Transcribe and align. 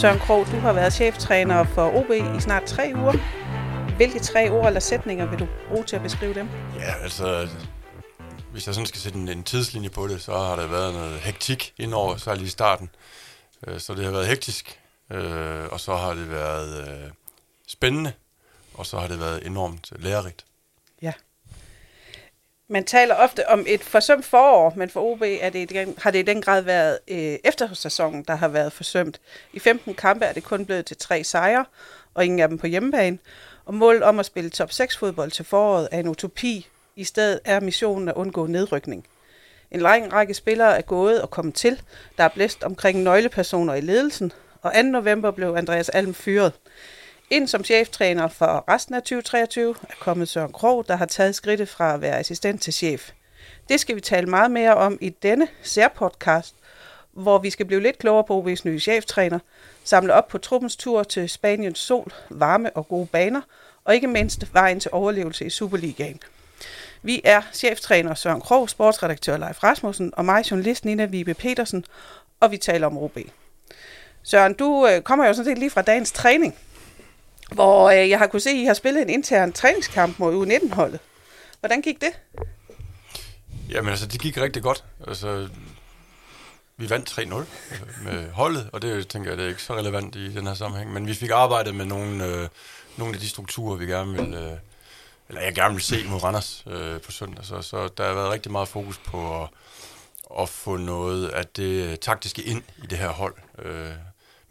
Søren 0.00 0.18
Krog, 0.18 0.46
du 0.46 0.56
har 0.56 0.72
været 0.72 0.92
cheftræner 0.92 1.64
for 1.64 1.96
OB 1.96 2.10
i 2.10 2.40
snart 2.40 2.64
tre 2.64 2.92
uger. 2.96 3.12
Hvilke 3.96 4.18
tre 4.18 4.50
ord 4.50 4.66
eller 4.66 4.80
sætninger 4.80 5.26
vil 5.26 5.38
du 5.38 5.46
bruge 5.68 5.84
til 5.84 5.96
at 5.96 6.02
beskrive 6.02 6.34
dem? 6.34 6.48
Ja, 6.78 6.94
altså, 7.02 7.48
hvis 8.52 8.66
jeg 8.66 8.74
sådan 8.74 8.86
skal 8.86 9.00
sætte 9.00 9.18
en, 9.18 9.28
en 9.28 9.42
tidslinje 9.42 9.90
på 9.90 10.08
det, 10.08 10.22
så 10.22 10.32
har 10.32 10.56
der 10.56 10.66
været 10.66 10.94
noget 10.94 11.20
hektik 11.20 11.74
indover, 11.78 12.16
særligt 12.16 12.46
i 12.46 12.50
starten. 12.50 12.90
Øh, 13.66 13.80
så 13.80 13.94
det 13.94 14.04
har 14.04 14.12
været 14.12 14.26
hektisk, 14.26 14.80
øh, 15.10 15.64
og 15.70 15.80
så 15.80 15.96
har 15.96 16.14
det 16.14 16.30
været 16.30 16.88
øh, 16.88 17.10
spændende, 17.68 18.12
og 18.74 18.86
så 18.86 18.98
har 18.98 19.06
det 19.06 19.20
været 19.20 19.46
enormt 19.46 19.92
lærerigt. 19.96 20.44
Man 22.68 22.84
taler 22.84 23.14
ofte 23.14 23.48
om 23.48 23.64
et 23.68 23.84
forsømt 23.84 24.24
forår, 24.24 24.72
men 24.76 24.90
for 24.90 25.00
OB 25.00 25.22
er 25.22 25.50
det, 25.50 25.70
igen, 25.70 25.94
har 25.98 26.10
det 26.10 26.18
i 26.18 26.22
den 26.22 26.42
grad 26.42 26.62
været 26.62 26.98
øh, 27.08 27.38
eftersæsonen, 27.44 28.22
der 28.22 28.34
har 28.34 28.48
været 28.48 28.72
forsømt. 28.72 29.20
I 29.52 29.58
15 29.58 29.94
kampe 29.94 30.24
er 30.24 30.32
det 30.32 30.44
kun 30.44 30.66
blevet 30.66 30.86
til 30.86 30.96
tre 30.96 31.24
sejre, 31.24 31.64
og 32.14 32.24
ingen 32.24 32.40
af 32.40 32.48
dem 32.48 32.58
på 32.58 32.66
hjemmebane. 32.66 33.18
Og 33.64 33.74
målet 33.74 34.02
om 34.02 34.18
at 34.18 34.26
spille 34.26 34.50
top 34.50 34.72
6 34.72 34.96
fodbold 34.96 35.30
til 35.30 35.44
foråret 35.44 35.88
er 35.92 36.00
en 36.00 36.08
utopi. 36.08 36.66
I 36.96 37.04
stedet 37.04 37.40
er 37.44 37.60
missionen 37.60 38.08
at 38.08 38.14
undgå 38.14 38.46
nedrykning. 38.46 39.06
En 39.70 39.80
lang 39.80 40.12
række 40.12 40.34
spillere 40.34 40.76
er 40.76 40.82
gået 40.82 41.22
og 41.22 41.30
kommet 41.30 41.54
til. 41.54 41.82
Der 42.18 42.24
er 42.24 42.28
blæst 42.28 42.64
omkring 42.64 43.02
nøglepersoner 43.02 43.74
i 43.74 43.80
ledelsen, 43.80 44.32
og 44.62 44.72
2. 44.74 44.82
november 44.82 45.30
blev 45.30 45.54
Andreas 45.54 45.88
Alm 45.88 46.14
fyret. 46.14 46.52
Ind 47.30 47.48
som 47.48 47.64
cheftræner 47.64 48.28
for 48.28 48.64
resten 48.68 48.94
af 48.94 49.02
2023 49.02 49.74
er 49.82 49.94
kommet 50.00 50.28
Søren 50.28 50.52
Krog, 50.52 50.88
der 50.88 50.96
har 50.96 51.06
taget 51.06 51.34
skridtet 51.34 51.68
fra 51.68 51.94
at 51.94 52.00
være 52.00 52.18
assistent 52.18 52.62
til 52.62 52.72
chef. 52.72 53.10
Det 53.68 53.80
skal 53.80 53.96
vi 53.96 54.00
tale 54.00 54.26
meget 54.26 54.50
mere 54.50 54.74
om 54.74 54.98
i 55.00 55.08
denne 55.08 55.48
særpodcast, 55.62 56.54
hvor 57.12 57.38
vi 57.38 57.50
skal 57.50 57.66
blive 57.66 57.82
lidt 57.82 57.98
klogere 57.98 58.24
på 58.24 58.42
OB's 58.42 58.60
nye 58.64 58.80
cheftræner, 58.80 59.38
samle 59.84 60.14
op 60.14 60.28
på 60.28 60.38
truppens 60.38 60.76
tur 60.76 61.02
til 61.02 61.28
Spaniens 61.28 61.78
sol, 61.78 62.12
varme 62.30 62.70
og 62.76 62.88
gode 62.88 63.06
baner, 63.06 63.40
og 63.84 63.94
ikke 63.94 64.06
mindst 64.06 64.54
vejen 64.54 64.80
til 64.80 64.90
overlevelse 64.94 65.44
i 65.44 65.50
Superligaen. 65.50 66.20
Vi 67.02 67.20
er 67.24 67.42
cheftræner 67.52 68.14
Søren 68.14 68.40
Krog, 68.40 68.70
sportsredaktør 68.70 69.36
Leif 69.36 69.64
Rasmussen 69.64 70.12
og 70.16 70.24
mig, 70.24 70.50
journalist 70.50 70.84
Nina 70.84 71.04
Vibe 71.04 71.34
Petersen, 71.34 71.84
og 72.40 72.50
vi 72.50 72.56
taler 72.56 72.86
om 72.86 72.98
OB. 72.98 73.18
Søren, 74.22 74.54
du 74.54 74.88
øh, 74.90 75.02
kommer 75.02 75.26
jo 75.26 75.32
sådan 75.32 75.44
set 75.44 75.58
lige 75.58 75.70
fra 75.70 75.82
dagens 75.82 76.12
træning, 76.12 76.54
hvor 77.52 77.90
øh, 77.90 78.10
jeg 78.10 78.18
har 78.18 78.26
kunne 78.26 78.40
se, 78.40 78.50
at 78.50 78.56
I 78.56 78.64
har 78.64 78.74
spillet 78.74 79.02
en 79.02 79.10
intern 79.10 79.52
træningskamp 79.52 80.18
mod 80.18 80.46
U19-holdet. 80.46 81.00
Hvordan 81.60 81.82
gik 81.82 82.00
det? 82.00 82.10
Jamen 83.68 83.90
altså, 83.90 84.06
det 84.06 84.20
gik 84.20 84.36
rigtig 84.36 84.62
godt. 84.62 84.84
Altså, 85.06 85.48
vi 86.76 86.90
vandt 86.90 87.10
3-0 87.10 87.34
øh, 87.34 87.44
med 88.04 88.30
holdet, 88.30 88.70
og 88.72 88.82
det 88.82 89.08
tænker 89.08 89.30
jeg, 89.30 89.38
det 89.38 89.44
er 89.44 89.48
ikke 89.48 89.62
så 89.62 89.76
relevant 89.76 90.16
i 90.16 90.34
den 90.34 90.46
her 90.46 90.54
sammenhæng. 90.54 90.92
Men 90.92 91.06
vi 91.06 91.14
fik 91.14 91.30
arbejdet 91.30 91.74
med 91.74 91.84
nogle, 91.84 92.24
øh, 92.24 92.48
nogle 92.96 93.14
af 93.14 93.20
de 93.20 93.28
strukturer, 93.28 93.76
vi 93.76 93.86
gerne 93.86 94.12
vil, 94.12 94.34
øh, 94.34 94.52
eller 95.28 95.42
jeg 95.42 95.54
gerne 95.54 95.74
vil 95.74 95.82
se 95.82 96.04
mod 96.08 96.22
Randers 96.22 96.64
øh, 96.66 97.00
på 97.00 97.12
søndag. 97.12 97.44
Så, 97.44 97.62
så 97.62 97.88
der 97.88 98.06
har 98.06 98.14
været 98.14 98.30
rigtig 98.30 98.52
meget 98.52 98.68
fokus 98.68 98.98
på 98.98 99.42
at, 99.42 99.48
at 100.40 100.48
få 100.48 100.76
noget 100.76 101.28
af 101.28 101.46
det 101.46 102.00
taktiske 102.00 102.42
ind 102.42 102.62
i 102.82 102.86
det 102.86 102.98
her 102.98 103.08
hold. 103.08 103.34
Øh, 103.58 103.90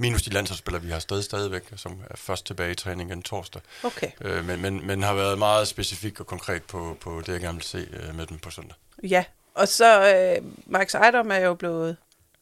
minus 0.03 0.21
de 0.21 0.29
landsholdsspillere, 0.29 0.83
vi 0.83 0.91
har 0.91 0.99
stadig 0.99 1.23
stadigvæk, 1.23 1.63
som 1.75 1.99
er 2.09 2.17
først 2.17 2.45
tilbage 2.45 2.71
i 2.71 2.75
træning 2.75 3.09
den 3.09 3.21
torsdag. 3.21 3.61
Okay. 3.83 4.11
Øh, 4.21 4.45
men, 4.45 4.61
men, 4.61 4.87
men 4.87 5.03
har 5.03 5.13
været 5.13 5.37
meget 5.37 5.67
specifik 5.67 6.19
og 6.19 6.27
konkret 6.27 6.63
på, 6.63 6.97
på 7.01 7.21
det, 7.25 7.33
jeg 7.33 7.41
gerne 7.41 7.57
vil 7.57 7.63
se 7.63 7.87
øh, 7.93 8.15
med 8.15 8.25
dem 8.25 8.37
på 8.37 8.49
søndag. 8.49 8.75
Ja, 9.03 9.23
og 9.53 9.67
så 9.67 10.13
øh, 10.15 10.45
Max 10.65 10.93
Ejdom 10.93 11.31
er 11.31 11.37
jo 11.37 11.53
blevet 11.53 11.97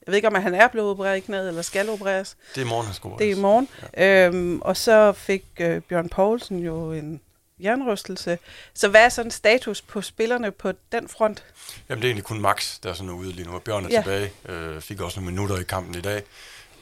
jeg 0.06 0.12
ved 0.12 0.16
ikke, 0.16 0.28
om 0.28 0.36
han 0.36 0.56
er 0.56 0.68
blevet 0.68 0.90
opereret 0.90 1.18
i 1.18 1.20
knæet, 1.20 1.48
eller 1.48 1.62
skal 1.62 1.90
opereres. 1.90 2.38
Det 2.56 2.62
er 2.62 2.66
i 2.66 2.70
morgen, 2.70 2.86
han 2.86 2.96
skal 2.96 3.08
opereres. 3.08 3.20
Det 3.20 3.32
er 3.32 3.36
i 3.36 3.40
morgen. 3.40 3.68
Ja. 3.98 4.28
Øhm, 4.28 4.62
og 4.62 4.78
så 4.78 5.12
fik 5.12 5.46
øh, 5.60 5.82
Bjørn 5.82 6.10
Poulsen 6.10 6.60
jo 6.60 6.92
en 6.92 7.22
jernrystelse. 7.64 8.38
Så 8.74 8.88
hvad 8.88 9.06
er 9.06 9.10
sådan 9.10 9.32
status 9.32 9.82
på 9.82 10.02
spillerne 10.02 10.52
på 10.52 10.72
den 10.92 11.08
front? 11.08 11.44
Jamen, 11.90 12.02
det 12.02 12.08
er 12.08 12.10
egentlig 12.10 12.24
kun 12.24 12.42
Max, 12.42 12.80
der 12.84 12.90
er 12.90 12.94
sådan 12.94 13.10
ude 13.10 13.32
lige 13.32 13.48
nu. 13.48 13.54
Og 13.56 13.62
Bjørn 13.62 13.86
er 13.86 13.90
ja. 13.92 14.02
tilbage. 14.02 14.32
Øh, 14.46 14.82
fik 14.82 15.02
også 15.02 15.20
nogle 15.20 15.32
minutter 15.32 15.58
i 15.58 15.64
kampen 15.64 15.96
i 15.96 16.02
dag. 16.02 16.24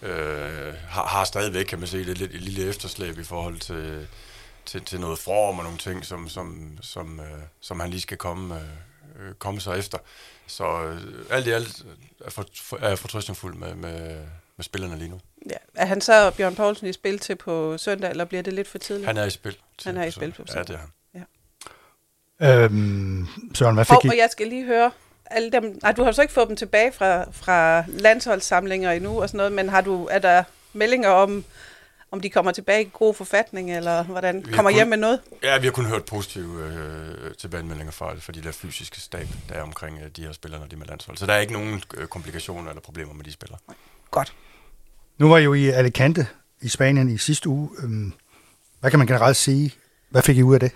Øh, 0.01 0.73
har, 0.87 1.05
har 1.07 1.23
stadigvæk, 1.23 1.65
kan 1.65 1.79
man 1.79 1.87
se, 1.87 1.97
lidt, 1.97 2.17
lidt, 2.17 2.35
et 2.35 2.41
lille 2.41 2.69
efterslæb 2.69 3.17
i 3.17 3.23
forhold 3.23 3.59
til, 3.59 4.07
til, 4.65 4.81
til 4.81 4.99
noget 4.99 5.19
form 5.19 5.57
og 5.57 5.63
nogle 5.63 5.77
ting, 5.77 6.05
som, 6.05 6.29
som, 6.29 6.77
som, 6.81 7.19
øh, 7.19 7.41
som 7.61 7.79
han 7.79 7.89
lige 7.89 8.01
skal 8.01 8.17
komme, 8.17 8.55
øh, 9.19 9.33
komme 9.33 9.61
sig 9.61 9.79
efter. 9.79 9.97
Så 10.47 10.83
øh, 10.83 11.25
alt 11.29 11.47
i 11.47 11.51
alt 11.51 11.85
er, 12.25 12.29
for, 12.29 12.45
for, 12.55 12.77
er 12.77 12.87
jeg 12.87 12.99
fortrystningsfuld 12.99 13.55
med, 13.55 13.75
med, 13.75 14.25
med 14.57 14.63
spillerne 14.63 14.97
lige 14.97 15.09
nu. 15.09 15.19
Ja. 15.49 15.55
Er 15.75 15.85
han 15.85 16.01
så 16.01 16.31
Bjørn 16.31 16.55
Poulsen 16.55 16.87
i 16.87 16.93
spil 16.93 17.19
til 17.19 17.35
på 17.35 17.77
søndag, 17.77 18.09
eller 18.09 18.25
bliver 18.25 18.43
det 18.43 18.53
lidt 18.53 18.67
for 18.67 18.77
tidligt? 18.77 19.07
Han 19.07 19.17
er 19.17 19.25
i 19.25 19.29
spil. 19.29 19.57
Han 19.85 19.97
er 19.97 20.03
i 20.03 20.11
spil 20.11 20.31
på 20.31 20.43
søndag. 20.47 20.55
Ja, 20.55 20.63
det 20.63 20.73
er 20.73 20.77
han. 20.77 20.89
Ja. 22.39 22.63
Øhm, 22.63 23.27
Søren, 23.53 23.75
hvad 23.75 23.85
fik 23.85 23.97
og, 23.97 24.05
I? 24.05 24.09
og 24.09 24.17
jeg 24.17 24.29
skal 24.31 24.47
lige 24.47 24.65
høre, 24.65 24.91
alle 25.29 25.51
dem, 25.51 25.79
nej, 25.83 25.91
du 25.91 26.03
har 26.03 26.11
så 26.11 26.21
ikke 26.21 26.33
fået 26.33 26.47
dem 26.47 26.55
tilbage 26.55 26.91
fra, 26.91 27.31
fra 27.31 27.83
landsholdssamlinger 27.87 28.91
endnu 28.91 29.21
og 29.21 29.29
sådan 29.29 29.37
noget, 29.37 29.51
men 29.51 29.69
har 29.69 29.81
du, 29.81 30.05
er 30.11 30.19
der 30.19 30.43
meldinger 30.73 31.09
om, 31.09 31.43
om 32.11 32.21
de 32.21 32.29
kommer 32.29 32.51
tilbage 32.51 32.81
i 32.83 32.89
god 32.93 33.13
forfatning, 33.13 33.75
eller 33.77 34.03
hvordan 34.03 34.45
Vi 34.45 34.51
kommer 34.51 34.71
kun- 34.71 34.75
hjem 34.75 34.87
med 34.87 34.97
noget? 34.97 35.19
Ja, 35.43 35.57
vi 35.59 35.65
har 35.65 35.71
kun 35.71 35.85
hørt 35.85 36.05
positive 36.05 36.65
øh, 36.67 37.33
tilbagemeldinger 37.35 37.91
fra, 37.91 38.13
fra 38.19 38.31
de 38.33 38.41
der 38.43 38.51
fysiske 38.51 38.99
stab, 39.01 39.27
der 39.49 39.55
er 39.55 39.61
omkring 39.61 39.99
øh, 40.03 40.09
de 40.15 40.21
her 40.21 40.31
spillere, 40.31 40.59
når 40.61 40.67
de 40.67 40.75
er 40.75 40.79
med 40.79 40.87
landshold. 40.87 41.17
Så 41.17 41.25
der 41.25 41.33
er 41.33 41.39
ikke 41.39 41.53
nogen 41.53 41.83
øh, 41.97 42.07
komplikationer 42.07 42.69
eller 42.69 42.81
problemer 42.81 43.13
med 43.13 43.23
de 43.23 43.31
spillere. 43.31 43.59
Godt. 44.11 44.33
Nu 45.17 45.29
var 45.29 45.37
I 45.37 45.43
jo 45.43 45.53
i 45.53 45.67
Alicante 45.69 46.27
i 46.61 46.67
Spanien 46.69 47.09
i 47.09 47.17
sidste 47.17 47.49
uge. 47.49 47.69
Øhm, 47.83 48.13
hvad 48.79 48.89
kan 48.91 48.99
man 48.99 49.07
generelt 49.07 49.37
sige? 49.37 49.73
Hvad 50.09 50.21
fik 50.21 50.37
I 50.37 50.43
ud 50.43 50.53
af 50.53 50.59
det? 50.59 50.71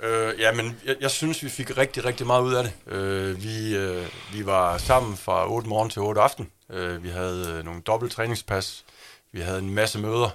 Øh, 0.00 0.40
ja, 0.40 0.52
men 0.52 0.80
jeg, 0.84 0.96
jeg 1.00 1.10
synes, 1.10 1.42
vi 1.42 1.48
fik 1.48 1.76
rigtig, 1.76 2.04
rigtig 2.04 2.26
meget 2.26 2.42
ud 2.42 2.54
af 2.54 2.64
det. 2.64 2.72
Øh, 2.86 3.42
vi, 3.42 3.76
øh, 3.76 4.06
vi 4.32 4.46
var 4.46 4.78
sammen 4.78 5.16
fra 5.16 5.50
8 5.52 5.68
morgen 5.68 5.90
til 5.90 6.02
8 6.02 6.20
aften. 6.20 6.50
Øh, 6.70 7.02
vi 7.02 7.08
havde 7.08 7.54
øh, 7.58 7.64
nogle 7.64 7.80
dobbelt 7.80 8.12
træningspas. 8.12 8.84
Vi 9.32 9.40
havde 9.40 9.58
en 9.58 9.74
masse 9.74 9.98
møder. 9.98 10.30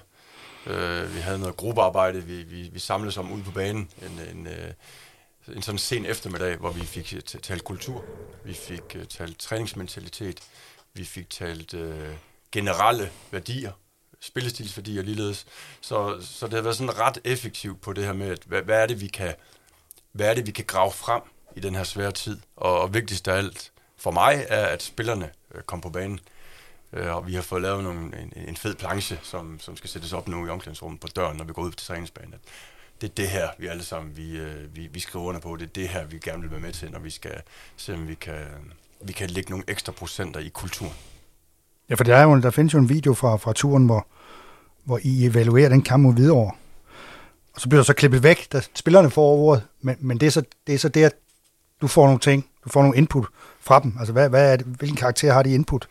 Øh, 0.66 1.14
vi 1.14 1.20
havde 1.20 1.38
noget 1.38 1.56
gruppearbejde, 1.56 2.24
vi, 2.24 2.42
vi, 2.42 2.70
vi 2.72 2.78
samledes 2.78 3.16
om 3.16 3.32
ude 3.32 3.42
på 3.42 3.50
banen. 3.50 3.90
En, 4.02 4.36
en, 4.36 4.46
øh, 4.46 5.56
en 5.56 5.62
sådan 5.62 5.78
sen 5.78 6.06
eftermiddag, 6.06 6.56
hvor 6.56 6.70
vi 6.70 6.84
fik 6.84 7.14
øh, 7.16 7.20
talt 7.22 7.64
kultur. 7.64 8.04
Vi 8.44 8.54
fik 8.54 8.82
øh, 8.94 9.04
talt 9.06 9.38
træningsmentalitet. 9.38 10.40
Vi 10.94 11.04
fik 11.04 11.30
talt 11.30 11.74
øh, 11.74 12.08
generelle 12.52 13.10
værdier 13.30 13.72
spillestilsværdier 14.24 15.02
ligeledes. 15.02 15.46
Så, 15.80 16.16
så 16.20 16.46
det 16.46 16.54
har 16.54 16.62
været 16.62 16.76
sådan 16.76 16.98
ret 16.98 17.18
effektivt 17.24 17.80
på 17.80 17.92
det 17.92 18.04
her 18.04 18.12
med, 18.12 18.28
at 18.28 18.38
hvad, 18.46 18.62
hvad, 18.62 18.82
er 18.82 18.86
det, 18.86 19.00
vi 19.00 19.06
kan, 19.06 19.34
hvad 20.14 20.30
er 20.30 20.34
det, 20.34 20.46
vi 20.46 20.52
kan 20.52 20.64
grave 20.64 20.90
frem 20.90 21.22
i 21.56 21.60
den 21.60 21.74
her 21.74 21.84
svære 21.84 22.12
tid. 22.12 22.38
Og, 22.56 22.80
og 22.80 22.94
vigtigst 22.94 23.28
af 23.28 23.36
alt 23.36 23.72
for 23.96 24.10
mig 24.10 24.46
er, 24.48 24.66
at 24.66 24.82
spillerne 24.82 25.30
øh, 25.54 25.62
kom 25.62 25.80
på 25.80 25.90
banen. 25.90 26.20
Øh, 26.92 27.16
og 27.16 27.26
vi 27.26 27.34
har 27.34 27.42
fået 27.42 27.62
lavet 27.62 27.84
nogle, 27.84 28.00
en, 28.00 28.32
en 28.48 28.56
fed 28.56 28.74
planche, 28.74 29.18
som, 29.22 29.60
som 29.60 29.76
skal 29.76 29.90
sættes 29.90 30.12
op 30.12 30.28
nu 30.28 30.46
i 30.46 30.48
omklædningsrummet 30.50 31.00
på 31.00 31.08
døren, 31.16 31.36
når 31.36 31.44
vi 31.44 31.52
går 31.52 31.62
ud 31.62 31.72
til 31.72 31.86
træningsbanen. 31.86 32.34
Det 33.00 33.10
er 33.10 33.14
det 33.14 33.28
her, 33.28 33.48
vi 33.58 33.66
alle 33.66 33.84
sammen 33.84 34.16
vi, 34.16 34.36
øh, 34.36 34.76
vi, 34.76 34.88
vi 34.92 35.00
skriver 35.00 35.24
under 35.24 35.40
på. 35.40 35.56
Det 35.56 35.64
er 35.64 35.72
det 35.74 35.88
her, 35.88 36.04
vi 36.04 36.18
gerne 36.18 36.42
vil 36.42 36.50
være 36.50 36.60
med 36.60 36.72
til, 36.72 36.90
når 36.90 36.98
vi 36.98 37.10
skal 37.10 37.42
se, 37.76 37.94
om 37.94 38.08
vi 38.08 38.14
kan, 38.14 38.44
vi 39.00 39.12
kan 39.12 39.30
lægge 39.30 39.50
nogle 39.50 39.64
ekstra 39.68 39.92
procenter 39.92 40.40
i 40.40 40.48
kulturen. 40.48 40.94
Ja, 41.90 41.94
for 41.94 42.04
der, 42.04 42.16
er 42.16 42.22
jo, 42.22 42.40
der 42.40 42.50
findes 42.50 42.74
jo 42.74 42.78
en 42.78 42.88
video 42.88 43.14
fra, 43.14 43.36
fra 43.36 43.52
turen, 43.52 43.86
hvor, 43.86 44.06
hvor 44.84 45.00
I 45.02 45.26
evaluerer 45.26 45.68
den 45.68 45.82
kamp 45.82 46.02
mod 46.02 46.14
Hvidovre. 46.14 46.54
Og 47.54 47.60
så 47.60 47.68
bliver 47.68 47.80
der 47.80 47.84
så 47.84 47.92
klippet 47.92 48.22
væk, 48.22 48.52
da 48.52 48.60
spillerne 48.74 49.10
får 49.10 49.36
ordet, 49.36 49.66
men, 49.80 49.96
men 50.00 50.20
det, 50.20 50.26
er 50.26 50.30
så, 50.30 50.42
det 50.66 50.74
er 50.74 50.78
så 50.78 50.88
det, 50.88 51.04
at 51.04 51.14
du 51.80 51.86
får 51.86 52.04
nogle 52.04 52.20
ting, 52.20 52.50
du 52.64 52.68
får 52.68 52.82
nogle 52.82 52.96
input 52.96 53.26
fra 53.60 53.80
dem. 53.80 53.96
Altså, 53.98 54.12
hvad, 54.12 54.28
hvad 54.28 54.52
er 54.52 54.56
det, 54.56 54.66
hvilken 54.66 54.96
karakter 54.96 55.32
har 55.32 55.42
de 55.42 55.54
input? 55.54 55.88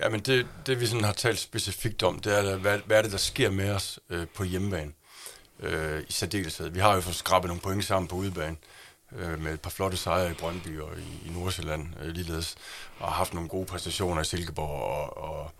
Ja, 0.00 0.08
men 0.08 0.20
det, 0.20 0.46
det 0.66 0.80
vi 0.80 0.86
sådan 0.86 1.04
har 1.04 1.12
talt 1.12 1.38
specifikt 1.38 2.02
om, 2.02 2.18
det 2.18 2.38
er, 2.38 2.56
hvad, 2.56 2.78
hvad 2.86 2.98
er 2.98 3.02
det, 3.02 3.12
der 3.12 3.18
sker 3.18 3.50
med 3.50 3.70
os 3.70 4.00
øh, 4.10 4.26
på 4.34 4.44
hjemmebane 4.44 4.92
øh, 5.60 6.02
i 6.08 6.12
særdeleshed. 6.12 6.68
Vi 6.70 6.80
har 6.80 6.94
jo 6.94 7.00
fået 7.00 7.16
skrabet 7.16 7.48
nogle 7.48 7.60
point 7.60 7.84
sammen 7.84 8.08
på 8.08 8.16
udebane 8.16 8.56
øh, 9.18 9.42
med 9.42 9.52
et 9.54 9.60
par 9.60 9.70
flotte 9.70 9.96
sejre 9.96 10.30
i 10.30 10.34
Brøndby 10.34 10.80
og 10.80 10.90
i, 10.98 11.28
i 11.28 11.32
Nordsjælland 11.32 11.86
øh, 12.02 12.08
ligeledes, 12.08 12.56
og 12.98 13.08
har 13.08 13.14
haft 13.14 13.34
nogle 13.34 13.48
gode 13.48 13.66
præstationer 13.66 14.22
i 14.22 14.24
Silkeborg. 14.24 14.82
Og, 14.82 15.16
og 15.30 15.50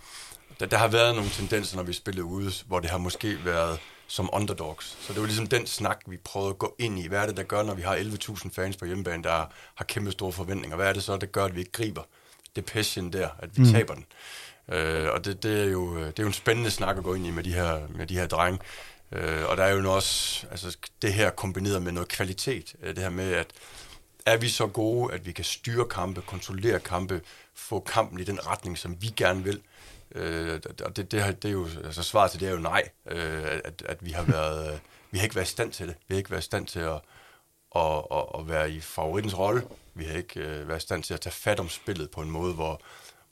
der, 0.60 0.66
der 0.66 0.76
har 0.76 0.88
været 0.88 1.14
nogle 1.14 1.30
tendenser, 1.30 1.76
når 1.76 1.82
vi 1.82 1.92
spillede 1.92 2.24
ude, 2.24 2.52
hvor 2.66 2.80
det 2.80 2.90
har 2.90 2.98
måske 2.98 3.44
været 3.44 3.78
som 4.12 4.30
underdogs. 4.32 4.96
Så 5.00 5.12
det 5.12 5.20
var 5.20 5.26
ligesom 5.26 5.46
den 5.46 5.66
snak, 5.66 6.00
vi 6.06 6.16
prøvede 6.16 6.50
at 6.50 6.58
gå 6.58 6.74
ind 6.78 6.98
i. 6.98 7.08
Hvad 7.08 7.18
er 7.18 7.26
det, 7.26 7.36
der 7.36 7.42
gør, 7.42 7.62
når 7.62 7.74
vi 7.74 7.82
har 7.82 7.96
11.000 7.96 8.50
fans 8.52 8.76
på 8.76 8.84
hjemmebane, 8.84 9.22
der 9.22 9.46
har 9.74 9.84
kæmpe 9.84 10.12
store 10.12 10.32
forventninger? 10.32 10.76
Hvad 10.76 10.88
er 10.88 10.92
det 10.92 11.02
så, 11.02 11.16
der 11.16 11.26
gør, 11.26 11.44
at 11.44 11.54
vi 11.54 11.60
ikke 11.60 11.72
griber 11.72 12.02
det 12.56 12.64
passion 12.64 13.12
der, 13.12 13.28
at 13.38 13.56
vi 13.56 13.62
mm. 13.62 13.72
taber 13.72 13.94
den? 13.94 14.04
Øh, 14.68 15.08
og 15.12 15.24
det, 15.24 15.42
det, 15.42 15.60
er 15.60 15.64
jo, 15.64 15.98
det 15.98 16.18
er 16.18 16.22
jo 16.22 16.26
en 16.26 16.32
spændende 16.32 16.70
snak 16.70 16.96
at 16.96 17.04
gå 17.04 17.14
ind 17.14 17.26
i 17.26 17.30
med 17.30 17.42
de 17.42 17.52
her, 17.52 17.80
med 17.88 18.06
de 18.06 18.14
her 18.14 18.26
drenge. 18.26 18.60
Øh, 19.12 19.48
og 19.48 19.56
der 19.56 19.64
er 19.64 19.74
jo 19.74 19.94
også 19.94 20.46
altså, 20.50 20.76
det 21.02 21.12
her 21.12 21.30
kombineret 21.30 21.82
med 21.82 21.92
noget 21.92 22.08
kvalitet. 22.08 22.74
Øh, 22.82 22.94
det 22.94 23.02
her 23.02 23.10
med, 23.10 23.32
at 23.32 23.46
er 24.26 24.36
vi 24.36 24.48
så 24.48 24.66
gode, 24.66 25.14
at 25.14 25.26
vi 25.26 25.32
kan 25.32 25.44
styre 25.44 25.84
kampe, 25.84 26.20
kontrollere 26.20 26.80
kampe, 26.80 27.20
få 27.54 27.80
kampen 27.80 28.20
i 28.20 28.24
den 28.24 28.46
retning, 28.46 28.78
som 28.78 28.96
vi 29.00 29.06
gerne 29.16 29.44
vil. 29.44 29.60
Øh, 30.14 30.60
og 30.84 30.96
det, 30.96 31.12
det, 31.12 31.42
det 31.42 31.48
er 31.48 31.52
jo, 31.52 31.68
altså 31.84 32.02
svaret 32.02 32.30
til 32.30 32.40
det 32.40 32.48
er 32.48 32.52
jo 32.52 32.58
nej, 32.58 32.88
øh, 33.10 33.60
at, 33.64 33.82
at 33.86 34.04
vi 34.06 34.10
har 34.10 34.22
været, 34.22 34.72
øh, 34.72 34.78
vi 35.10 35.18
har 35.18 35.24
ikke 35.24 35.36
været 35.36 35.46
i 35.46 35.50
stand 35.50 35.72
til 35.72 35.88
det. 35.88 35.96
Vi 36.08 36.14
har 36.14 36.18
ikke 36.18 36.30
været 36.30 36.42
i 36.42 36.44
stand 36.44 36.66
til 36.66 36.80
at, 36.80 37.00
at, 37.76 38.04
at, 38.12 38.24
at 38.38 38.48
være 38.48 38.70
i 38.70 38.80
favoritens 38.80 39.38
rolle. 39.38 39.62
Vi 39.94 40.04
har 40.04 40.16
ikke 40.16 40.40
øh, 40.40 40.68
været 40.68 40.78
i 40.78 40.82
stand 40.82 41.02
til 41.02 41.14
at 41.14 41.20
tage 41.20 41.32
fat 41.32 41.60
om 41.60 41.68
spillet 41.68 42.10
på 42.10 42.20
en 42.20 42.30
måde, 42.30 42.54
hvor, 42.54 42.80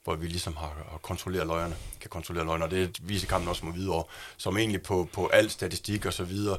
hvor 0.04 0.14
vi 0.14 0.26
ligesom 0.26 0.56
har, 0.56 0.86
har 0.90 0.98
kontrolleret 0.98 1.46
løgene, 1.46 1.76
kan 2.00 2.10
kontrollere 2.10 2.44
løgene, 2.44 2.64
og 2.64 2.70
det 2.70 3.08
viser 3.08 3.28
kampen 3.28 3.48
også 3.48 3.66
mod 3.66 3.74
videre, 3.74 4.04
som 4.36 4.56
egentlig 4.56 4.82
på, 4.82 5.08
på 5.12 5.26
al 5.26 5.50
statistik 5.50 6.06
og 6.06 6.12
så 6.12 6.24
videre, 6.24 6.58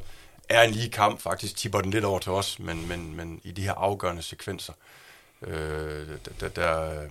er 0.50 0.62
en 0.62 0.72
lige 0.72 0.90
kamp, 0.90 1.22
faktisk 1.22 1.56
tipper 1.56 1.82
den 1.82 1.92
lidt 1.92 2.06
over 2.06 2.20
til 2.20 2.32
os, 2.32 2.60
men, 2.60 2.88
men, 2.88 3.16
men 3.16 3.42
i 3.44 3.52
de 3.52 3.62
her 3.62 3.74
afgørende 3.74 4.22
sekvenser, 4.22 4.74
øh, 5.42 6.08
der, 6.40 6.50
der, 6.50 7.08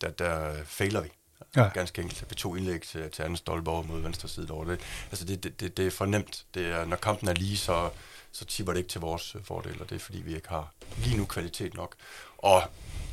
der, 0.00 0.10
der 0.10 0.64
fejler 0.64 1.00
vi. 1.00 1.08
Ja. 1.56 1.68
Ganske 1.74 2.02
enkelt. 2.02 2.24
Vi 2.30 2.34
to 2.34 2.54
indlæg 2.54 2.82
til, 2.82 3.10
til 3.10 3.22
anden 3.22 3.36
Stolborg 3.36 3.86
mod 3.86 4.00
venstre 4.00 4.28
side 4.28 4.50
over 4.50 4.64
det. 4.64 4.80
Altså 5.10 5.24
det, 5.24 5.44
det, 5.44 5.60
det, 5.60 5.76
det 5.76 5.86
er 5.86 5.90
for 5.90 6.06
nemt. 6.06 6.44
Det 6.54 6.66
er, 6.66 6.84
når 6.84 6.96
kampen 6.96 7.28
er 7.28 7.34
lige, 7.34 7.56
så, 7.56 7.90
så 8.32 8.44
tipper 8.44 8.72
det 8.72 8.80
ikke 8.80 8.90
til 8.90 9.00
vores 9.00 9.34
øh, 9.34 9.44
fordel, 9.44 9.82
og 9.82 9.90
det 9.90 9.96
er 9.96 10.00
fordi, 10.00 10.18
vi 10.20 10.34
ikke 10.34 10.48
har 10.48 10.72
lige 10.98 11.16
nu 11.16 11.24
kvalitet 11.24 11.74
nok. 11.74 11.94
Og 12.38 12.62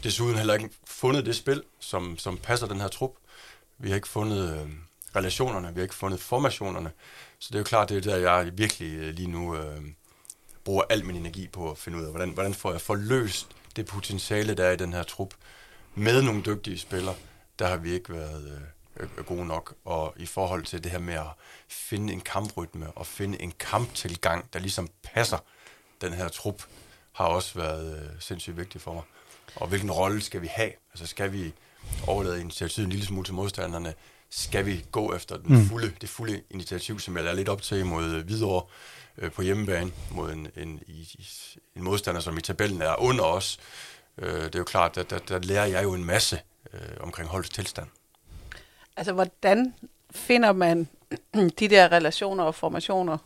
desuden 0.03 0.37
heller 0.37 0.53
ikke 0.53 0.69
fundet 0.85 1.25
det 1.25 1.35
spil, 1.35 1.63
som, 1.79 2.17
som 2.17 2.37
passer 2.37 2.67
den 2.67 2.81
her 2.81 2.87
trup. 2.87 3.11
Vi 3.77 3.89
har 3.89 3.95
ikke 3.95 4.07
fundet 4.07 4.53
øh, 4.53 4.69
relationerne, 5.15 5.67
vi 5.67 5.79
har 5.79 5.83
ikke 5.83 5.95
fundet 5.95 6.19
formationerne. 6.19 6.91
Så 7.39 7.47
det 7.49 7.55
er 7.55 7.59
jo 7.59 7.63
klart, 7.63 7.89
det 7.89 7.97
er 7.97 8.01
der, 8.01 8.17
jeg 8.17 8.57
virkelig 8.57 8.97
øh, 8.97 9.13
lige 9.13 9.27
nu 9.27 9.55
øh, 9.55 9.81
bruger 10.63 10.83
al 10.89 11.05
min 11.05 11.15
energi 11.15 11.47
på 11.47 11.71
at 11.71 11.77
finde 11.77 11.97
ud 11.97 12.03
af, 12.03 12.09
hvordan, 12.09 12.29
hvordan 12.29 12.53
får 12.53 12.71
jeg 12.71 12.81
forløst 12.81 13.47
det 13.75 13.85
potentiale, 13.85 14.53
der 14.53 14.65
er 14.65 14.71
i 14.71 14.75
den 14.75 14.93
her 14.93 15.03
trup, 15.03 15.33
med 15.95 16.21
nogle 16.21 16.41
dygtige 16.41 16.79
spillere. 16.79 17.15
Der 17.59 17.67
har 17.67 17.77
vi 17.77 17.93
ikke 17.93 18.13
været 18.13 18.61
øh, 18.97 19.25
gode 19.25 19.45
nok. 19.45 19.75
Og 19.85 20.13
i 20.17 20.25
forhold 20.25 20.63
til 20.63 20.83
det 20.83 20.91
her 20.91 20.99
med 20.99 21.13
at 21.13 21.31
finde 21.67 22.13
en 22.13 22.21
kamprytme 22.21 22.91
og 22.91 23.07
finde 23.07 23.41
en 23.41 23.53
kamptilgang, 23.59 24.53
der 24.53 24.59
ligesom 24.59 24.89
passer 25.03 25.37
den 26.01 26.13
her 26.13 26.27
trup, 26.27 26.63
har 27.11 27.25
også 27.25 27.59
været 27.59 28.03
øh, 28.03 28.09
sindssygt 28.19 28.57
vigtigt 28.57 28.83
for 28.83 28.93
mig. 28.93 29.03
Og 29.55 29.67
hvilken 29.67 29.91
rolle 29.91 30.21
skal 30.21 30.41
vi 30.41 30.47
have? 30.47 30.71
Altså 30.93 31.07
skal 31.07 31.33
vi 31.33 31.53
overlade 32.07 32.41
initiativet 32.41 32.85
en 32.85 32.91
lille 32.91 33.05
smule 33.05 33.25
til 33.25 33.33
modstanderne? 33.33 33.93
Skal 34.29 34.65
vi 34.65 34.85
gå 34.91 35.15
efter 35.15 35.37
den 35.37 35.55
mm. 35.55 35.65
fulde, 35.65 35.93
det 36.01 36.09
fulde 36.09 36.41
initiativ, 36.49 36.99
som 36.99 37.17
jeg 37.17 37.25
er 37.25 37.33
lidt 37.33 37.49
op 37.49 37.61
til 37.61 37.85
mod 37.85 38.23
Hvidovre 38.23 38.65
øh, 39.17 39.31
på 39.31 39.41
hjemmebane, 39.41 39.91
mod 40.11 40.31
en, 40.31 40.47
en, 40.55 40.69
en, 40.87 41.07
en 41.75 41.83
modstander, 41.83 42.21
som 42.21 42.37
i 42.37 42.41
tabellen 42.41 42.81
er 42.81 43.01
under 43.01 43.23
os? 43.23 43.59
Øh, 44.17 44.43
det 44.43 44.55
er 44.55 44.59
jo 44.59 44.65
klart, 44.65 44.97
at 44.97 45.09
der, 45.09 45.19
der 45.19 45.39
lærer 45.39 45.65
jeg 45.65 45.83
jo 45.83 45.93
en 45.93 46.05
masse 46.05 46.39
øh, 46.73 46.79
omkring 46.99 47.29
holdets 47.29 47.49
tilstand. 47.49 47.87
Altså, 48.97 49.13
hvordan 49.13 49.73
finder 50.11 50.51
man 50.51 50.87
de 51.59 51.67
der 51.67 51.91
relationer 51.91 52.43
og 52.43 52.55
formationer? 52.55 53.17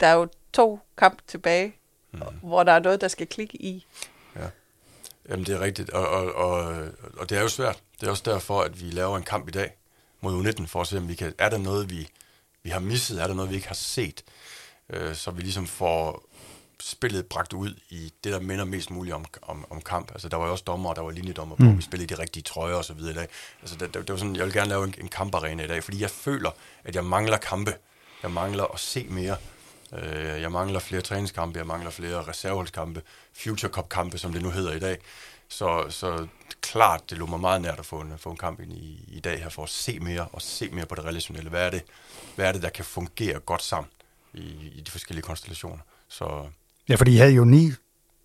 Der 0.00 0.06
er 0.06 0.14
jo 0.14 0.28
to 0.52 0.80
kamp 0.96 1.22
tilbage, 1.26 1.74
mm. 2.12 2.20
hvor 2.42 2.62
der 2.62 2.72
er 2.72 2.78
noget, 2.78 3.00
der 3.00 3.08
skal 3.08 3.26
klikke 3.26 3.62
i. 3.62 3.86
Ja. 4.36 4.48
Jamen, 5.28 5.46
det 5.46 5.54
er 5.54 5.60
rigtigt, 5.60 5.90
og, 5.90 6.08
og, 6.08 6.34
og, 6.34 6.84
og 7.16 7.30
det 7.30 7.38
er 7.38 7.42
jo 7.42 7.48
svært. 7.48 7.82
Det 8.00 8.06
er 8.06 8.10
også 8.10 8.22
derfor, 8.26 8.62
at 8.62 8.80
vi 8.80 8.90
laver 8.90 9.16
en 9.16 9.22
kamp 9.22 9.48
i 9.48 9.50
dag 9.50 9.76
mod 10.20 10.44
U19, 10.44 10.66
for 10.66 10.80
at 10.80 10.86
se, 10.86 10.98
om 10.98 11.08
vi 11.08 11.14
kan, 11.14 11.34
er 11.38 11.48
der 11.48 11.58
noget, 11.58 11.90
vi, 11.90 12.08
vi 12.62 12.70
har 12.70 12.80
misset, 12.80 13.22
er 13.22 13.26
der 13.26 13.34
noget, 13.34 13.50
vi 13.50 13.54
ikke 13.54 13.68
har 13.68 13.74
set, 13.74 14.24
øh, 14.88 15.14
så 15.14 15.30
vi 15.30 15.42
ligesom 15.42 15.66
får 15.66 16.24
spillet 16.80 17.26
bragt 17.26 17.52
ud 17.52 17.74
i 17.90 18.12
det, 18.24 18.32
der 18.32 18.40
minder 18.40 18.64
mest 18.64 18.90
muligt 18.90 19.14
om, 19.14 19.24
om, 19.42 19.66
om 19.70 19.80
kamp. 19.80 20.12
Altså, 20.12 20.28
der 20.28 20.36
var 20.36 20.46
jo 20.46 20.52
også 20.52 20.64
dommer, 20.66 20.94
der 20.94 21.02
var 21.02 21.10
linjedommer 21.10 21.56
på, 21.56 21.62
mm. 21.62 21.76
vi 21.76 21.82
spillede 21.82 22.14
de 22.14 22.20
rigtige 22.22 22.42
trøjer 22.42 22.74
og 22.74 22.84
så 22.84 22.94
videre 22.94 23.12
i 23.12 23.14
dag. 23.14 23.28
Altså, 23.60 23.76
det, 23.76 23.94
det, 23.94 24.08
det 24.08 24.10
var 24.12 24.16
sådan, 24.16 24.36
jeg 24.36 24.44
vil 24.44 24.52
gerne 24.52 24.68
lave 24.68 24.84
en, 24.84 24.94
en 24.98 25.08
kamparena 25.08 25.64
i 25.64 25.68
dag, 25.68 25.84
fordi 25.84 26.00
jeg 26.00 26.10
føler, 26.10 26.50
at 26.84 26.94
jeg 26.94 27.04
mangler 27.04 27.36
kampe. 27.36 27.74
Jeg 28.22 28.30
mangler 28.30 28.64
at 28.64 28.80
se 28.80 29.06
mere. 29.10 29.36
Øh, 29.92 30.40
jeg 30.42 30.52
mangler 30.52 30.80
flere 30.80 31.02
træningskampe, 31.02 31.58
jeg 31.58 31.66
mangler 31.66 31.90
flere 31.90 32.22
reserveholdskampe, 32.22 33.02
Future 33.32 33.72
Cup-kampe, 33.72 34.18
som 34.18 34.32
det 34.32 34.42
nu 34.42 34.50
hedder 34.50 34.72
i 34.72 34.78
dag. 34.78 34.98
Så, 35.48 35.86
så 35.90 36.26
klart, 36.60 37.10
det 37.10 37.18
lå 37.18 37.26
mig 37.26 37.40
meget 37.40 37.62
nært 37.62 37.78
at 37.78 37.86
få 37.86 38.00
en, 38.00 38.18
få 38.18 38.30
en 38.30 38.36
kamp 38.36 38.60
ind 38.60 38.72
i, 38.72 39.04
i 39.08 39.20
dag 39.20 39.42
her, 39.42 39.48
for 39.48 39.62
at 39.62 39.68
se 39.68 39.98
mere, 39.98 40.28
og 40.32 40.42
se 40.42 40.68
mere 40.70 40.86
på 40.86 40.94
det 40.94 41.04
relationelle. 41.04 41.50
Hvad 41.50 41.66
er 41.66 41.70
det, 41.70 41.82
hvad 42.34 42.46
er 42.46 42.52
det 42.52 42.62
der 42.62 42.68
kan 42.68 42.84
fungere 42.84 43.40
godt 43.40 43.62
sammen 43.62 43.90
i, 44.34 44.72
i 44.74 44.80
de 44.80 44.90
forskellige 44.90 45.22
konstellationer? 45.22 45.78
Så... 46.08 46.50
Ja, 46.90 46.94
fordi 46.94 47.14
I 47.14 47.16
havde 47.16 47.32
jo 47.32 47.44
ni 47.44 47.72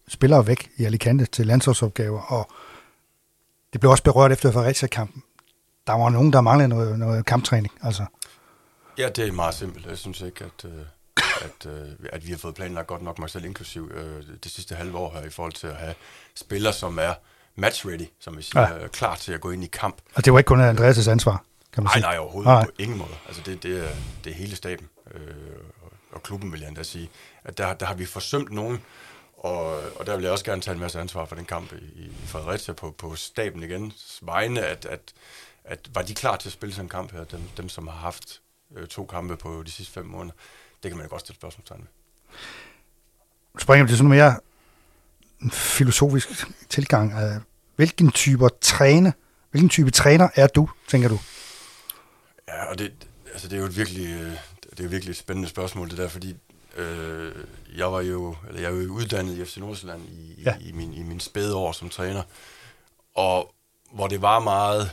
spillere 0.07 0.47
væk 0.47 0.69
i 0.77 0.83
Alicante 0.83 1.25
til 1.25 1.47
landsholdsopgaver, 1.47 2.21
og 2.21 2.51
det 3.73 3.81
blev 3.81 3.91
også 3.91 4.03
berørt 4.03 4.31
efter 4.31 4.51
Fredericia-kampen. 4.51 5.23
Der 5.87 5.93
var 5.93 6.09
nogen, 6.09 6.33
der 6.33 6.41
manglede 6.41 6.69
noget, 6.69 6.99
noget 6.99 7.25
kamptræning, 7.25 7.73
altså. 7.81 8.05
Ja, 8.97 9.09
det 9.09 9.27
er 9.27 9.31
meget 9.31 9.55
simpelt. 9.55 9.85
Jeg 9.85 9.97
synes 9.97 10.21
ikke, 10.21 10.45
at, 10.45 10.65
øh, 10.65 10.85
at, 11.41 11.71
øh, 11.71 11.89
at 12.13 12.25
vi 12.27 12.31
har 12.31 12.37
fået 12.37 12.55
planlagt 12.55 12.87
godt 12.87 13.01
nok, 13.01 13.19
mig 13.19 13.29
selv 13.29 13.45
inklusiv, 13.45 13.91
øh, 13.93 14.23
det 14.43 14.51
sidste 14.51 14.75
halve 14.75 14.97
år 14.97 15.13
her, 15.13 15.27
i 15.27 15.29
forhold 15.29 15.53
til 15.53 15.67
at 15.67 15.75
have 15.75 15.93
spillere, 16.35 16.73
som 16.73 16.97
er 16.97 17.13
match 17.55 17.87
ready, 17.87 18.07
som 18.19 18.37
vi 18.37 18.41
siger, 18.41 18.81
ja. 18.81 18.87
klar 18.87 19.15
til 19.15 19.33
at 19.33 19.41
gå 19.41 19.51
ind 19.51 19.63
i 19.63 19.67
kamp. 19.67 19.97
Og 20.15 20.25
det 20.25 20.33
var 20.33 20.39
ikke 20.39 20.47
kun 20.47 20.69
Andreas' 20.69 21.09
ansvar, 21.09 21.43
kan 21.73 21.83
man 21.83 21.85
nej, 21.85 21.93
sige? 21.93 22.01
Nej, 22.01 22.17
overhovedet 22.17 22.51
nej. 22.51 22.65
på 22.65 22.71
ingen 22.79 22.97
måde. 22.97 23.15
Altså 23.27 23.41
det, 23.45 23.63
det, 23.63 23.85
er, 23.85 23.89
det 24.23 24.31
er 24.31 24.35
hele 24.35 24.55
staben, 24.55 24.89
øh, 25.13 25.21
og 25.81 25.91
klubben 26.23 26.51
vil 26.51 26.59
jeg 26.59 26.67
endda 26.67 26.83
sige, 26.83 27.09
at 27.43 27.57
der, 27.57 27.73
der 27.73 27.85
har 27.85 27.93
vi 27.93 28.05
forsømt 28.05 28.51
nogen, 28.51 28.81
og, 29.37 29.65
og 29.95 30.05
der 30.05 30.15
vil 30.15 30.23
jeg 30.23 30.31
også 30.31 30.45
gerne 30.45 30.61
tage 30.61 30.73
en 30.73 30.81
masse 30.81 30.99
ansvar 30.99 31.25
for 31.25 31.35
den 31.35 31.45
kamp 31.45 31.73
i, 31.73 32.01
i 32.01 32.11
Fredericia 32.25 32.73
på, 32.73 32.91
på 32.91 33.15
staben 33.15 33.63
igen, 33.63 33.93
vegne, 34.21 34.61
at, 34.61 34.85
at, 34.85 35.13
at 35.63 35.79
var 35.93 36.01
de 36.01 36.15
klar 36.15 36.37
til 36.37 36.49
at 36.49 36.53
spille 36.53 36.75
sådan 36.75 36.85
en 36.85 36.89
kamp 36.89 37.11
her, 37.11 37.23
dem, 37.23 37.41
dem 37.57 37.69
som 37.69 37.87
har 37.87 37.97
haft 37.97 38.41
øh, 38.75 38.87
to 38.87 39.05
kampe 39.05 39.37
på 39.37 39.63
de 39.63 39.71
sidste 39.71 39.93
fem 39.93 40.05
måneder, 40.05 40.35
det 40.83 40.91
kan 40.91 40.97
man 40.97 41.05
jo 41.05 41.09
godt 41.09 41.21
stille 41.21 41.35
spørgsmålstegn 41.35 41.79
ved. 41.79 41.87
Springer 43.59 43.83
vi 43.83 43.89
til 43.89 43.97
sådan 43.97 44.09
mere 44.09 44.39
filosofisk 45.51 46.29
tilgang. 46.69 47.13
Hvilken 47.75 48.11
type 48.11 48.49
træner, 48.61 49.11
hvilken 49.51 49.69
type 49.69 49.91
træner 49.91 50.29
er 50.35 50.47
du, 50.47 50.69
tænker 50.87 51.09
du? 51.09 51.19
Ja, 52.47 52.65
og 52.65 52.79
det, 52.79 52.93
altså 53.31 53.47
det 53.47 53.55
er 53.55 53.59
jo 53.59 53.65
et 53.65 53.77
virkelig, 53.77 54.39
det 54.77 54.85
er 54.85 54.89
virkelig 54.89 55.11
et 55.11 55.17
spændende 55.17 55.49
spørgsmål, 55.49 55.89
det 55.89 55.97
der, 55.97 56.07
fordi 56.07 56.35
øh, 56.75 57.35
jeg 57.77 57.91
var 57.91 58.01
jo, 58.01 58.35
eller 58.47 58.61
jeg 58.61 58.71
er 58.71 58.75
jo 58.75 58.93
uddannet 58.93 59.37
i 59.37 59.45
FC 59.45 59.57
Nordsjælland 59.57 60.01
i, 60.09 60.41
ja. 60.43 60.55
i, 60.61 60.69
i, 60.69 60.71
min, 60.71 60.93
i 60.93 61.03
min 61.03 61.19
spæde 61.19 61.55
år 61.55 61.71
som 61.71 61.89
træner, 61.89 62.23
og 63.15 63.53
hvor 63.91 64.07
det 64.07 64.21
var 64.21 64.39
meget 64.39 64.91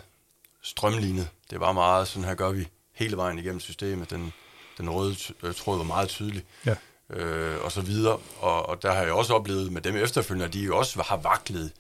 strømlignet, 0.63 1.29
det 1.51 1.61
var 1.61 1.73
meget, 1.73 2.09
sådan 2.09 2.25
her 2.25 2.35
gør 2.35 2.51
vi 2.51 2.69
hele 2.93 3.17
vejen 3.17 3.39
igennem 3.39 3.61
systemet, 3.61 4.11
den, 4.11 4.33
den 4.79 4.91
røde 4.91 5.17
øh, 5.43 5.55
tråd 5.55 5.77
var 5.77 5.85
meget 5.85 6.09
tydelig. 6.09 6.45
Ja. 6.67 6.75
Øh, 7.11 7.65
og 7.65 7.73
så 7.73 7.81
videre. 7.81 8.19
Og, 8.41 8.69
og 8.69 8.83
der 8.83 8.93
har 8.93 9.03
jeg 9.03 9.13
også 9.13 9.35
oplevet 9.35 9.73
med 9.73 9.83
dem 9.83 9.97
efterfølgende, 9.97 10.47
at 10.47 10.53
de 10.53 10.61
jo 10.61 10.79
også 10.79 11.03
har 11.03 11.17
vaklet 11.17 11.73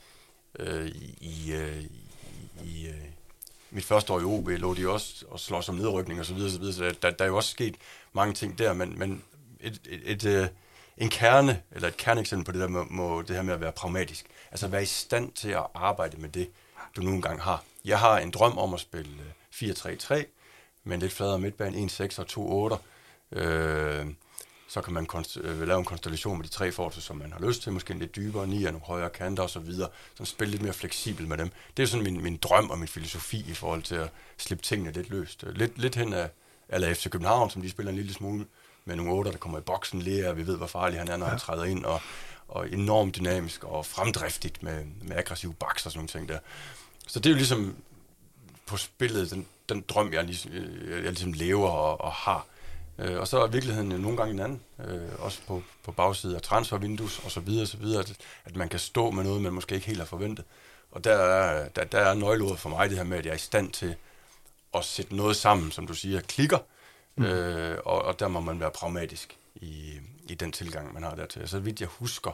øh, 0.58 0.86
i, 1.20 1.52
øh, 1.52 1.82
i 2.64 2.86
øh, 2.86 3.11
mit 3.72 3.84
første 3.84 4.12
år 4.12 4.20
i 4.20 4.24
OB, 4.24 4.48
lå 4.48 4.74
de 4.74 4.88
også 4.88 5.24
og 5.28 5.40
slås 5.40 5.68
om 5.68 5.74
nedrykning 5.74 6.20
og 6.20 6.26
så 6.26 6.34
videre, 6.34 6.50
så, 6.50 6.58
videre, 6.58 6.74
så 6.74 6.94
der, 7.02 7.10
der 7.10 7.24
er 7.24 7.28
jo 7.28 7.36
også 7.36 7.50
sket 7.50 7.74
mange 8.12 8.34
ting 8.34 8.58
der, 8.58 8.72
men, 8.72 8.98
men 8.98 9.22
et, 9.60 9.80
et, 9.88 10.00
et, 10.04 10.24
øh, 10.24 10.48
en 10.96 11.10
kerne, 11.10 11.62
eller 11.72 11.88
et 11.88 11.96
kerneeksempel 11.96 12.44
på 12.44 12.52
det 12.52 12.60
der 12.60 12.68
med, 12.68 12.84
må 12.90 13.22
det 13.22 13.36
her 13.36 13.42
med 13.42 13.54
at 13.54 13.60
være 13.60 13.72
pragmatisk. 13.72 14.26
Altså 14.50 14.68
være 14.68 14.82
i 14.82 14.86
stand 14.86 15.32
til 15.32 15.48
at 15.48 15.66
arbejde 15.74 16.16
med 16.16 16.28
det, 16.28 16.50
du 16.96 17.02
nu 17.02 17.10
engang 17.10 17.42
har. 17.42 17.64
Jeg 17.84 17.98
har 17.98 18.18
en 18.18 18.30
drøm 18.30 18.58
om 18.58 18.74
at 18.74 18.80
spille 18.80 19.12
4-3-3, 19.54 20.14
med 20.84 20.94
en 20.94 21.00
lidt 21.00 21.12
fladere 21.12 21.38
midtbane, 21.38 21.76
1-6 21.76 22.38
og 22.38 22.78
2-8. 23.32 23.38
Øh, 23.38 24.06
så 24.72 24.80
kan 24.80 24.92
man 24.92 25.06
konst- 25.06 25.40
øh, 25.40 25.68
lave 25.68 25.78
en 25.78 25.84
konstellation 25.84 26.36
med 26.38 26.44
de 26.44 26.50
tre 26.50 26.72
forser, 26.72 27.00
som 27.00 27.16
man 27.16 27.32
har 27.32 27.40
lyst 27.40 27.62
til, 27.62 27.72
måske 27.72 27.92
en 27.92 27.98
lidt 27.98 28.16
dybere, 28.16 28.46
ni 28.46 28.64
og 28.64 28.72
nogle 28.72 28.86
højere 28.86 29.10
kanter 29.10 29.42
osv., 29.42 29.72
så, 29.72 29.88
så 30.14 30.24
spille 30.24 30.50
lidt 30.50 30.62
mere 30.62 30.72
fleksibel 30.72 31.28
med 31.28 31.38
dem. 31.38 31.50
Det 31.76 31.82
er 31.82 31.86
sådan 31.86 32.04
min, 32.04 32.22
min 32.22 32.36
drøm 32.36 32.70
og 32.70 32.78
min 32.78 32.88
filosofi 32.88 33.44
i 33.48 33.54
forhold 33.54 33.82
til 33.82 33.94
at 33.94 34.10
slippe 34.38 34.64
tingene 34.64 34.92
lidt 34.92 35.10
løst. 35.10 35.44
Lidt, 35.52 35.78
lidt 35.78 35.94
hen 35.94 36.12
af, 36.12 36.30
eller 36.68 36.94
FC 36.94 37.10
København, 37.10 37.50
som 37.50 37.62
de 37.62 37.70
spiller 37.70 37.90
en 37.90 37.96
lille 37.96 38.12
smule, 38.12 38.46
med 38.84 38.96
nogle 38.96 39.12
otter, 39.12 39.32
der 39.32 39.38
kommer 39.38 39.58
i 39.58 39.62
boksen, 39.62 40.02
lærer, 40.02 40.32
vi 40.32 40.46
ved, 40.46 40.56
hvor 40.56 40.66
farlig 40.66 40.98
han 40.98 41.08
er, 41.08 41.16
når 41.16 41.26
ja. 41.26 41.30
han 41.30 41.38
træder 41.38 41.64
ind, 41.64 41.84
og, 41.84 42.00
og 42.48 42.70
enormt 42.70 43.16
dynamisk 43.16 43.64
og 43.64 43.86
fremdriftigt 43.86 44.62
med, 44.62 44.84
med 45.02 45.16
aggressiv 45.16 45.54
baks 45.54 45.86
og 45.86 45.92
sådan 45.92 45.98
nogle 45.98 46.08
ting 46.08 46.28
der. 46.28 46.38
Så 47.06 47.20
det 47.20 47.26
er 47.26 47.30
jo 47.30 47.36
ligesom 47.36 47.76
på 48.66 48.76
spillet, 48.76 49.30
den, 49.30 49.46
den 49.68 49.84
drøm, 49.88 50.12
jeg, 50.12 50.24
ligesom, 50.24 50.52
jeg 50.90 51.02
ligesom 51.02 51.32
lever 51.32 51.68
og, 51.68 52.00
og 52.00 52.12
har. 52.12 52.46
Øh, 52.98 53.20
og 53.20 53.28
så 53.28 53.42
er 53.42 53.46
virkeligheden 53.46 53.88
nogle 53.88 54.16
gange 54.16 54.32
en 54.34 54.40
anden, 54.40 54.60
øh, 54.88 55.24
også 55.24 55.40
på, 55.46 55.62
på 55.84 55.92
bagsiden 55.92 56.36
af 56.36 56.42
transfervindues 56.42 57.18
og 57.18 57.30
så 57.30 57.40
videre, 57.40 57.66
så 57.66 57.76
videre 57.76 58.00
at, 58.00 58.16
at 58.44 58.56
man 58.56 58.68
kan 58.68 58.78
stå 58.78 59.10
med 59.10 59.24
noget, 59.24 59.42
man 59.42 59.52
måske 59.52 59.74
ikke 59.74 59.86
helt 59.86 59.98
har 59.98 60.06
forventet. 60.06 60.44
Og 60.90 61.04
der 61.04 61.14
er, 61.14 61.68
der, 61.68 61.84
der 61.84 61.98
er 61.98 62.14
nøgleordet 62.14 62.58
for 62.58 62.68
mig 62.68 62.90
det 62.90 62.98
her 62.98 63.04
med, 63.04 63.18
at 63.18 63.24
jeg 63.24 63.30
er 63.30 63.36
i 63.36 63.38
stand 63.38 63.72
til 63.72 63.94
at 64.74 64.84
sætte 64.84 65.16
noget 65.16 65.36
sammen, 65.36 65.70
som 65.70 65.86
du 65.86 65.94
siger, 65.94 66.20
klikker, 66.20 66.58
mm. 67.16 67.24
øh, 67.24 67.78
og, 67.84 68.02
og 68.02 68.20
der 68.20 68.28
må 68.28 68.40
man 68.40 68.60
være 68.60 68.70
pragmatisk 68.70 69.38
i, 69.54 69.98
i 70.28 70.34
den 70.34 70.52
tilgang, 70.52 70.94
man 70.94 71.02
har 71.02 71.14
dertil. 71.14 71.48
Så 71.48 71.58
vidt 71.58 71.80
jeg 71.80 71.88
husker, 71.88 72.30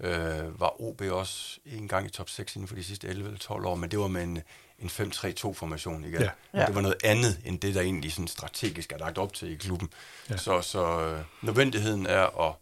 øh, 0.00 0.60
var 0.60 0.80
OB 0.80 1.00
også 1.00 1.58
en 1.66 1.88
gang 1.88 2.06
i 2.06 2.10
top 2.10 2.28
6 2.28 2.56
inden 2.56 2.68
for 2.68 2.74
de 2.74 2.84
sidste 2.84 3.08
11 3.08 3.26
eller 3.26 3.38
12 3.38 3.66
år, 3.66 3.74
men 3.74 3.90
det 3.90 3.98
var 3.98 4.08
med 4.08 4.22
en, 4.22 4.42
en 4.84 4.90
5-3-2-formation 4.90 6.04
igen. 6.04 6.20
Ja. 6.20 6.30
Ja. 6.54 6.66
Det 6.66 6.74
var 6.74 6.80
noget 6.80 6.96
andet, 7.04 7.40
end 7.44 7.60
det, 7.60 7.74
der 7.74 7.80
egentlig 7.80 8.12
sådan 8.12 8.28
strategisk 8.28 8.92
er 8.92 8.98
lagt 8.98 9.18
op 9.18 9.32
til 9.32 9.52
i 9.52 9.54
klubben. 9.54 9.88
Ja. 10.30 10.36
Så, 10.36 10.62
så 10.62 11.00
øh, 11.00 11.20
nødvendigheden 11.42 12.06
er 12.06 12.48
at, 12.48 12.54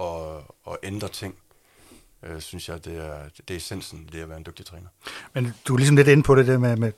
at, 0.00 0.42
at 0.72 0.78
ændre 0.82 1.08
ting, 1.08 1.34
øh, 2.22 2.40
synes 2.40 2.68
jeg, 2.68 2.84
det 2.84 2.96
er, 2.96 3.18
det 3.48 3.54
er 3.54 3.56
essensen 3.56 4.08
det 4.12 4.22
at 4.22 4.28
være 4.28 4.38
en 4.38 4.46
dygtig 4.46 4.66
træner. 4.66 4.88
Men 5.32 5.54
du 5.68 5.74
er 5.74 5.78
ligesom 5.78 5.96
lidt 5.96 6.08
inde 6.08 6.22
på 6.22 6.34
det 6.34 6.46
der 6.46 6.58
med, 6.58 6.76
med 6.76 6.92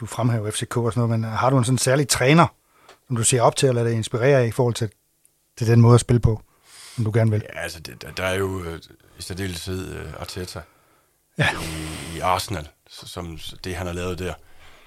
du 0.00 0.06
fremhæver 0.06 0.50
FCK 0.50 0.76
og 0.76 0.92
sådan 0.92 1.08
noget, 1.08 1.20
men 1.20 1.30
har 1.30 1.50
du 1.50 1.58
en 1.58 1.64
sådan 1.64 1.78
særlig 1.78 2.08
træner, 2.08 2.46
som 3.06 3.16
du 3.16 3.24
ser 3.24 3.42
op 3.42 3.56
til, 3.56 3.68
eller 3.68 3.84
dig 3.84 3.92
inspirere 3.92 4.48
i 4.48 4.50
forhold 4.50 4.74
til, 4.74 4.90
til 5.56 5.66
den 5.66 5.80
måde 5.80 5.94
at 5.94 6.00
spille 6.00 6.20
på, 6.20 6.42
som 6.94 7.04
du 7.04 7.10
gerne 7.14 7.30
vil? 7.30 7.42
Ja, 7.54 7.60
altså, 7.60 7.80
det, 7.80 8.02
der, 8.02 8.10
der 8.10 8.24
er 8.24 8.34
jo 8.34 8.64
øh, 8.64 8.80
i 9.18 9.22
særdeleshed 9.22 9.96
øh, 9.96 10.20
Arteta 10.20 10.60
Ja. 11.38 11.48
i, 12.16 12.20
Arsenal, 12.20 12.68
som 12.88 13.38
det, 13.64 13.76
han 13.76 13.86
har 13.86 13.94
lavet 13.94 14.18
der, 14.18 14.34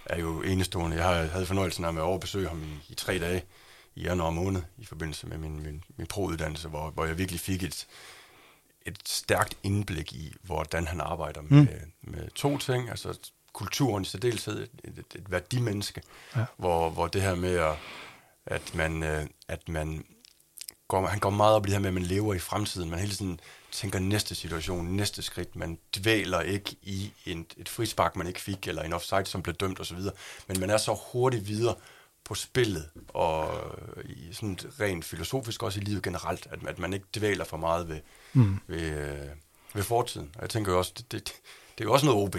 er 0.06 0.20
jo 0.20 0.42
enestående. 0.42 0.98
Jeg 1.06 1.30
havde 1.32 1.46
fornøjelsen 1.46 1.86
af 1.86 1.90
at 1.90 2.00
overbesøge 2.00 2.48
ham 2.48 2.64
i, 2.64 2.92
i 2.92 2.96
tre 2.96 3.20
dage 3.20 3.44
i 3.96 4.02
januar 4.02 4.30
måned, 4.30 4.62
i 4.78 4.86
forbindelse 4.86 5.28
med 5.28 5.38
min, 5.38 5.64
min, 5.64 5.84
min 5.98 6.08
pro-uddannelse, 6.08 6.68
hvor, 6.68 6.90
hvor 6.90 7.06
jeg 7.06 7.18
virkelig 7.18 7.40
fik 7.40 7.64
et, 7.64 7.88
et 8.86 9.00
stærkt 9.06 9.58
indblik 9.64 10.14
i, 10.14 10.34
hvordan 10.42 10.88
han 10.88 11.02
arbejder 11.02 11.42
med, 11.42 11.50
mm. 11.62 12.12
med 12.12 12.30
to 12.30 12.58
ting, 12.58 12.90
altså 12.90 13.20
kulturen 13.54 14.02
i 14.04 14.06
særdeleshed, 14.06 14.62
et, 14.62 14.70
et, 14.84 15.06
et, 15.16 15.32
værdimenneske, 15.32 16.02
Ja. 16.36 16.40
ja. 16.40 16.46
hvor, 16.58 16.90
hvor 16.90 17.08
det 17.08 17.22
her 17.22 17.36
med, 17.36 17.56
at, 17.56 17.76
at 18.46 18.76
man, 18.76 19.04
øh, 19.04 19.28
at 19.48 19.70
man 19.70 20.06
går, 20.92 21.08
han 21.08 21.20
går 21.20 21.30
meget 21.30 21.56
op 21.56 21.66
i 21.66 21.70
det 21.70 21.74
her 21.74 21.80
med, 21.80 21.88
at 21.88 21.94
man 21.94 22.04
lever 22.04 22.34
i 22.34 22.40
fremtiden. 22.40 22.90
Man 22.90 23.00
hele 23.00 23.12
tiden 23.12 23.40
tænker 23.72 24.00
næste 24.00 24.36
situation, 24.36 24.86
næste 24.86 25.22
skridt. 25.22 25.56
Man 25.56 25.78
dvæler 25.98 26.42
ikke 26.42 26.76
i 26.82 27.12
en, 27.26 27.46
et 27.58 27.70
frispark, 27.70 28.16
man 28.16 28.28
ikke 28.28 28.42
fik, 28.42 28.68
eller 28.68 28.82
en 28.82 28.94
offside, 28.94 29.26
som 29.26 29.42
blev 29.44 29.56
dømt 29.56 29.80
osv. 29.80 30.00
Men 30.48 30.60
man 30.60 30.70
er 30.70 30.78
så 30.78 31.00
hurtigt 31.12 31.48
videre 31.48 31.76
på 32.24 32.36
spillet, 32.36 32.90
og 33.08 33.50
i 34.06 34.34
sådan 34.34 34.60
rent 34.80 35.06
filosofisk 35.06 35.64
også 35.64 35.80
i 35.80 35.84
livet 35.84 36.04
generelt, 36.04 36.48
at, 36.52 36.60
at 36.68 36.80
man 36.80 36.94
ikke 36.94 37.06
dvæler 37.16 37.46
for 37.46 37.58
meget 37.58 37.88
ved, 37.88 38.00
mm. 38.34 38.60
ved, 38.68 38.82
øh, 38.82 39.28
ved 39.74 39.84
fortiden. 39.84 40.32
Og 40.36 40.42
jeg 40.42 40.50
tænker 40.50 40.72
jo 40.72 40.78
også, 40.78 40.94
det, 40.98 41.12
det, 41.12 41.24
det 41.78 41.84
er 41.84 41.86
jo 41.86 41.94
også 41.94 42.06
noget 42.06 42.24
OB 42.24 42.36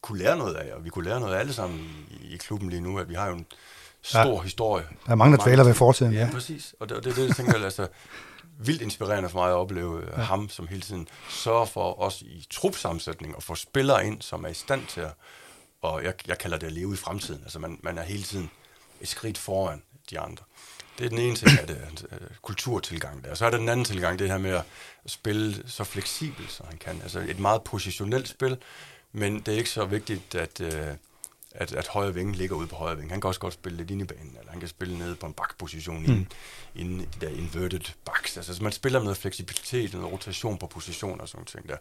kunne 0.00 0.18
lære 0.18 0.36
noget 0.36 0.54
af, 0.54 0.74
og 0.74 0.84
vi 0.84 0.90
kunne 0.90 1.04
lære 1.04 1.20
noget 1.20 1.34
af 1.34 1.38
alle 1.38 1.52
sammen 1.52 2.06
i, 2.10 2.34
i 2.34 2.36
klubben 2.36 2.70
lige 2.70 2.80
nu, 2.80 2.98
at 2.98 3.08
vi 3.08 3.14
har 3.14 3.28
jo 3.28 3.34
en 3.34 3.46
stor 4.08 4.36
ja. 4.36 4.42
historie. 4.42 4.84
Der 5.06 5.12
er 5.12 5.14
mange, 5.14 5.36
der 5.36 5.44
dvæler 5.44 5.64
ved 5.64 5.74
fortiden, 5.74 6.12
Ja, 6.12 6.20
ja. 6.24 6.30
præcis. 6.32 6.74
Og 6.80 6.88
det, 6.88 6.96
og 6.96 7.04
det 7.04 7.10
er 7.10 7.14
det, 7.14 7.26
jeg 7.28 7.36
tænker, 7.36 7.64
altså, 7.64 7.88
vildt 8.58 8.82
inspirerende 8.82 9.28
for 9.28 9.38
mig 9.38 9.48
at 9.50 9.54
opleve 9.54 10.02
ja. 10.16 10.22
ham, 10.22 10.48
som 10.48 10.66
hele 10.66 10.80
tiden 10.82 11.08
sørger 11.30 11.64
for 11.66 12.00
os 12.00 12.22
i 12.22 12.46
trupsammensætning 12.50 13.36
og 13.36 13.42
få 13.42 13.54
spillere 13.54 14.06
ind, 14.06 14.22
som 14.22 14.44
er 14.44 14.48
i 14.48 14.54
stand 14.54 14.86
til 14.86 15.00
at, 15.00 15.12
og 15.82 16.04
jeg, 16.04 16.14
jeg 16.26 16.38
kalder 16.38 16.58
det 16.58 16.66
at 16.66 16.72
leve 16.72 16.92
i 16.92 16.96
fremtiden. 16.96 17.40
Altså 17.42 17.58
man, 17.58 17.78
man 17.82 17.98
er 17.98 18.02
hele 18.02 18.22
tiden 18.22 18.50
et 19.00 19.08
skridt 19.08 19.38
foran 19.38 19.82
de 20.10 20.20
andre. 20.20 20.44
Det 20.98 21.04
er 21.04 21.08
den 21.08 21.18
ene 21.18 21.36
ting 21.36 21.50
af 21.60 21.66
det, 21.66 22.06
øh, 22.12 22.18
kulturtilgang 22.42 23.24
der. 23.24 23.34
Så 23.34 23.46
er 23.46 23.50
der 23.50 23.58
den 23.58 23.68
anden 23.68 23.84
tilgang, 23.84 24.18
det 24.18 24.30
her 24.30 24.38
med 24.38 24.50
at 24.50 24.62
spille 25.06 25.62
så 25.66 25.84
fleksibelt, 25.84 26.52
som 26.52 26.66
han 26.68 26.78
kan. 26.78 27.00
Altså 27.02 27.20
et 27.20 27.38
meget 27.38 27.62
positionelt 27.62 28.28
spil, 28.28 28.56
men 29.12 29.40
det 29.40 29.54
er 29.54 29.58
ikke 29.58 29.70
så 29.70 29.84
vigtigt, 29.84 30.34
at, 30.34 30.60
øh, 30.60 30.86
at, 31.56 31.72
at 31.72 31.88
højre 31.88 32.14
vinge 32.14 32.32
ligger 32.32 32.56
ude 32.56 32.66
på 32.66 32.76
højre 32.76 32.96
vinge. 32.96 33.10
Han 33.10 33.20
kan 33.20 33.28
også 33.28 33.40
godt 33.40 33.54
spille 33.54 33.78
lidt 33.78 33.90
inde 33.90 34.04
i 34.04 34.06
banen, 34.06 34.36
eller 34.38 34.50
han 34.50 34.60
kan 34.60 34.68
spille 34.68 34.98
nede 34.98 35.14
på 35.14 35.26
en 35.26 35.32
bakposition 35.32 35.98
mm. 35.98 36.04
inde, 36.04 36.26
inde 36.74 37.02
i 37.02 37.06
de 37.06 37.26
der 37.26 37.32
inverted 37.32 37.92
backs. 38.04 38.36
Altså 38.36 38.54
så 38.54 38.62
man 38.62 38.72
spiller 38.72 38.98
med 38.98 39.04
noget 39.04 39.18
fleksibilitet, 39.18 39.94
noget 39.94 40.12
rotation 40.12 40.58
på 40.58 40.66
position 40.66 41.20
og 41.20 41.28
sådan 41.28 41.44
ting 41.44 41.68
der. 41.68 41.76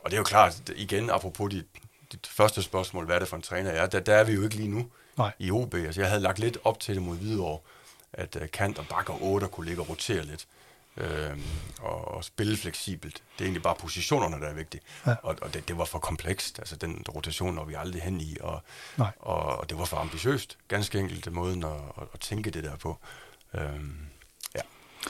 Og 0.00 0.10
det 0.10 0.16
er 0.16 0.20
jo 0.20 0.24
klart, 0.24 0.72
igen, 0.76 1.10
apropos 1.10 1.50
dit, 1.50 1.64
dit 2.12 2.26
første 2.26 2.62
spørgsmål, 2.62 3.04
hvad 3.04 3.14
er 3.14 3.18
det 3.18 3.28
for 3.28 3.36
en 3.36 3.42
træner 3.42 3.70
jeg 3.70 3.82
er, 3.82 3.86
der, 3.86 4.00
der 4.00 4.14
er 4.14 4.24
vi 4.24 4.32
jo 4.32 4.42
ikke 4.42 4.56
lige 4.56 4.68
nu 4.68 4.86
Nej. 5.18 5.32
i 5.38 5.50
OB. 5.50 5.74
Altså 5.74 6.00
jeg 6.00 6.08
havde 6.08 6.22
lagt 6.22 6.38
lidt 6.38 6.58
op 6.64 6.80
til 6.80 6.94
det 6.94 7.02
mod 7.02 7.16
Hvidovre, 7.16 7.58
at 8.12 8.36
uh, 8.36 8.42
kant 8.52 8.78
og 8.78 8.86
bakker 8.88 9.22
8 9.22 9.48
kunne 9.48 9.66
ligge 9.66 9.82
og 9.82 9.88
rotere 9.88 10.24
lidt. 10.24 10.46
Øhm, 10.96 11.42
og, 11.80 12.14
og 12.14 12.24
spille 12.24 12.56
fleksibelt. 12.56 13.14
Det 13.14 13.40
er 13.40 13.44
egentlig 13.44 13.62
bare 13.62 13.74
positionerne, 13.74 14.40
der 14.40 14.48
er 14.48 14.54
vigtige. 14.54 14.80
Ja. 15.06 15.14
Og, 15.22 15.36
og 15.42 15.54
det, 15.54 15.68
det 15.68 15.78
var 15.78 15.84
for 15.84 15.98
komplekst. 15.98 16.58
Altså 16.58 16.76
den 16.76 17.04
rotation 17.14 17.54
når 17.54 17.64
vi 17.64 17.74
aldrig 17.74 18.02
hen 18.02 18.20
i, 18.20 18.36
og, 18.40 18.62
Nej. 18.96 19.10
og, 19.18 19.58
og 19.58 19.70
det 19.70 19.78
var 19.78 19.84
for 19.84 19.96
ambitiøst. 19.96 20.58
Ganske 20.68 20.98
enkelt 20.98 21.32
måden 21.32 21.64
at, 21.64 21.70
at, 21.70 22.02
at 22.14 22.20
tænke 22.20 22.50
det 22.50 22.64
der 22.64 22.76
på. 22.76 22.98
Øhm, 23.54 23.96
ja. 24.54 24.60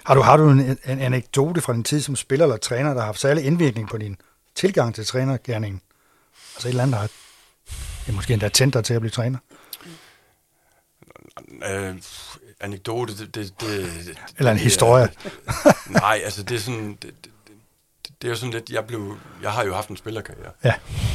Har 0.05 0.15
du, 0.15 0.21
har 0.21 0.37
du 0.37 0.51
en, 0.51 0.61
en 0.61 1.01
anekdote 1.01 1.61
fra 1.61 1.73
din 1.73 1.85
tid 1.85 2.01
som 2.01 2.17
spiller 2.17 2.47
eller 2.47 2.57
træner, 2.57 2.95
der 2.95 3.01
har 3.01 3.07
haft 3.07 3.21
særlig 3.21 3.45
indvirkning 3.45 3.89
på 3.89 3.99
din 3.99 4.17
tilgang 4.55 4.95
til 4.95 5.07
trænergærningen? 5.07 5.81
Altså 6.55 6.69
et 6.69 6.71
eller 6.71 6.83
andet, 6.83 6.95
der 6.95 7.01
har 7.01 7.11
ja, 8.09 8.13
måske 8.13 8.33
endda 8.33 8.49
tændt 8.49 8.75
dig 8.75 8.85
til 8.85 8.95
at 8.95 9.01
blive 9.01 9.11
træner? 9.11 9.39
Øh, 11.71 11.97
anekdote, 12.61 13.19
det... 13.19 13.35
det, 13.35 13.61
det 13.61 14.19
Eller 14.39 14.51
en 14.51 14.57
det, 14.57 14.65
historie? 14.65 15.09
nej, 15.91 16.21
altså 16.25 16.43
det 16.43 16.55
er 16.57 16.61
sådan... 16.61 16.99
Det, 17.03 17.03
det, 17.25 17.33
det, 18.23 18.29
er 18.29 18.33
jo 18.33 18.37
sådan 18.37 18.53
lidt, 18.53 18.71
jeg 18.71 18.87
blev, 18.87 19.19
jeg 19.43 19.53
har 19.53 19.65
jo 19.65 19.75
haft 19.75 19.89
en 19.89 19.97
spillerkarriere, 19.97 20.53
Ja. 20.65 20.75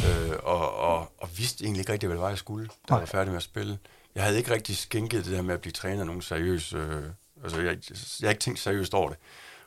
øh, 0.10 0.38
og, 0.44 0.76
og, 0.78 1.12
og 1.18 1.30
vidste 1.38 1.64
egentlig 1.64 1.80
ikke 1.80 1.92
rigtig, 1.94 2.08
hvad 2.08 2.16
det 2.18 2.22
var, 2.24 2.30
jeg 2.30 2.38
skulle, 2.38 2.68
da 2.90 2.94
jeg 2.94 3.00
var 3.00 3.06
færdig 3.06 3.28
med 3.30 3.38
at 3.38 3.44
spille. 3.44 3.80
Jeg 4.16 4.24
havde 4.24 4.38
ikke 4.38 4.52
rigtig 4.54 4.78
skænket 4.78 5.26
det 5.26 5.34
der 5.34 5.42
med 5.42 5.54
at 5.54 5.62
blive 5.62 5.72
træner 5.72 6.04
nogen 6.04 6.22
seriøs, 6.22 6.74
øh, 6.74 7.04
altså 7.44 7.62
jeg, 7.62 7.78
jeg 8.22 8.28
har 8.28 8.30
ikke 8.30 8.40
tænkt 8.42 8.60
seriøst 8.60 8.94
over 8.94 9.10
det. 9.10 9.18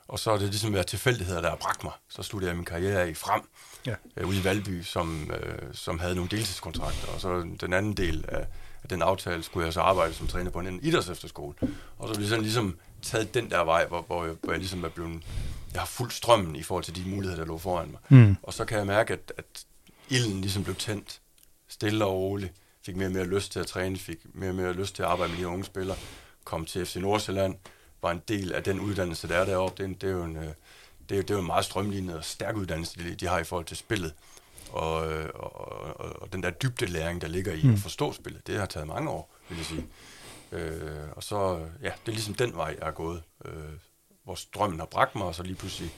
Og 0.07 0.19
så 0.19 0.31
er 0.31 0.37
det 0.37 0.47
ligesom 0.49 0.73
været 0.73 0.87
tilfældigheder, 0.87 1.41
der 1.41 1.49
har 1.49 1.55
bragt 1.57 1.83
mig. 1.83 1.93
Så 2.09 2.23
sluttede 2.23 2.49
jeg 2.49 2.55
min 2.55 2.65
karriere 2.65 3.09
i 3.09 3.13
frem, 3.13 3.41
Ja. 3.85 3.95
øh, 4.17 4.27
ude 4.27 4.37
i 4.39 4.43
Valby, 4.43 4.81
som, 4.83 5.31
øh, 5.31 5.57
som 5.73 5.99
havde 5.99 6.15
nogle 6.15 6.29
deltidskontrakter. 6.29 7.07
Og 7.07 7.21
så 7.21 7.45
den 7.61 7.73
anden 7.73 7.93
del 7.93 8.25
af, 8.27 8.47
af 8.85 8.89
den 8.89 9.01
aftale 9.01 9.43
skulle 9.43 9.65
jeg 9.65 9.73
så 9.73 9.81
arbejde 9.81 10.13
som 10.13 10.27
træner 10.27 10.51
på 10.51 10.59
en 10.59 10.79
idrætsefterskole. 10.83 11.55
Og 11.97 12.07
så 12.07 12.15
blev 12.15 12.27
sådan 12.27 12.43
ligesom 12.43 12.77
taget 13.01 13.33
den 13.33 13.49
der 13.49 13.63
vej, 13.63 13.87
hvor, 13.87 14.01
hvor, 14.01 14.25
jeg, 14.25 14.35
hvor 14.41 14.51
jeg 14.53 14.59
ligesom 14.59 14.83
er 14.83 14.89
blevet... 14.89 15.23
Jeg 15.73 15.81
har 15.81 15.87
fuldt 15.87 16.13
strømmen 16.13 16.55
i 16.55 16.63
forhold 16.63 16.83
til 16.83 16.95
de 16.95 17.09
muligheder, 17.09 17.37
der 17.37 17.45
lå 17.45 17.57
foran 17.57 17.91
mig. 17.91 17.99
Mm. 18.09 18.35
Og 18.43 18.53
så 18.53 18.65
kan 18.65 18.77
jeg 18.77 18.87
mærke, 18.87 19.13
at, 19.13 19.33
at 19.37 19.65
ilden 20.09 20.41
ligesom 20.41 20.63
blev 20.63 20.75
tændt 20.75 21.21
stille 21.67 22.05
og 22.05 22.13
roligt. 22.13 22.53
Fik 22.85 22.95
mere 22.95 23.07
og 23.07 23.11
mere 23.11 23.25
lyst 23.25 23.51
til 23.51 23.59
at 23.59 23.67
træne, 23.67 23.97
fik 23.97 24.17
mere 24.33 24.49
og 24.49 24.55
mere 24.55 24.73
lyst 24.73 24.95
til 24.95 25.03
at 25.03 25.09
arbejde 25.09 25.31
med 25.33 25.39
de 25.39 25.47
unge 25.47 25.65
spillere. 25.65 25.97
Kom 26.43 26.65
til 26.65 26.85
FC 26.85 26.95
Nordsjælland, 26.95 27.55
var 28.01 28.11
en 28.11 28.21
del 28.27 28.53
af 28.53 28.63
den 28.63 28.79
uddannelse, 28.79 29.27
der 29.27 29.37
er 29.37 29.45
deroppe. 29.45 29.77
Det 29.77 29.83
er, 29.83 29.87
en, 29.87 29.93
det 29.93 30.09
er 30.09 30.13
jo 30.13 30.23
en, 30.23 30.35
øh, 30.35 30.43
det 31.09 31.17
er, 31.17 31.21
det 31.21 31.35
er 31.35 31.39
en 31.39 31.45
meget 31.45 31.65
strømlignet 31.65 32.17
og 32.17 32.25
stærk 32.25 32.55
uddannelse, 32.55 32.99
de, 32.99 33.15
de 33.15 33.27
har 33.27 33.39
i 33.39 33.43
forhold 33.43 33.65
til 33.65 33.77
spillet. 33.77 34.13
Og, 34.75 35.11
øh, 35.13 35.29
og, 35.33 35.55
og, 35.99 36.21
og 36.21 36.33
den 36.33 36.43
der 36.43 36.49
dybde 36.49 36.85
læring, 36.85 37.21
der 37.21 37.27
ligger 37.27 37.53
i 37.53 37.61
Mm. 37.63 37.73
at 37.73 37.79
forstå 37.79 38.13
spillet, 38.13 38.47
det 38.47 38.59
har 38.59 38.65
taget 38.65 38.87
mange 38.87 39.09
år, 39.09 39.35
vil 39.49 39.57
jeg 39.57 39.65
sige. 39.65 39.85
Øh, 40.51 41.09
og 41.11 41.23
så, 41.23 41.59
ja, 41.81 41.91
det 42.05 42.07
er 42.07 42.11
ligesom 42.11 42.33
den 42.33 42.55
vej, 42.55 42.75
jeg 42.79 42.87
er 42.87 42.91
gået. 42.91 43.23
Øh, 43.45 43.51
hvor 44.23 44.35
strømmen 44.35 44.79
har 44.79 44.85
bragt 44.85 45.15
mig, 45.15 45.25
og 45.25 45.35
så 45.35 45.43
lige 45.43 45.55
pludselig 45.55 45.91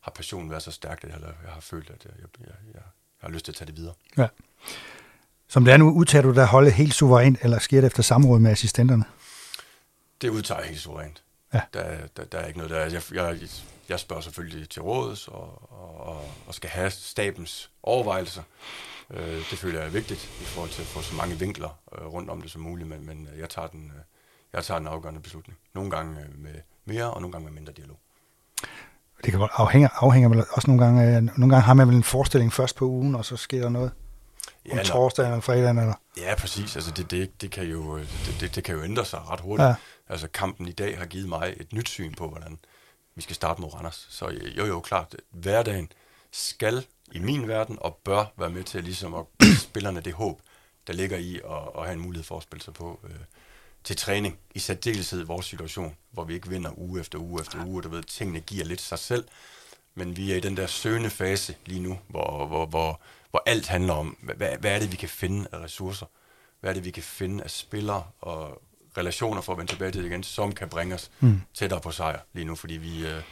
har 0.00 0.10
passionen 0.10 0.50
været 0.50 0.62
så 0.62 0.70
stærk, 0.70 1.04
at 1.04 1.10
jeg, 1.10 1.18
jeg 1.22 1.52
har 1.52 1.60
følt, 1.60 1.90
at 1.90 2.04
jeg, 2.04 2.12
jeg, 2.18 2.26
jeg, 2.40 2.46
jeg, 2.66 2.74
jeg 2.74 2.82
har 3.20 3.28
lyst 3.28 3.44
til 3.44 3.52
at 3.52 3.56
tage 3.56 3.66
det 3.66 3.76
videre. 3.76 3.94
Ja. 4.18 4.26
Som 5.48 5.64
det 5.64 5.72
er 5.74 5.76
nu, 5.76 5.90
udtager 5.90 6.22
du 6.22 6.34
dig 6.34 6.46
holdet 6.46 6.72
helt 6.72 6.94
suverænt, 6.94 7.38
eller 7.42 7.58
sker 7.58 7.80
det 7.80 7.86
efter 7.86 8.02
samråd 8.02 8.38
med 8.40 8.50
assistenterne? 8.50 9.04
Det 10.22 10.28
udtager 10.28 10.60
jeg 10.60 10.68
helt 10.68 10.80
suverænt. 10.80 11.22
Ja. 11.54 11.60
Der, 11.74 11.96
der, 12.16 12.24
der 12.24 12.38
er 12.38 12.46
ikke 12.46 12.58
noget 12.58 12.70
der. 12.70 12.78
Jeg, 12.78 13.02
jeg, 13.12 13.38
jeg 13.92 14.00
spørger 14.00 14.22
selvfølgelig 14.22 14.68
til 14.68 14.82
rådet 14.82 15.28
og, 15.28 15.72
og, 15.72 16.24
og, 16.46 16.54
skal 16.54 16.70
have 16.70 16.90
stabens 16.90 17.70
overvejelser. 17.82 18.42
Øh, 19.10 19.36
det 19.50 19.58
føler 19.58 19.78
jeg 19.78 19.86
er 19.86 19.90
vigtigt 19.90 20.24
i 20.40 20.44
forhold 20.44 20.70
til 20.70 20.82
at 20.82 20.88
få 20.88 21.02
så 21.02 21.14
mange 21.14 21.38
vinkler 21.38 21.78
øh, 21.98 22.06
rundt 22.06 22.30
om 22.30 22.42
det 22.42 22.50
som 22.50 22.62
muligt, 22.62 22.88
men, 22.88 23.06
men 23.06 23.28
øh, 23.32 23.40
jeg, 23.40 23.50
tager 23.50 23.68
den, 23.68 23.92
øh, 23.96 24.02
jeg 24.52 24.64
tager 24.64 24.78
den 24.78 24.88
afgørende 24.88 25.20
beslutning. 25.20 25.58
Nogle 25.74 25.90
gange 25.90 26.20
øh, 26.20 26.42
med 26.42 26.54
mere, 26.84 27.10
og 27.10 27.20
nogle 27.20 27.32
gange 27.32 27.44
med 27.44 27.52
mindre 27.52 27.72
dialog. 27.72 27.98
Det 29.24 29.32
kan 29.32 29.48
afhænge, 29.52 29.88
afhænger 29.94 30.28
vel 30.28 30.44
også 30.52 30.70
nogle 30.70 30.84
gange 30.84 31.02
af, 31.02 31.22
nogle 31.22 31.38
gange 31.38 31.60
har 31.60 31.74
man 31.74 31.88
vel 31.88 31.96
en 31.96 32.04
forestilling 32.04 32.52
først 32.52 32.76
på 32.76 32.84
ugen, 32.84 33.14
og 33.14 33.24
så 33.24 33.36
sker 33.36 33.60
der 33.60 33.68
noget 33.68 33.90
om 34.70 34.76
nå- 34.76 34.82
torsdagen 34.82 35.32
eller 35.32 35.40
fredagen, 35.40 35.78
eller? 35.78 35.94
Ja, 36.16 36.34
præcis. 36.34 36.76
Altså 36.76 36.90
det, 36.90 37.10
det, 37.10 37.42
det, 37.42 37.50
kan 37.50 37.64
jo, 37.64 37.96
øh, 37.96 38.02
det, 38.26 38.36
det, 38.40 38.54
det 38.54 38.64
kan 38.64 38.74
jo 38.74 38.82
ændre 38.82 39.04
sig 39.04 39.28
ret 39.28 39.40
hurtigt. 39.40 39.64
Ja. 39.64 39.68
Ja. 39.68 39.74
Altså 40.08 40.28
kampen 40.28 40.68
i 40.68 40.72
dag 40.72 40.98
har 40.98 41.06
givet 41.06 41.28
mig 41.28 41.54
et 41.56 41.72
nyt 41.72 41.88
syn 41.88 42.14
på, 42.14 42.28
hvordan 42.28 42.58
vi 43.14 43.22
skal 43.22 43.36
starte 43.36 43.60
mod 43.60 43.74
Randers. 43.74 44.06
Så 44.10 44.28
øh, 44.28 44.58
jo, 44.58 44.66
jo, 44.66 44.80
klart, 44.80 45.16
hverdagen 45.30 45.92
skal 46.30 46.86
i 47.12 47.18
min 47.18 47.48
verden 47.48 47.78
og 47.80 48.00
bør 48.04 48.24
være 48.36 48.50
med 48.50 48.64
til 48.64 48.84
ligesom 48.84 49.14
at 49.14 49.24
give 49.40 49.56
spillerne 49.56 50.00
det 50.00 50.12
håb, 50.12 50.40
der 50.86 50.92
ligger 50.92 51.16
i 51.16 51.36
at, 51.36 51.68
at 51.78 51.84
have 51.84 51.92
en 51.92 52.00
mulighed 52.00 52.24
for 52.24 52.36
at 52.36 52.42
spille 52.42 52.62
sig 52.62 52.74
på 52.74 53.00
øh, 53.04 53.10
til 53.84 53.96
træning. 53.96 54.38
I 54.54 54.58
særdeleshed 54.58 55.24
vores 55.24 55.46
situation, 55.46 55.96
hvor 56.10 56.24
vi 56.24 56.34
ikke 56.34 56.48
vinder 56.48 56.78
uge 56.78 57.00
efter 57.00 57.18
uge 57.18 57.40
efter 57.40 57.66
uge, 57.66 57.80
og 57.80 57.84
du 57.84 57.88
ved, 57.88 58.02
tingene 58.02 58.40
giver 58.40 58.64
lidt 58.64 58.80
sig 58.80 58.98
selv. 58.98 59.28
Men 59.94 60.16
vi 60.16 60.32
er 60.32 60.36
i 60.36 60.40
den 60.40 60.56
der 60.56 60.66
søgende 60.66 61.10
fase 61.10 61.54
lige 61.66 61.80
nu, 61.80 61.98
hvor, 62.08 62.46
hvor, 62.46 62.66
hvor, 62.66 63.00
hvor 63.30 63.42
alt 63.46 63.66
handler 63.66 63.94
om, 63.94 64.08
hvad, 64.36 64.56
hvad 64.60 64.74
er 64.74 64.78
det, 64.78 64.92
vi 64.92 64.96
kan 64.96 65.08
finde 65.08 65.48
af 65.52 65.58
ressourcer? 65.58 66.06
Hvad 66.60 66.70
er 66.70 66.74
det, 66.74 66.84
vi 66.84 66.90
kan 66.90 67.02
finde 67.02 67.44
af 67.44 67.50
spillere 67.50 68.04
og 68.20 68.62
relationer, 68.98 69.40
for 69.40 69.52
at 69.52 69.58
vende 69.58 69.72
tilbage 69.72 69.90
til 69.90 70.02
det 70.02 70.08
igen, 70.08 70.22
som 70.22 70.52
kan 70.52 70.68
bringe 70.68 70.94
os 70.94 71.10
mm. 71.20 71.40
tættere 71.54 71.80
på 71.80 71.90
sejr 71.90 72.20
lige 72.32 72.44
nu, 72.44 72.54
fordi 72.54 72.74
vi, 72.74 73.06
øh, 73.06 73.22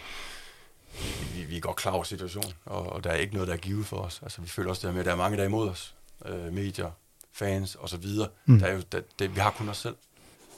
vi, 1.35 1.45
vi 1.45 1.57
er 1.57 1.61
godt 1.61 1.77
klar 1.77 1.93
over 1.93 2.05
situationen, 2.05 2.53
og, 2.65 2.93
og 2.93 3.05
der 3.05 3.11
er 3.11 3.17
ikke 3.17 3.35
noget, 3.35 3.49
der 3.49 3.55
er 3.55 3.59
givet 3.59 3.87
for 3.87 3.97
os. 3.97 4.21
Altså, 4.23 4.41
vi 4.41 4.49
føler 4.49 4.71
også 4.71 4.87
det 4.87 4.95
med, 4.95 5.01
at 5.01 5.07
der 5.07 5.13
er 5.13 5.17
mange, 5.17 5.37
der 5.37 5.43
er 5.43 5.49
imod 5.49 5.69
os. 5.69 5.95
Øh, 6.27 6.53
medier, 6.53 6.91
fans 7.33 7.75
og 7.75 7.89
så 7.89 7.97
videre. 7.97 8.29
Mm. 8.47 8.59
Der 8.59 8.67
er 8.67 8.75
jo, 8.75 8.83
der, 8.93 9.01
det, 9.19 9.35
vi 9.35 9.41
har 9.41 9.51
kun 9.51 9.69
os 9.69 9.77
selv, 9.77 9.97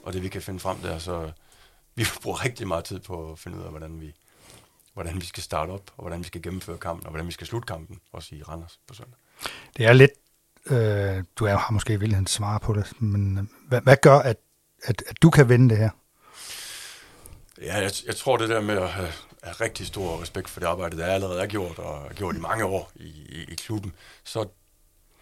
og 0.02 0.12
det 0.12 0.22
vi 0.22 0.28
kan 0.28 0.42
finde 0.42 0.60
frem 0.60 0.76
der, 0.76 0.98
så 0.98 1.32
vi 1.94 2.04
bruger 2.22 2.44
rigtig 2.44 2.68
meget 2.68 2.84
tid 2.84 2.98
på 2.98 3.32
at 3.32 3.38
finde 3.38 3.58
ud 3.58 3.62
af, 3.62 3.70
hvordan 3.70 4.00
vi, 4.00 4.14
hvordan 4.94 5.20
vi 5.20 5.26
skal 5.26 5.42
starte 5.42 5.70
op, 5.70 5.90
og 5.96 6.02
hvordan 6.02 6.18
vi 6.18 6.24
skal 6.24 6.42
gennemføre 6.42 6.78
kampen, 6.78 7.06
og 7.06 7.10
hvordan 7.10 7.26
vi 7.26 7.32
skal 7.32 7.46
slutte 7.46 7.66
kampen, 7.66 8.00
også 8.12 8.34
i 8.34 8.42
Randers 8.42 8.80
på 8.88 8.94
søndag. 8.94 9.18
Det 9.76 9.86
er 9.86 9.92
lidt, 9.92 10.10
øh, 10.66 11.24
du 11.36 11.44
er, 11.44 11.56
har 11.56 11.72
måske 11.72 12.00
vildt 12.00 12.30
svare 12.30 12.60
på 12.60 12.74
det, 12.74 12.92
men 13.00 13.38
øh, 13.38 13.44
hvad, 13.68 13.80
hvad 13.80 13.96
gør, 14.02 14.18
at, 14.18 14.36
at, 14.82 15.02
at 15.06 15.22
du 15.22 15.30
kan 15.30 15.48
vende 15.48 15.68
det 15.70 15.78
her? 15.78 15.90
Ja, 17.60 17.76
jeg, 17.76 17.92
jeg 18.06 18.16
tror 18.16 18.36
det 18.36 18.48
der 18.48 18.60
med 18.60 18.76
at 18.76 18.88
have, 18.88 19.12
have 19.42 19.54
rigtig 19.54 19.86
stor 19.86 20.22
respekt 20.22 20.48
for 20.48 20.60
det 20.60 20.66
arbejde, 20.66 20.96
der 20.96 21.06
allerede 21.06 21.42
er 21.42 21.46
gjort, 21.46 21.78
og 21.78 22.06
er 22.10 22.14
gjort 22.14 22.36
i 22.36 22.40
mange 22.40 22.64
år 22.64 22.92
i, 22.94 23.08
i, 23.28 23.52
i 23.52 23.54
klubben, 23.54 23.92
så 24.24 24.48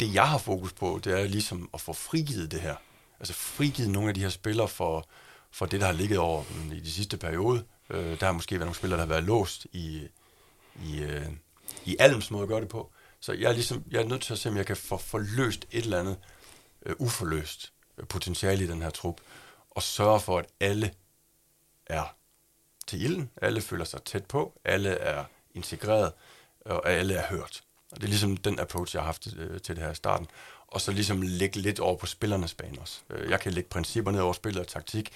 det 0.00 0.14
jeg 0.14 0.28
har 0.28 0.38
fokus 0.38 0.72
på, 0.72 1.00
det 1.04 1.20
er 1.20 1.24
ligesom 1.24 1.70
at 1.74 1.80
få 1.80 1.92
frigivet 1.92 2.50
det 2.50 2.60
her. 2.60 2.76
Altså 3.20 3.34
frigivet 3.34 3.90
nogle 3.90 4.08
af 4.08 4.14
de 4.14 4.20
her 4.20 4.28
spillere 4.28 4.68
for, 4.68 5.08
for 5.50 5.66
det, 5.66 5.80
der 5.80 5.86
har 5.86 5.92
ligget 5.92 6.18
over 6.18 6.44
i 6.72 6.80
de 6.80 6.92
sidste 6.92 7.16
periode. 7.16 7.64
Øh, 7.90 8.20
der 8.20 8.26
har 8.26 8.32
måske 8.32 8.54
været 8.54 8.66
nogle 8.66 8.76
spillere, 8.76 9.00
der 9.00 9.06
har 9.06 9.12
været 9.14 9.24
låst 9.24 9.66
i, 9.72 10.08
i, 10.84 11.00
øh, 11.00 11.26
i 11.84 11.96
Alms 11.98 12.30
måde 12.30 12.42
at 12.42 12.48
gøre 12.48 12.60
det 12.60 12.68
på. 12.68 12.90
Så 13.20 13.32
jeg 13.32 13.48
er, 13.48 13.52
ligesom, 13.52 13.84
jeg 13.90 14.02
er 14.02 14.08
nødt 14.08 14.22
til 14.22 14.32
at 14.32 14.38
se, 14.38 14.48
om 14.48 14.56
jeg 14.56 14.66
kan 14.66 14.76
få 14.76 14.96
forløst 14.96 15.66
et 15.70 15.84
eller 15.84 16.00
andet 16.00 16.16
øh, 16.86 16.94
uforløst 16.98 17.72
potentiale 18.08 18.64
i 18.64 18.66
den 18.66 18.82
her 18.82 18.90
trup, 18.90 19.20
og 19.70 19.82
sørge 19.82 20.20
for, 20.20 20.38
at 20.38 20.46
alle 20.60 20.94
er 21.86 22.14
til 22.86 23.02
ilden, 23.02 23.30
alle 23.42 23.60
føler 23.60 23.84
sig 23.84 24.02
tæt 24.02 24.24
på, 24.24 24.60
alle 24.64 24.90
er 24.90 25.24
integreret, 25.54 26.12
og 26.64 26.90
alle 26.90 27.14
er 27.14 27.26
hørt. 27.26 27.62
Og 27.92 27.96
det 27.96 28.04
er 28.04 28.08
ligesom 28.08 28.36
den 28.36 28.58
approach, 28.58 28.94
jeg 28.94 29.02
har 29.02 29.06
haft 29.06 29.28
øh, 29.36 29.60
til 29.60 29.76
det 29.76 29.84
her 29.84 29.90
i 29.90 29.94
starten. 29.94 30.26
Og 30.66 30.80
så 30.80 30.92
ligesom 30.92 31.22
lægge 31.22 31.60
lidt 31.60 31.80
over 31.80 31.96
på 31.96 32.06
spillernes 32.06 32.54
bane 32.54 32.80
også. 32.80 33.00
Øh, 33.10 33.30
jeg 33.30 33.40
kan 33.40 33.52
lægge 33.52 33.68
principper 33.68 34.10
ned 34.10 34.20
over 34.20 34.32
spillet 34.32 34.60
og 34.60 34.68
taktik, 34.68 35.12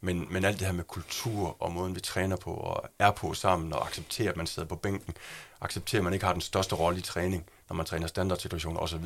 men, 0.00 0.26
men 0.30 0.44
alt 0.44 0.58
det 0.58 0.66
her 0.66 0.74
med 0.74 0.84
kultur 0.84 1.56
og 1.62 1.72
måden, 1.72 1.94
vi 1.94 2.00
træner 2.00 2.36
på 2.36 2.54
og 2.54 2.88
er 2.98 3.10
på 3.10 3.34
sammen, 3.34 3.72
og 3.72 3.86
accepterer, 3.86 4.30
at 4.30 4.36
man 4.36 4.46
sidder 4.46 4.68
på 4.68 4.76
bænken, 4.76 5.14
accepterer, 5.60 6.00
at 6.00 6.04
man 6.04 6.12
ikke 6.12 6.26
har 6.26 6.32
den 6.32 6.42
største 6.42 6.74
rolle 6.74 6.98
i 6.98 7.02
træning, 7.02 7.46
når 7.68 7.76
man 7.76 7.86
træner 7.86 8.06
standardsituationer 8.06 8.80
osv., 8.80 9.04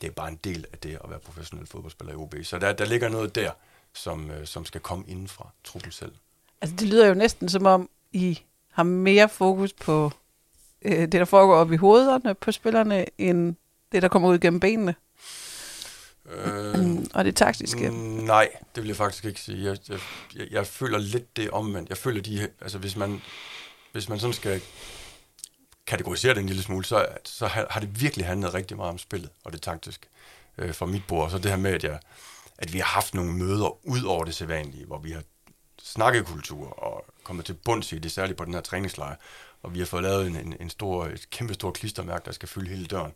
det 0.00 0.06
er 0.06 0.10
bare 0.10 0.28
en 0.28 0.40
del 0.44 0.66
af 0.72 0.78
det 0.78 0.98
at 1.04 1.10
være 1.10 1.18
professionel 1.18 1.66
fodboldspiller 1.66 2.12
i 2.12 2.16
OB. 2.16 2.34
Så 2.42 2.58
der, 2.58 2.72
der 2.72 2.84
ligger 2.84 3.08
noget 3.08 3.34
der, 3.34 3.50
som, 3.94 4.30
øh, 4.30 4.46
som 4.46 4.64
skal 4.64 4.80
komme 4.80 5.04
inden 5.08 5.28
fra 5.28 5.48
truppen 5.64 5.92
selv. 5.92 6.12
Altså, 6.60 6.76
det 6.76 6.88
lyder 6.88 7.06
jo 7.06 7.14
næsten 7.14 7.48
som 7.48 7.66
om, 7.66 7.90
I 8.12 8.40
har 8.72 8.82
mere 8.82 9.28
fokus 9.28 9.72
på 9.72 10.12
øh, 10.82 11.00
det, 11.00 11.12
der 11.12 11.24
foregår 11.24 11.54
op 11.54 11.72
i 11.72 11.76
hovederne 11.76 12.34
på 12.34 12.52
spillerne, 12.52 13.06
end 13.18 13.56
det, 13.92 14.02
der 14.02 14.08
kommer 14.08 14.28
ud 14.28 14.38
gennem 14.38 14.60
benene. 14.60 14.94
Øh, 16.30 16.74
og 17.14 17.24
det 17.24 17.36
taktiske. 17.36 17.90
Mm, 17.90 17.96
nej, 17.96 18.48
det 18.74 18.82
vil 18.82 18.88
jeg 18.88 18.96
faktisk 18.96 19.24
ikke 19.24 19.40
sige. 19.40 19.64
Jeg, 19.64 19.78
jeg, 19.88 19.98
jeg, 20.36 20.46
jeg 20.50 20.66
føler 20.66 20.98
lidt 20.98 21.36
det 21.36 21.50
omvendt. 21.50 21.88
Jeg 21.88 21.98
føler 21.98 22.22
de, 22.22 22.48
altså 22.60 22.78
hvis 22.78 22.96
man, 22.96 23.22
hvis 23.92 24.08
man 24.08 24.20
sådan 24.20 24.34
skal 24.34 24.60
kategorisere 25.86 26.34
det 26.34 26.40
en 26.40 26.46
lille 26.46 26.62
smule, 26.62 26.84
så, 26.84 27.06
så 27.24 27.46
har, 27.46 27.66
har 27.70 27.80
det 27.80 28.00
virkelig 28.00 28.26
handlet 28.26 28.54
rigtig 28.54 28.76
meget 28.76 28.90
om 28.90 28.98
spillet 28.98 29.30
og 29.44 29.52
det 29.52 29.62
taktiske 29.62 30.06
øh, 30.58 30.74
fra 30.74 30.86
mit 30.86 31.02
bord. 31.08 31.24
Og 31.24 31.30
så 31.30 31.38
det 31.38 31.50
her 31.50 31.58
med, 31.58 31.72
at, 31.72 31.84
jeg, 31.84 31.98
at 32.60 32.72
vi 32.72 32.78
har 32.78 32.86
haft 32.86 33.14
nogle 33.14 33.32
møder 33.32 33.86
ud 33.86 34.02
over 34.02 34.24
det 34.24 34.34
sædvanlige, 34.34 34.86
hvor 34.86 34.98
vi 34.98 35.10
har 35.10 35.22
snakket 35.82 36.26
kultur 36.26 36.82
og 36.82 37.04
kommet 37.24 37.46
til 37.46 37.54
bunds 37.54 37.92
i 37.92 37.98
det, 37.98 38.12
særligt 38.12 38.38
på 38.38 38.44
den 38.44 38.54
her 38.54 38.60
træningslejr. 38.60 39.16
Og 39.62 39.74
vi 39.74 39.78
har 39.78 39.86
fået 39.86 40.02
lavet 40.02 40.26
en, 40.26 40.36
en, 40.36 40.56
en 40.60 40.70
stor, 40.70 41.06
et 41.06 41.30
kæmpe 41.30 41.54
stor 41.54 41.70
klistermærke, 41.70 42.24
der 42.24 42.32
skal 42.32 42.48
fylde 42.48 42.70
hele 42.70 42.86
døren 42.86 43.12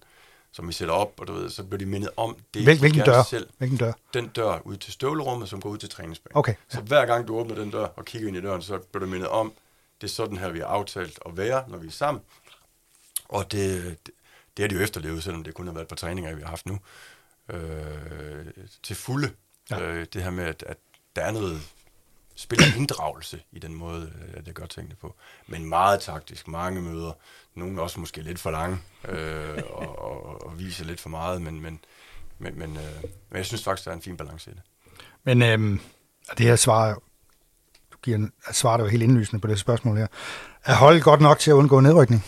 som 0.55 0.69
vi 0.69 0.73
sætter 0.73 0.95
op, 0.95 1.13
og 1.21 1.27
du 1.27 1.33
ved, 1.33 1.51
så 1.51 1.65
bliver 1.65 1.79
de 1.79 1.87
mindet 1.87 2.11
om 2.17 2.37
det, 2.55 2.63
Hvil, 2.63 2.79
hvilken 2.79 3.01
de 3.01 3.07
dør? 3.07 3.23
selv. 3.23 3.49
Hvilken 3.59 3.79
dør? 3.79 3.93
Den 4.15 4.29
dør 4.29 4.59
ud 4.65 4.77
til 4.77 4.93
støvlerummet, 4.93 5.49
som 5.49 5.61
går 5.61 5.71
ud 5.71 5.79
til 5.79 5.89
træningsbanen. 5.89 6.37
Okay. 6.37 6.55
Så 6.69 6.81
hver 6.81 7.07
gang 7.07 7.29
du 7.29 7.37
åbner 7.37 7.55
den 7.55 7.71
dør 7.71 7.85
og 7.85 8.05
kigger 8.05 8.29
ind 8.29 8.37
i 8.37 8.41
døren, 8.41 8.63
så 8.63 8.79
bliver 8.79 9.05
du 9.05 9.11
mindet 9.11 9.29
om, 9.29 9.53
det 10.01 10.07
er 10.07 10.11
sådan 10.11 10.37
her, 10.37 10.51
vi 10.51 10.59
har 10.59 10.67
aftalt 10.67 11.19
at 11.27 11.37
være, 11.37 11.65
når 11.69 11.79
vi 11.79 11.87
er 11.87 11.91
sammen. 11.91 12.23
Og 13.29 13.53
det, 13.53 13.85
det, 14.07 14.15
det 14.57 14.65
er 14.65 14.69
de 14.69 14.75
jo 14.75 14.81
efterlevet, 14.81 15.23
selvom 15.23 15.45
det 15.45 15.55
kun 15.55 15.67
har 15.67 15.75
været 15.75 15.89
på 15.89 15.95
træninger, 15.95 16.35
vi 16.35 16.43
har 16.43 16.49
haft 16.49 16.67
nu. 16.67 16.79
Øh, 17.51 18.47
til 18.83 18.97
fulde. 18.97 19.31
Ja. 19.71 19.81
Øh, 19.81 20.07
det 20.13 20.23
her 20.23 20.31
med, 20.31 20.45
at, 20.45 20.65
at 20.67 20.77
der 21.17 21.23
er 21.23 21.31
noget 21.31 21.61
spiller 22.35 22.67
inddragelse 22.77 23.43
i 23.53 23.59
den 23.59 23.75
måde, 23.75 24.13
øh, 24.37 24.47
det 24.47 24.55
gør 24.55 24.67
tingene 24.67 24.95
på. 24.95 25.15
Men 25.47 25.67
meget 25.67 26.01
taktisk, 26.01 26.49
mange 26.49 26.83
møder, 26.83 27.13
nogle 27.55 27.83
også 27.83 28.01
måske 28.01 28.23
lidt 28.23 28.39
for 28.39 28.51
lange, 28.51 28.79
øh, 29.09 29.63
og, 29.71 29.99
og, 29.99 30.47
og 30.47 30.59
viser 30.59 30.85
lidt 30.85 31.01
for 31.01 31.09
meget, 31.09 31.43
men, 31.43 31.61
men, 31.61 31.81
men, 32.39 32.59
men, 32.59 32.77
øh, 32.77 33.03
men 33.31 33.37
jeg 33.37 33.47
synes 33.47 33.65
faktisk, 33.65 33.85
der 33.85 33.91
er 33.91 33.97
en 33.97 34.03
fin 34.03 34.17
balance 34.17 34.51
i 34.51 34.55
det. 34.55 34.63
Men 35.25 35.43
øh, 35.43 35.81
det 36.39 36.47
her 36.47 36.57
svar, 36.57 36.95
du 37.93 37.99
giver 38.03 38.29
svaret 38.53 38.81
jo 38.81 38.87
helt 38.87 39.03
indlysende 39.03 39.41
på 39.41 39.47
det 39.47 39.59
spørgsmål 39.59 39.97
her. 39.97 40.07
Er 40.65 40.75
holdet 40.75 41.03
godt 41.03 41.21
nok 41.21 41.39
til 41.39 41.51
at 41.51 41.55
undgå 41.55 41.81
nedrykning? 41.81 42.25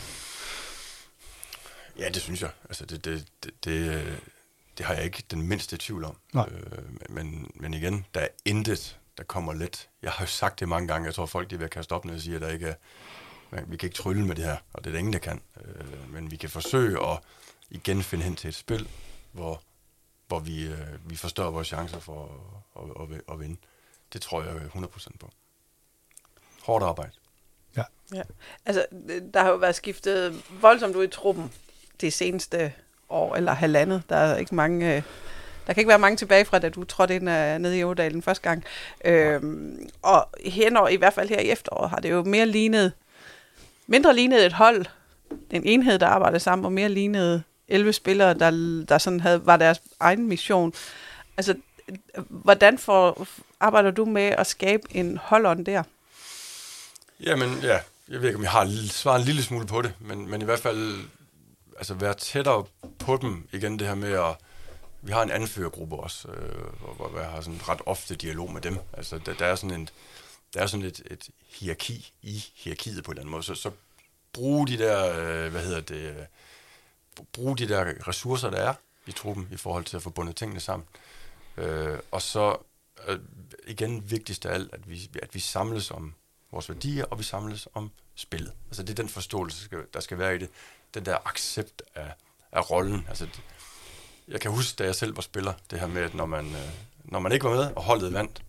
Ja, 1.98 2.08
det 2.08 2.22
synes 2.22 2.42
jeg. 2.42 2.50
Altså, 2.64 2.86
det, 2.86 3.04
det, 3.04 3.26
det, 3.44 3.64
det, 3.64 4.18
det 4.78 4.86
har 4.86 4.94
jeg 4.94 5.04
ikke 5.04 5.22
den 5.30 5.42
mindste 5.42 5.76
tvivl 5.80 6.04
om. 6.04 6.16
Nej. 6.32 6.48
Øh, 6.48 7.10
men, 7.10 7.50
men 7.54 7.74
igen, 7.74 8.06
der 8.14 8.20
er 8.20 8.28
intet 8.44 8.98
der 9.18 9.24
kommer 9.24 9.52
let. 9.52 9.88
Jeg 10.02 10.12
har 10.12 10.24
jo 10.24 10.28
sagt 10.28 10.60
det 10.60 10.68
mange 10.68 10.88
gange, 10.88 11.06
jeg 11.06 11.14
tror 11.14 11.26
folk 11.26 11.50
de 11.50 11.58
vil 11.58 11.68
kaste 11.68 11.92
op, 11.92 12.04
når 12.04 12.12
jeg 12.12 12.22
siger, 12.22 12.36
at 12.36 12.42
der 12.42 12.48
ikke 12.48 12.66
er, 12.66 13.64
vi 13.66 13.76
kan 13.76 13.86
ikke 13.86 13.96
trylle 13.96 14.26
med 14.26 14.36
det 14.36 14.44
her, 14.44 14.56
og 14.72 14.84
det 14.84 14.90
er 14.90 14.92
der 14.92 14.98
ingen, 14.98 15.12
der 15.12 15.18
kan. 15.18 15.40
Øh, 15.64 16.12
men 16.12 16.30
vi 16.30 16.36
kan 16.36 16.50
forsøge 16.50 17.06
at 17.06 17.18
igen 17.70 18.02
finde 18.02 18.24
hen 18.24 18.36
til 18.36 18.48
et 18.48 18.54
spil, 18.54 18.88
hvor, 19.32 19.62
hvor 20.28 20.38
vi, 20.38 20.66
øh, 20.66 21.10
vi 21.10 21.16
forstår 21.16 21.50
vores 21.50 21.68
chancer 21.68 21.98
for 21.98 22.24
at, 22.76 23.02
at, 23.02 23.16
at, 23.16 23.22
at 23.32 23.40
vinde. 23.40 23.56
Det 24.12 24.22
tror 24.22 24.42
jeg 24.42 24.56
100% 24.74 25.08
på. 25.20 25.30
Hårdt 26.62 26.84
arbejde. 26.84 27.12
Ja. 27.76 27.84
ja. 28.14 28.22
Altså, 28.64 28.86
der 29.34 29.42
har 29.42 29.50
jo 29.50 29.56
været 29.56 29.74
skiftet 29.74 30.44
voldsomt 30.60 30.96
ud 30.96 31.04
i 31.04 31.10
truppen 31.10 31.52
det 32.00 32.12
seneste 32.12 32.72
år 33.08 33.36
eller 33.36 33.52
halvandet. 33.52 34.02
Der 34.08 34.16
er 34.16 34.36
ikke 34.36 34.54
mange... 34.54 34.96
Øh 34.96 35.02
der 35.66 35.72
kan 35.72 35.80
ikke 35.80 35.88
være 35.88 35.98
mange 35.98 36.16
tilbage 36.16 36.44
fra, 36.44 36.58
da 36.58 36.68
du 36.68 36.84
trådte 36.84 37.14
ind 37.14 37.30
øh, 37.30 37.54
uh, 37.54 37.60
nede 37.60 37.78
i 37.78 37.84
Ådalen 37.84 38.22
første 38.22 38.42
gang. 38.42 38.64
Øhm, 39.04 39.88
og 40.02 40.28
henover, 40.44 40.88
i 40.88 40.96
hvert 40.96 41.12
fald 41.12 41.28
her 41.28 41.40
i 41.40 41.50
efteråret, 41.50 41.90
har 41.90 41.96
det 41.96 42.10
jo 42.10 42.22
mere 42.22 42.46
lignet, 42.46 42.92
mindre 43.86 44.14
lignet 44.14 44.46
et 44.46 44.52
hold, 44.52 44.86
en 45.50 45.64
enhed, 45.64 45.98
der 45.98 46.06
arbejdede 46.06 46.40
sammen, 46.40 46.64
og 46.64 46.72
mere 46.72 46.88
lignet 46.88 47.42
11 47.68 47.92
spillere, 47.92 48.34
der, 48.34 48.50
der 48.88 48.98
sådan 48.98 49.20
havde, 49.20 49.46
var 49.46 49.56
deres 49.56 49.82
egen 50.00 50.28
mission. 50.28 50.72
Altså, 51.36 51.54
hvordan 52.28 52.78
får, 52.78 53.26
arbejder 53.60 53.90
du 53.90 54.04
med 54.04 54.22
at 54.22 54.46
skabe 54.46 54.82
en 54.90 55.16
holdånd 55.16 55.64
der? 55.64 55.82
Jamen, 57.20 57.58
ja, 57.62 57.78
jeg 58.08 58.20
ved 58.20 58.28
ikke, 58.28 58.36
om 58.36 58.42
jeg 58.42 58.50
har 58.50 58.88
svaret 58.90 59.20
en 59.20 59.26
lille 59.26 59.42
smule 59.42 59.66
på 59.66 59.82
det, 59.82 59.92
men, 60.00 60.30
men 60.30 60.42
i 60.42 60.44
hvert 60.44 60.60
fald 60.60 60.94
altså 61.78 61.94
være 61.94 62.14
tættere 62.14 62.64
på 62.98 63.16
dem 63.16 63.48
igen, 63.52 63.78
det 63.78 63.86
her 63.86 63.94
med 63.94 64.12
at 64.12 64.36
vi 65.02 65.12
har 65.12 65.22
en 65.22 65.30
anførergruppe 65.30 65.96
også, 65.96 66.28
øh, 66.28 66.94
hvor, 66.96 67.08
hvor 67.08 67.20
jeg 67.20 67.30
har 67.30 67.40
sådan 67.40 67.68
ret 67.68 67.80
ofte 67.86 68.14
dialog 68.14 68.52
med 68.52 68.60
dem. 68.60 68.78
Altså, 68.92 69.18
der, 69.18 69.34
der 69.34 69.46
er 69.46 69.54
sådan, 69.54 69.80
en, 69.80 69.88
der 70.54 70.60
er 70.60 70.66
sådan 70.66 70.86
et, 70.86 71.02
et 71.10 71.28
hierarki 71.46 72.12
i 72.22 72.44
hierarkiet 72.54 73.04
på 73.04 73.10
en 73.10 73.12
eller 73.12 73.22
anden 73.22 73.30
måde. 73.30 73.42
Så, 73.42 73.54
så 73.54 73.70
brug 74.32 74.68
de 74.68 74.78
der, 74.78 75.18
øh, 75.18 75.50
hvad 75.50 75.64
hedder 75.64 75.80
det, 75.80 75.96
øh, 75.96 76.26
brug 77.32 77.58
de 77.58 77.68
der 77.68 78.08
ressourcer, 78.08 78.50
der 78.50 78.58
er 78.58 78.74
i 79.06 79.12
truppen 79.12 79.48
i 79.52 79.56
forhold 79.56 79.84
til 79.84 79.96
at 79.96 80.02
få 80.02 80.10
bundet 80.10 80.36
tingene 80.36 80.60
sammen. 80.60 80.88
Øh, 81.56 81.98
og 82.10 82.22
så 82.22 82.56
øh, 83.08 83.18
igen 83.66 84.10
vigtigst 84.10 84.46
af 84.46 84.54
alt, 84.54 84.74
at 84.74 84.90
vi, 84.90 85.10
at 85.22 85.34
vi 85.34 85.40
samles 85.40 85.90
om 85.90 86.14
vores 86.52 86.68
værdier, 86.68 87.04
og 87.04 87.18
vi 87.18 87.24
samles 87.24 87.68
om 87.74 87.90
spillet. 88.14 88.52
Altså 88.66 88.82
det 88.82 88.90
er 88.90 88.94
den 89.02 89.08
forståelse, 89.08 89.68
der 89.94 90.00
skal 90.00 90.18
være 90.18 90.34
i 90.34 90.38
det. 90.38 90.48
Den 90.94 91.06
der 91.06 91.28
accept 91.28 91.82
af, 91.94 92.12
af 92.52 92.70
rollen. 92.70 93.06
Altså 93.08 93.26
jeg 94.28 94.40
kan 94.40 94.50
huske, 94.50 94.76
da 94.78 94.84
jeg 94.84 94.94
selv 94.94 95.16
var 95.16 95.22
spiller, 95.22 95.52
det 95.70 95.80
her 95.80 95.86
med, 95.86 96.02
at 96.02 96.14
når 96.14 96.26
man, 96.26 96.46
øh, 96.46 96.70
når 97.04 97.18
man 97.18 97.32
ikke 97.32 97.44
var 97.44 97.56
med, 97.56 97.70
og 97.76 97.82
holdet 97.82 98.12
vandt, 98.12 98.42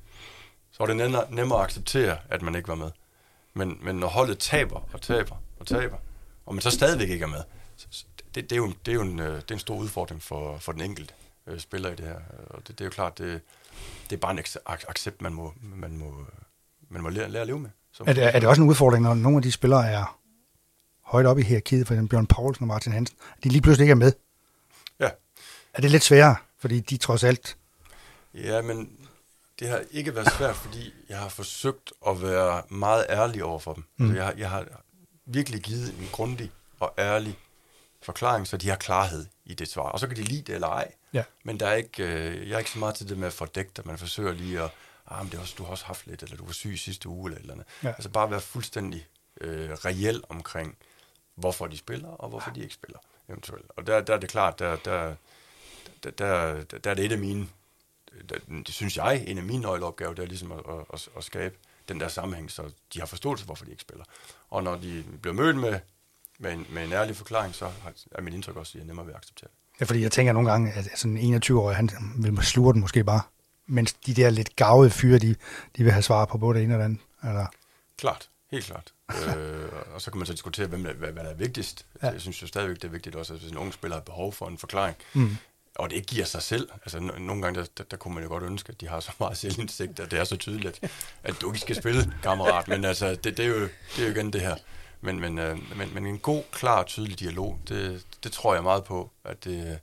så 0.71 0.77
var 0.79 0.85
det 0.85 0.95
nemmere, 0.95 1.25
nemmere 1.29 1.59
at 1.59 1.65
acceptere, 1.65 2.17
at 2.29 2.41
man 2.41 2.55
ikke 2.55 2.67
var 2.67 2.75
med. 2.75 2.91
Men, 3.53 3.77
men 3.81 3.95
når 3.95 4.07
holdet 4.07 4.39
taber 4.39 4.89
og 4.93 5.01
taber 5.01 5.35
og 5.59 5.67
taber, 5.67 5.97
og 6.45 6.55
man 6.55 6.61
så 6.61 6.71
stadigvæk 6.71 7.09
ikke 7.09 7.23
er 7.23 7.27
med, 7.27 7.43
så, 7.77 8.05
det, 8.35 8.49
det, 8.49 8.51
er 8.51 8.57
jo, 8.57 8.73
det, 8.85 8.91
er 8.91 8.95
jo 8.95 9.01
en, 9.01 9.19
øh, 9.19 9.35
det 9.35 9.51
er 9.51 9.55
en 9.55 9.59
stor 9.59 9.75
udfordring 9.75 10.23
for, 10.23 10.57
for 10.57 10.71
den 10.71 10.81
enkelte 10.81 11.13
øh, 11.47 11.59
spiller 11.59 11.89
i 11.89 11.95
det 11.95 12.05
her. 12.05 12.19
Og 12.49 12.67
det, 12.67 12.67
det 12.67 12.81
er 12.81 12.85
jo 12.85 12.91
klart, 12.91 13.17
det, 13.17 13.41
det 14.09 14.15
er 14.15 14.19
bare 14.19 14.31
en 14.31 14.39
accept, 14.87 15.21
man 15.21 15.33
må, 15.33 15.53
man 15.61 15.97
må, 15.97 16.05
øh, 16.05 16.25
man 16.89 17.01
må 17.01 17.09
lære, 17.09 17.29
lære 17.29 17.41
at 17.41 17.47
leve 17.47 17.59
med. 17.59 17.69
Er 18.05 18.13
det, 18.13 18.35
er 18.35 18.39
det 18.39 18.49
også 18.49 18.61
en 18.61 18.69
udfordring, 18.69 19.03
når 19.03 19.13
nogle 19.13 19.37
af 19.37 19.41
de 19.41 19.51
spillere 19.51 19.89
er 19.89 20.19
højt 21.07 21.25
op 21.25 21.39
i 21.39 21.41
hierarkiet, 21.41 21.87
for 21.87 21.93
eksempel 21.93 22.09
Bjørn 22.09 22.27
Poulsen 22.27 22.63
og 22.63 22.67
Martin 22.67 22.91
Hansen, 22.91 23.17
de 23.43 23.49
lige 23.49 23.61
pludselig 23.61 23.83
ikke 23.83 23.91
er 23.91 23.95
med? 23.95 24.11
er 25.77 25.81
det 25.81 25.91
lidt 25.91 26.03
sværere, 26.03 26.35
fordi 26.59 26.79
de 26.79 26.97
trods 26.97 27.23
alt... 27.23 27.57
Ja, 28.33 28.61
men 28.61 28.91
det 29.59 29.69
har 29.69 29.81
ikke 29.91 30.15
været 30.15 30.31
svært, 30.31 30.55
fordi 30.55 30.93
jeg 31.09 31.17
har 31.17 31.29
forsøgt 31.29 31.93
at 32.07 32.21
være 32.21 32.61
meget 32.69 33.05
ærlig 33.09 33.43
over 33.43 33.59
for 33.59 33.73
dem. 33.73 33.83
Mm. 33.97 34.05
Altså, 34.05 34.15
jeg, 34.17 34.25
har, 34.25 34.33
jeg 34.37 34.49
har 34.49 34.65
virkelig 35.25 35.61
givet 35.61 35.95
en 35.99 36.09
grundig 36.11 36.51
og 36.79 36.93
ærlig 36.97 37.37
forklaring, 38.01 38.47
så 38.47 38.57
de 38.57 38.69
har 38.69 38.75
klarhed 38.75 39.25
i 39.45 39.53
det 39.53 39.67
svar. 39.67 39.83
Og 39.83 39.99
så 39.99 40.07
kan 40.07 40.15
de 40.15 40.21
lide 40.23 40.41
det 40.41 40.55
eller 40.55 40.67
ej. 40.67 40.91
Ja. 41.13 41.23
Men 41.43 41.59
der 41.59 41.67
er 41.67 41.73
ikke, 41.73 42.03
øh, 42.03 42.49
jeg 42.49 42.55
er 42.55 42.59
ikke 42.59 42.71
så 42.71 42.79
meget 42.79 42.95
til 42.95 43.09
det 43.09 43.17
med 43.17 43.27
at 43.27 43.33
fordække 43.33 43.71
det. 43.75 43.85
Man 43.85 43.97
forsøger 43.97 44.33
lige 44.33 44.63
at, 44.63 44.69
ah, 45.07 45.23
men 45.23 45.31
det 45.31 45.37
er 45.37 45.41
også, 45.41 45.55
du 45.57 45.63
har 45.63 45.71
også 45.71 45.85
haft 45.85 46.07
lidt, 46.07 46.23
eller 46.23 46.37
du 46.37 46.45
var 46.45 46.53
syg 46.53 46.77
sidste 46.77 47.09
uge, 47.09 47.29
eller, 47.29 47.41
eller 47.41 47.53
andet. 47.53 47.67
Ja. 47.83 47.87
Altså 47.87 48.09
bare 48.09 48.31
være 48.31 48.41
fuldstændig 48.41 49.07
øh, 49.41 49.69
reel 49.69 50.23
omkring, 50.29 50.77
hvorfor 51.37 51.67
de 51.67 51.77
spiller, 51.77 52.09
og 52.09 52.29
hvorfor 52.29 52.51
de 52.51 52.61
ikke 52.61 52.73
spiller, 52.73 52.99
eventuelt. 53.29 53.65
Og 53.75 53.87
der, 53.87 54.01
der 54.01 54.13
er 54.13 54.19
det 54.19 54.29
klart, 54.29 54.59
der, 54.59 54.75
der, 54.75 55.15
der, 56.03 56.11
der, 56.11 56.63
der 56.63 56.91
er 56.91 56.93
det 56.93 57.05
et 57.05 57.11
af 57.11 57.17
mine, 57.17 57.47
der, 58.29 58.35
det 58.49 58.73
synes 58.73 58.97
jeg, 58.97 59.23
en 59.27 59.37
af 59.37 59.43
mine 59.43 59.61
nøgleopgaver, 59.61 60.13
det 60.13 60.23
er 60.23 60.27
ligesom 60.27 60.51
at, 60.51 60.59
at, 60.93 61.09
at, 61.17 61.23
skabe 61.23 61.55
den 61.89 61.99
der 61.99 62.07
sammenhæng, 62.07 62.51
så 62.51 62.71
de 62.93 62.99
har 62.99 63.05
forståelse, 63.05 63.45
hvorfor 63.45 63.65
de 63.65 63.71
ikke 63.71 63.81
spiller. 63.81 64.05
Og 64.49 64.63
når 64.63 64.75
de 64.75 65.03
bliver 65.21 65.33
mødt 65.33 65.57
med, 65.57 65.79
med, 66.39 66.53
en, 66.53 66.67
med 66.69 66.83
en 66.83 66.91
ærlig 66.91 67.15
forklaring, 67.15 67.55
så 67.55 67.71
er 68.11 68.21
mit 68.21 68.33
indtryk 68.33 68.55
også, 68.55 68.71
at 68.71 68.73
de 68.73 68.83
er 68.83 68.87
nemmere 68.87 69.05
ved 69.05 69.13
at 69.13 69.17
acceptere 69.17 69.49
det. 69.49 69.79
Ja, 69.79 69.85
fordi 69.85 70.01
jeg 70.01 70.11
tænker 70.11 70.33
nogle 70.33 70.51
gange, 70.51 70.73
at 70.73 70.89
sådan 70.95 71.17
en 71.17 71.43
21-årig, 71.43 71.75
han 71.75 71.89
vil 72.17 72.45
slure 72.45 72.73
den 72.73 72.81
måske 72.81 73.03
bare. 73.03 73.21
Mens 73.65 73.93
de 73.93 74.13
der 74.13 74.29
lidt 74.29 74.55
gavede 74.55 74.89
fyre, 74.89 75.19
de, 75.19 75.35
de 75.77 75.83
vil 75.83 75.91
have 75.91 76.01
svar 76.01 76.25
på 76.25 76.37
både 76.37 76.57
det 76.57 76.63
ene 76.63 76.75
og 76.75 76.79
det 76.79 76.85
andet. 76.85 76.99
Eller, 77.23 77.45
Klart, 77.97 78.29
helt 78.51 78.65
klart. 78.65 78.93
Øh, 79.15 79.69
og 79.93 80.01
så 80.01 80.11
kan 80.11 80.17
man 80.17 80.25
så 80.25 80.33
diskutere, 80.33 80.67
hvem, 80.67 80.81
hvad, 80.81 81.11
hvad 81.11 81.23
der 81.23 81.29
er 81.29 81.33
vigtigst. 81.33 81.85
Ja. 82.03 82.07
Jeg 82.09 82.21
synes 82.21 82.41
jo 82.41 82.47
stadigvæk, 82.47 82.75
det 82.75 82.83
er 82.83 82.89
vigtigt 82.89 83.15
også, 83.15 83.33
at 83.33 83.39
hvis 83.39 83.51
en 83.51 83.57
ung 83.57 83.73
spiller 83.73 83.95
har 83.95 84.01
behov 84.01 84.33
for 84.33 84.47
en 84.47 84.57
forklaring, 84.57 84.97
mm. 85.13 85.37
og 85.75 85.89
det 85.89 85.95
ikke 85.95 86.07
giver 86.07 86.25
sig 86.25 86.41
selv. 86.41 86.69
Altså, 86.73 86.97
no- 86.97 87.19
nogle 87.19 87.41
gange, 87.41 87.59
der, 87.59 87.65
der, 87.77 87.83
der 87.83 87.97
kunne 87.97 88.13
man 88.13 88.23
jo 88.23 88.29
godt 88.29 88.43
ønske, 88.43 88.69
at 88.69 88.81
de 88.81 88.87
har 88.87 88.99
så 88.99 89.11
meget 89.19 89.37
selvindsigt, 89.37 89.99
at 89.99 90.11
det 90.11 90.19
er 90.19 90.23
så 90.23 90.37
tydeligt, 90.37 90.79
at, 90.83 90.91
at 91.23 91.41
du 91.41 91.49
ikke 91.49 91.59
skal 91.59 91.75
spille, 91.75 92.13
kammerat. 92.23 92.67
Men 92.67 92.85
altså, 92.85 93.09
det, 93.09 93.37
det, 93.37 93.39
er, 93.39 93.49
jo, 93.49 93.61
det 93.61 93.99
er 93.99 94.03
jo 94.03 94.11
igen 94.11 94.33
det 94.33 94.41
her. 94.41 94.55
Men, 95.01 95.19
men, 95.19 95.39
øh, 95.39 95.77
men, 95.77 95.93
men 95.93 96.05
en 96.05 96.19
god, 96.19 96.43
klar 96.51 96.79
og 96.79 96.85
tydelig 96.85 97.19
dialog, 97.19 97.59
det, 97.67 98.05
det 98.23 98.31
tror 98.31 98.53
jeg 98.53 98.63
meget 98.63 98.83
på, 98.83 99.11
at, 99.23 99.43
det, 99.43 99.79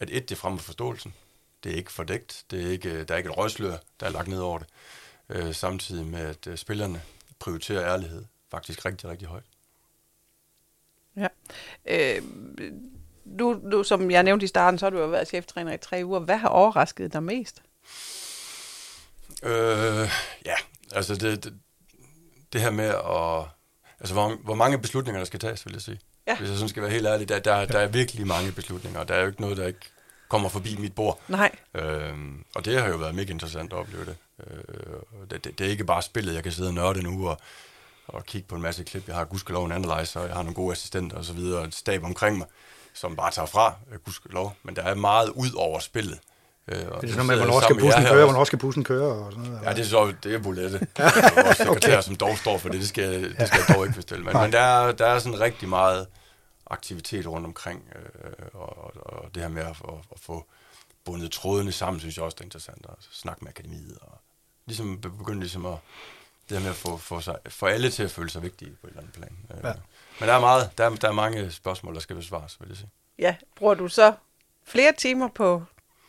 at 0.00 0.08
et, 0.12 0.28
det 0.28 0.38
fremmer 0.38 0.58
forståelsen. 0.58 1.14
Det 1.64 1.72
er 1.72 1.76
ikke 1.76 1.92
fordækt. 1.92 2.44
Det 2.50 2.66
er 2.66 2.70
ikke, 2.70 3.04
der 3.04 3.14
er 3.14 3.18
ikke 3.18 3.30
et 3.30 3.36
røgslør, 3.36 3.76
der 4.00 4.06
er 4.06 4.10
lagt 4.10 4.28
ned 4.28 4.38
over 4.38 4.58
det. 4.58 4.66
Øh, 5.28 5.54
samtidig 5.54 6.06
med, 6.06 6.20
at 6.20 6.46
øh, 6.46 6.56
spillerne 6.56 7.02
prioriterer 7.38 7.92
ærlighed 7.92 8.24
faktisk 8.52 8.84
rigtig, 8.84 9.10
rigtig 9.10 9.28
højt. 9.28 9.44
Ja. 11.16 11.28
Øh, 11.84 12.22
nu, 13.24 13.60
nu, 13.62 13.84
som 13.84 14.10
jeg 14.10 14.22
nævnte 14.22 14.44
i 14.44 14.48
starten, 14.48 14.78
så 14.78 14.86
har 14.86 14.90
du 14.90 14.98
jo 14.98 15.06
været 15.06 15.28
cheftræner 15.28 15.72
i 15.72 15.78
tre 15.78 16.02
uger. 16.04 16.20
Hvad 16.20 16.36
har 16.36 16.48
overrasket 16.48 17.12
dig 17.12 17.22
mest? 17.22 17.62
Øh, 19.42 20.08
ja, 20.46 20.54
altså 20.92 21.14
det, 21.14 21.44
det, 21.44 21.54
det 22.52 22.60
her 22.60 22.70
med 22.70 22.88
at... 22.88 23.48
Altså, 24.00 24.14
hvor, 24.14 24.36
hvor 24.44 24.54
mange 24.54 24.78
beslutninger, 24.78 25.20
der 25.20 25.24
skal 25.24 25.40
tages, 25.40 25.66
vil 25.66 25.72
jeg 25.72 25.82
sige. 25.82 26.00
Ja. 26.26 26.36
Hvis 26.36 26.48
jeg 26.48 26.56
sådan 26.56 26.68
skal 26.68 26.82
være 26.82 26.90
helt 26.90 27.06
ærlig, 27.06 27.28
der, 27.28 27.38
der, 27.38 27.64
der 27.64 27.78
er 27.78 27.86
virkelig 27.86 28.26
mange 28.26 28.52
beslutninger, 28.52 29.00
og 29.00 29.08
der 29.08 29.14
er 29.14 29.20
jo 29.20 29.26
ikke 29.26 29.40
noget, 29.40 29.56
der 29.56 29.66
ikke 29.66 29.90
kommer 30.28 30.48
forbi 30.48 30.76
mit 30.76 30.94
bord. 30.94 31.20
Nej. 31.28 31.50
Øhm, 31.74 32.44
og 32.54 32.64
det 32.64 32.80
har 32.80 32.88
jo 32.88 32.96
været 32.96 33.14
mega 33.14 33.32
interessant 33.32 33.72
at 33.72 33.78
opleve 33.78 34.04
det. 34.04 34.16
Øh, 34.46 35.26
det, 35.30 35.44
det. 35.44 35.58
Det 35.58 35.66
er 35.66 35.70
ikke 35.70 35.84
bare 35.84 36.02
spillet, 36.02 36.34
jeg 36.34 36.42
kan 36.42 36.52
sidde 36.52 36.68
og 36.68 36.74
nørde 36.74 37.02
nu 37.02 37.28
og, 37.28 37.40
og 38.12 38.24
kigge 38.26 38.48
på 38.48 38.54
en 38.54 38.62
masse 38.62 38.84
klip. 38.84 39.08
Jeg 39.08 39.16
har 39.16 39.24
gudskelov 39.24 39.64
en 39.64 39.72
analyzer, 39.72 40.20
og 40.20 40.26
jeg 40.26 40.34
har 40.34 40.42
nogle 40.42 40.54
gode 40.54 40.72
assistenter 40.72 41.16
og 41.16 41.24
så 41.24 41.32
videre, 41.32 41.60
og 41.60 41.66
et 41.66 41.74
stab 41.74 42.04
omkring 42.04 42.38
mig, 42.38 42.46
som 42.94 43.16
bare 43.16 43.30
tager 43.30 43.46
fra, 43.46 43.74
øh, 43.92 43.98
gudskelov. 43.98 44.56
Men 44.62 44.76
der 44.76 44.82
er 44.82 44.94
meget 44.94 45.28
ud 45.28 45.50
over 45.56 45.78
spillet. 45.78 46.18
Øh, 46.68 46.76
og 46.90 47.00
Det 47.00 47.08
er 47.08 47.12
så 47.12 47.14
sådan 47.14 47.26
noget 47.26 47.26
med, 47.26 47.36
hvornår 47.36 47.60
skal 47.60 47.78
bussen 47.78 48.04
køre, 48.04 48.24
hvornår 48.24 48.44
skal 48.44 48.58
bussen 48.58 48.84
køre 48.84 49.12
og 49.12 49.32
sådan 49.32 49.48
noget. 49.50 49.62
Ja, 49.64 49.70
det 49.72 49.78
er 49.80 49.84
så 49.84 50.14
det 50.22 50.34
er 50.34 50.38
Bolette, 50.38 50.86
vores 51.44 51.56
sekretær, 51.56 52.00
som 52.00 52.16
dog 52.16 52.38
står 52.38 52.58
for 52.58 52.68
det. 52.68 52.80
Det 52.80 52.88
skal, 52.88 53.22
det 53.38 53.48
skal 53.48 53.60
jeg 53.68 53.76
dog 53.76 53.84
ikke 53.84 53.96
bestille. 53.96 54.24
Men, 54.24 54.36
men 54.36 54.52
der, 54.52 54.60
er, 54.60 54.92
der 54.92 55.06
er 55.06 55.18
sådan 55.18 55.40
rigtig 55.40 55.68
meget 55.68 56.06
aktivitet 56.66 57.26
rundt 57.26 57.46
omkring, 57.46 57.82
øh, 58.24 58.32
og, 58.54 58.84
og, 58.84 58.92
og 58.96 59.34
det 59.34 59.42
her 59.42 59.48
med 59.50 59.62
at, 59.62 59.68
at, 59.68 59.94
at 60.12 60.20
få 60.20 60.44
bundet 61.04 61.30
trådene 61.32 61.72
sammen, 61.72 62.00
synes 62.00 62.16
jeg 62.16 62.24
også 62.24 62.34
det 62.34 62.40
er 62.40 62.44
interessant. 62.44 62.86
At 62.88 62.94
snakke 63.12 63.44
med 63.44 63.50
akademiet, 63.52 63.98
og 64.00 64.18
ligesom 64.66 65.00
be- 65.00 65.10
begynde 65.10 65.40
ligesom 65.40 65.66
at, 65.66 65.76
det 66.48 66.56
her 66.58 66.62
med 66.62 66.70
at 66.70 66.76
få, 66.76 66.96
få, 66.96 67.20
sig, 67.20 67.36
få 67.48 67.66
alle 67.66 67.90
til 67.90 68.02
at 68.02 68.10
føle 68.10 68.30
sig 68.30 68.42
vigtige 68.42 68.70
på 68.80 68.86
et 68.86 68.90
eller 68.90 69.00
andet 69.00 69.14
plan. 69.14 69.38
Øh, 69.50 69.64
Ja. 69.64 69.72
Men 70.20 70.28
der 70.28 70.34
er 70.34 70.40
meget, 70.40 70.70
der 70.78 70.84
er, 70.84 70.94
der 70.94 71.08
er 71.08 71.12
mange 71.12 71.50
spørgsmål, 71.50 71.94
der 71.94 72.00
skal 72.00 72.16
besvares, 72.16 72.56
vil 72.60 72.68
jeg 72.68 72.76
sige. 72.76 72.88
Ja, 73.18 73.36
bruger 73.56 73.74
du 73.74 73.88
så 73.88 74.12
flere 74.66 74.92
timer 74.98 75.28
på... 75.28 75.62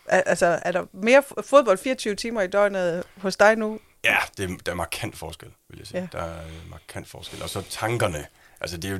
al- 0.07 0.23
Altså, 0.25 0.59
er 0.63 0.71
der 0.71 0.85
mere 0.93 1.23
fodbold 1.45 1.77
24 1.77 2.15
timer 2.15 2.41
i 2.41 2.47
døgnet 2.47 3.03
hos 3.17 3.35
dig 3.35 3.55
nu? 3.55 3.79
Ja, 4.03 4.17
det, 4.37 4.51
er- 4.51 4.57
der 4.65 4.71
er 4.71 4.75
markant 4.75 5.17
forskel, 5.17 5.49
vil 5.69 5.77
jeg 5.77 5.87
sige. 5.87 5.99
Ja. 6.01 6.07
Der 6.11 6.23
er 6.23 6.41
markant 6.69 7.07
forskel. 7.09 7.43
Og 7.43 7.49
så 7.49 7.61
tankerne. 7.69 8.25
Altså, 8.61 8.77
det 8.77 8.85
er 8.85 8.91
jo, 8.91 8.99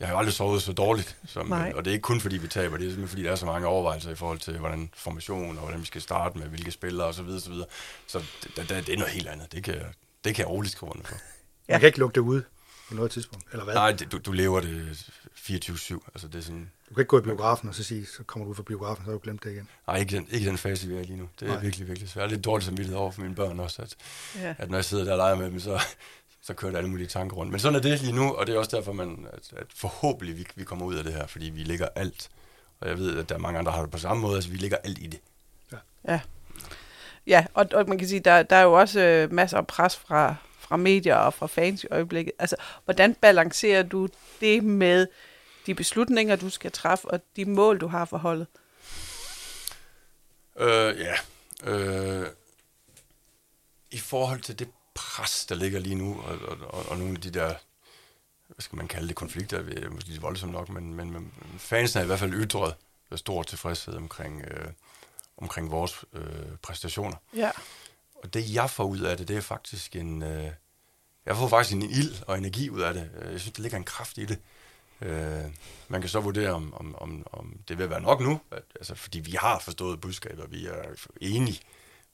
jeg 0.00 0.08
har 0.08 0.14
jo 0.14 0.18
aldrig 0.18 0.34
sovet 0.34 0.62
så 0.62 0.72
dårligt. 0.72 1.16
Som, 1.26 1.46
Nej. 1.46 1.72
og 1.76 1.84
det 1.84 1.90
er 1.90 1.92
ikke 1.94 2.02
kun 2.02 2.20
fordi, 2.20 2.36
vi 2.36 2.48
taber. 2.48 2.76
Det 2.76 2.84
er 2.86 2.90
simpelthen 2.90 3.08
fordi, 3.08 3.22
der 3.24 3.30
er 3.32 3.36
så 3.36 3.46
mange 3.46 3.66
overvejelser 3.66 4.10
i 4.10 4.14
forhold 4.14 4.38
til, 4.38 4.58
hvordan 4.58 4.90
formation 4.96 5.56
og 5.56 5.62
hvordan 5.62 5.80
vi 5.80 5.86
skal 5.86 6.00
starte 6.02 6.38
med, 6.38 6.46
hvilke 6.46 6.70
spillere 6.70 7.06
osv. 7.08 7.16
Så, 7.16 7.22
videre, 7.22 7.40
så, 7.40 7.50
videre. 7.50 7.66
så 8.06 8.18
det, 8.42 8.56
det, 8.68 8.86
det, 8.86 8.88
er 8.94 8.98
noget 8.98 9.12
helt 9.12 9.28
andet. 9.28 9.52
Det 9.52 9.64
kan, 9.64 9.74
jeg- 9.74 9.84
det 10.24 10.34
kan 10.34 10.42
jeg 10.42 10.48
roligt 10.50 10.72
skrive 10.72 10.90
under 10.92 11.04
for. 11.06 11.16
Man 11.68 11.80
kan 11.80 11.86
ikke 11.86 11.98
lukke 11.98 12.14
det 12.14 12.20
ud 12.20 12.42
på 12.88 12.94
noget 12.94 13.10
tidspunkt, 13.10 13.46
eller 13.52 13.64
hvad? 13.64 13.74
Nej, 13.74 13.92
det, 13.92 14.12
du, 14.12 14.18
du 14.18 14.32
lever 14.32 14.60
det 14.60 14.92
24-7. 15.36 15.98
Altså, 16.14 16.28
det 16.28 16.34
er 16.34 16.40
sådan, 16.40 16.70
Du 16.88 16.94
kan 16.94 17.00
ikke 17.02 17.08
gå 17.08 17.18
i 17.18 17.22
biografen 17.22 17.68
og 17.68 17.74
så 17.74 17.84
sige, 17.84 18.06
så 18.06 18.22
kommer 18.22 18.44
du 18.44 18.50
ud 18.50 18.54
fra 18.56 18.62
biografen, 18.62 19.04
så 19.04 19.10
har 19.10 19.12
du 19.12 19.20
glemt 19.22 19.44
det 19.44 19.52
igen. 19.52 19.68
nej, 19.86 19.96
ikke 19.96 20.16
den, 20.16 20.28
ikke 20.30 20.48
den 20.48 20.58
fase, 20.58 20.88
vi 20.88 20.94
er 20.94 21.00
i 21.00 21.04
lige 21.04 21.16
nu. 21.16 21.28
Det 21.40 21.48
er 21.48 21.52
Nej. 21.52 21.62
Virkelig, 21.62 21.88
virkelig 21.88 22.08
svært. 22.08 22.22
Jeg 22.22 22.26
er 22.30 22.34
lidt 22.34 22.44
dårligt 22.44 22.64
samvittighed 22.66 22.96
over 22.98 23.10
for 23.10 23.20
mine 23.22 23.34
børn 23.34 23.60
også, 23.60 23.82
at, 23.82 23.94
Ja. 24.36 24.54
at 24.58 24.70
når 24.70 24.76
jeg 24.78 24.84
sidder 24.84 25.04
der 25.04 25.12
og 25.12 25.18
leger 25.18 25.34
med 25.34 25.50
dem, 25.50 25.60
så, 25.60 25.80
så 26.42 26.54
kører 26.54 26.72
der 26.72 26.78
alle 26.78 26.90
mulige 26.90 27.06
tanker 27.06 27.36
rundt. 27.36 27.50
Men 27.52 27.60
sådan 27.60 27.76
er 27.76 27.80
det 27.80 28.00
lige 28.00 28.12
nu, 28.12 28.32
og 28.34 28.46
det 28.46 28.54
er 28.54 28.58
også 28.58 28.76
derfor, 28.76 28.92
man, 28.92 29.26
at, 29.32 29.52
at 29.56 29.66
forhåbentlig 29.74 30.38
vi, 30.38 30.46
vi 30.56 30.64
kommer 30.64 30.86
ud 30.86 30.94
af 30.94 31.04
det 31.04 31.12
her, 31.12 31.26
fordi 31.26 31.50
vi 31.50 31.62
lægger 31.64 31.88
alt. 31.94 32.28
Og 32.80 32.88
jeg 32.88 32.98
ved, 32.98 33.18
at 33.18 33.28
der 33.28 33.34
er 33.34 33.38
mange 33.38 33.58
andre, 33.58 33.70
der 33.70 33.76
har 33.76 33.82
det 33.82 33.90
på 33.92 33.98
samme 33.98 34.20
måde, 34.20 34.34
altså 34.34 34.50
vi 34.50 34.56
lægger 34.56 34.76
alt 34.84 34.98
i 34.98 35.06
det. 35.06 35.20
Ja, 35.72 35.76
ja 36.08 36.20
Ja, 37.26 37.46
og, 37.54 37.66
og 37.72 37.88
man 37.88 37.98
kan 37.98 38.08
sige, 38.08 38.20
der, 38.20 38.42
der 38.42 38.56
er 38.56 38.62
jo 38.62 38.72
også 38.72 39.00
øh, 39.00 39.32
masser 39.32 39.58
af 39.58 39.66
pres 39.66 39.96
fra, 39.96 40.34
fra 40.58 40.76
medier 40.76 41.16
og 41.16 41.34
fra 41.34 41.46
fans 41.46 41.84
i 41.84 41.86
øjeblikket. 41.90 42.32
Altså, 42.38 42.56
hvordan 42.84 43.14
balancerer 43.14 43.82
du 43.82 44.08
det 44.40 44.64
med 44.64 45.06
de 45.66 45.74
beslutninger, 45.74 46.36
du 46.36 46.50
skal 46.50 46.72
træffe, 46.72 47.10
og 47.10 47.20
de 47.36 47.44
mål, 47.44 47.80
du 47.80 47.86
har 47.86 48.04
for 48.04 48.18
holdet? 48.18 48.46
Øh, 50.58 51.00
ja. 51.00 51.14
Øh, 51.64 52.26
I 53.90 53.98
forhold 53.98 54.40
til 54.40 54.58
det 54.58 54.68
pres, 54.94 55.46
der 55.46 55.54
ligger 55.54 55.80
lige 55.80 55.94
nu, 55.94 56.22
og, 56.22 56.38
og, 56.48 56.58
og, 56.68 56.88
og 56.88 56.98
nogle 56.98 57.14
af 57.14 57.20
de 57.20 57.30
der, 57.30 57.54
hvad 58.48 58.60
skal 58.60 58.76
man 58.76 58.88
kalde 58.88 59.08
det, 59.08 59.16
konflikter, 59.16 59.90
måske 59.90 60.10
lidt 60.10 60.22
voldsomt 60.22 60.52
nok, 60.52 60.68
men, 60.68 60.94
men, 60.94 61.12
men 61.12 61.32
fansen 61.58 61.98
er 61.98 62.02
i 62.02 62.06
hvert 62.06 62.18
fald 62.18 62.34
ytret 62.34 62.74
stor 63.16 63.42
tilfredshed 63.42 63.94
omkring, 63.94 64.44
øh, 64.50 64.68
omkring 65.36 65.70
vores 65.70 66.04
øh, 66.12 66.22
præstationer. 66.62 67.16
Ja. 67.36 67.50
Og 68.14 68.34
det, 68.34 68.54
jeg 68.54 68.70
får 68.70 68.84
ud 68.84 69.00
af 69.00 69.16
det, 69.16 69.28
det 69.28 69.36
er 69.36 69.40
faktisk 69.40 69.96
en... 69.96 70.22
Øh, 70.22 70.50
jeg 71.26 71.36
får 71.36 71.48
faktisk 71.48 71.74
en 71.74 71.82
ild 71.82 72.14
og 72.26 72.38
energi 72.38 72.70
ud 72.70 72.80
af 72.80 72.94
det. 72.94 73.10
Øh, 73.20 73.32
Jeg 73.32 73.40
synes, 73.40 73.54
der 73.54 73.62
ligger 73.62 73.78
en 73.78 73.84
kraft 73.84 74.18
i 74.18 74.24
det. 74.24 74.38
Øh, 75.00 75.44
man 75.88 76.00
kan 76.00 76.10
så 76.10 76.20
vurdere, 76.20 76.50
om, 76.50 76.74
om, 76.74 76.94
om, 76.98 77.26
om 77.32 77.58
det 77.68 77.78
vil 77.78 77.90
være 77.90 78.00
nok 78.00 78.20
nu, 78.20 78.40
at, 78.50 78.62
altså, 78.74 78.94
fordi 78.94 79.18
vi 79.18 79.32
har 79.32 79.58
forstået 79.58 80.00
budskabet, 80.00 80.40
og 80.40 80.52
vi 80.52 80.66
er 80.66 80.82
enige 81.20 81.60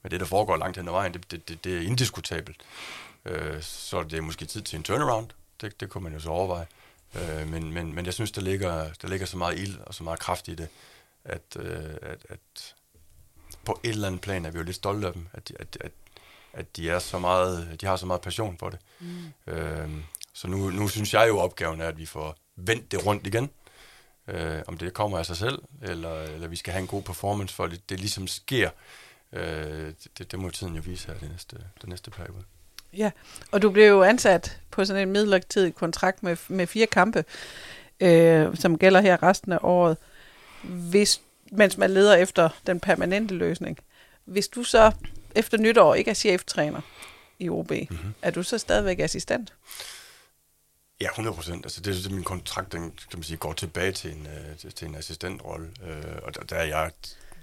med 0.01 0.11
det, 0.11 0.19
der 0.19 0.25
foregår 0.25 0.57
langt 0.57 0.77
hen 0.77 0.87
ad 0.87 0.91
vejen. 0.91 1.13
Det, 1.13 1.31
det, 1.31 1.49
det, 1.49 1.63
det 1.63 1.77
er 1.77 1.81
indiskutabelt. 1.81 2.61
Øh, 3.25 3.61
så 3.61 4.03
det 4.03 4.13
er 4.13 4.21
måske 4.21 4.45
tid 4.45 4.61
til 4.61 4.77
en 4.77 4.83
turnaround. 4.83 5.27
Det, 5.61 5.79
det 5.79 5.89
kunne 5.89 6.03
man 6.03 6.13
jo 6.13 6.19
så 6.19 6.29
overveje. 6.29 6.67
Øh, 7.15 7.47
men, 7.47 7.73
men, 7.73 7.93
men 7.95 8.05
jeg 8.05 8.13
synes, 8.13 8.31
der 8.31 8.41
ligger, 8.41 8.89
der 9.01 9.07
ligger 9.07 9.25
så 9.25 9.37
meget 9.37 9.59
ild 9.59 9.79
og 9.79 9.93
så 9.93 10.03
meget 10.03 10.19
kraft 10.19 10.47
i 10.47 10.55
det, 10.55 10.67
at, 11.25 11.41
øh, 11.55 11.95
at, 12.01 12.25
at 12.29 12.75
på 13.65 13.79
et 13.83 13.89
eller 13.89 14.07
andet 14.07 14.21
plan 14.21 14.45
er 14.45 14.51
vi 14.51 14.57
jo 14.57 14.63
lidt 14.63 14.75
stolte 14.75 15.07
af 15.07 15.13
dem, 15.13 15.27
at, 15.33 15.49
de- 15.49 15.55
at, 15.59 15.77
at, 15.81 15.91
at 16.53 16.77
de, 16.77 16.89
er 16.89 16.99
så 16.99 17.19
meget, 17.19 17.81
de 17.81 17.85
har 17.85 17.95
så 17.95 18.05
meget 18.05 18.21
passion 18.21 18.57
for 18.57 18.69
det. 18.69 18.79
Mm. 18.99 19.53
Øhm, 19.53 20.03
så 20.33 20.47
nu, 20.47 20.69
nu 20.69 20.87
synes 20.87 21.13
jeg 21.13 21.27
jo, 21.27 21.39
opgaven 21.39 21.81
er, 21.81 21.87
at 21.87 21.97
vi 21.97 22.05
får 22.05 22.35
vendt 22.55 22.91
det 22.91 23.05
rundt 23.05 23.27
igen. 23.27 23.49
Øh, 24.27 24.61
om 24.67 24.77
det 24.77 24.93
kommer 24.93 25.17
af 25.17 25.25
sig 25.25 25.37
selv, 25.37 25.59
eller, 25.81 26.21
eller 26.21 26.47
vi 26.47 26.55
skal 26.55 26.73
have 26.73 26.81
en 26.81 26.87
god 26.87 27.01
performance, 27.01 27.55
for 27.55 27.67
det, 27.67 27.89
det 27.89 27.99
ligesom 27.99 28.27
sker. 28.27 28.69
Øh, 29.33 29.93
det, 30.17 30.31
det 30.31 30.39
må 30.39 30.49
tiden 30.49 30.75
jo 30.75 30.81
vise 30.85 31.07
her 31.07 31.13
det 31.13 31.31
næste, 31.31 31.55
det 31.81 31.89
næste 31.89 32.11
periode. 32.11 32.43
Ja, 32.93 33.11
og 33.51 33.61
du 33.61 33.69
blev 33.69 33.87
jo 33.87 34.03
ansat 34.03 34.59
på 34.71 34.85
sådan 34.85 35.01
en 35.07 35.11
midlertidig 35.13 35.75
kontrakt 35.75 36.23
med, 36.23 36.37
med 36.47 36.67
fire 36.67 36.87
kampe, 36.87 37.25
øh, 37.99 38.57
som 38.57 38.77
gælder 38.77 39.01
her 39.01 39.23
resten 39.23 39.51
af 39.51 39.59
året, 39.61 39.97
hvis, 40.63 41.21
mens 41.51 41.77
man 41.77 41.91
leder 41.91 42.15
efter 42.15 42.49
den 42.67 42.79
permanente 42.79 43.35
løsning. 43.35 43.77
Hvis 44.25 44.47
du 44.47 44.63
så 44.63 44.91
efter 45.35 45.57
nytår 45.57 45.95
ikke 45.95 46.11
er 46.11 46.15
cheftræner 46.15 46.81
i 47.39 47.49
OB, 47.49 47.71
mm-hmm. 47.71 48.13
er 48.21 48.31
du 48.31 48.43
så 48.43 48.57
stadigvæk 48.57 48.99
assistent? 48.99 49.53
Ja, 51.01 51.07
100 51.07 51.35
procent. 51.35 51.65
Altså, 51.65 51.81
det 51.81 51.97
er 51.97 52.01
det, 52.01 52.11
min 52.11 52.23
kontrakt 52.23 52.71
den, 52.71 52.81
kan 52.81 53.19
man 53.19 53.23
sige, 53.23 53.37
går 53.37 53.53
tilbage 53.53 53.91
til 53.91 54.11
en, 54.11 54.27
øh, 54.27 54.57
til, 54.57 54.73
til 54.73 54.87
en 54.87 54.95
assistentrolle. 54.95 55.67
Øh, 55.87 56.15
og 56.23 56.35
der, 56.35 56.41
der 56.43 56.55
er 56.55 56.65
jeg 56.65 56.91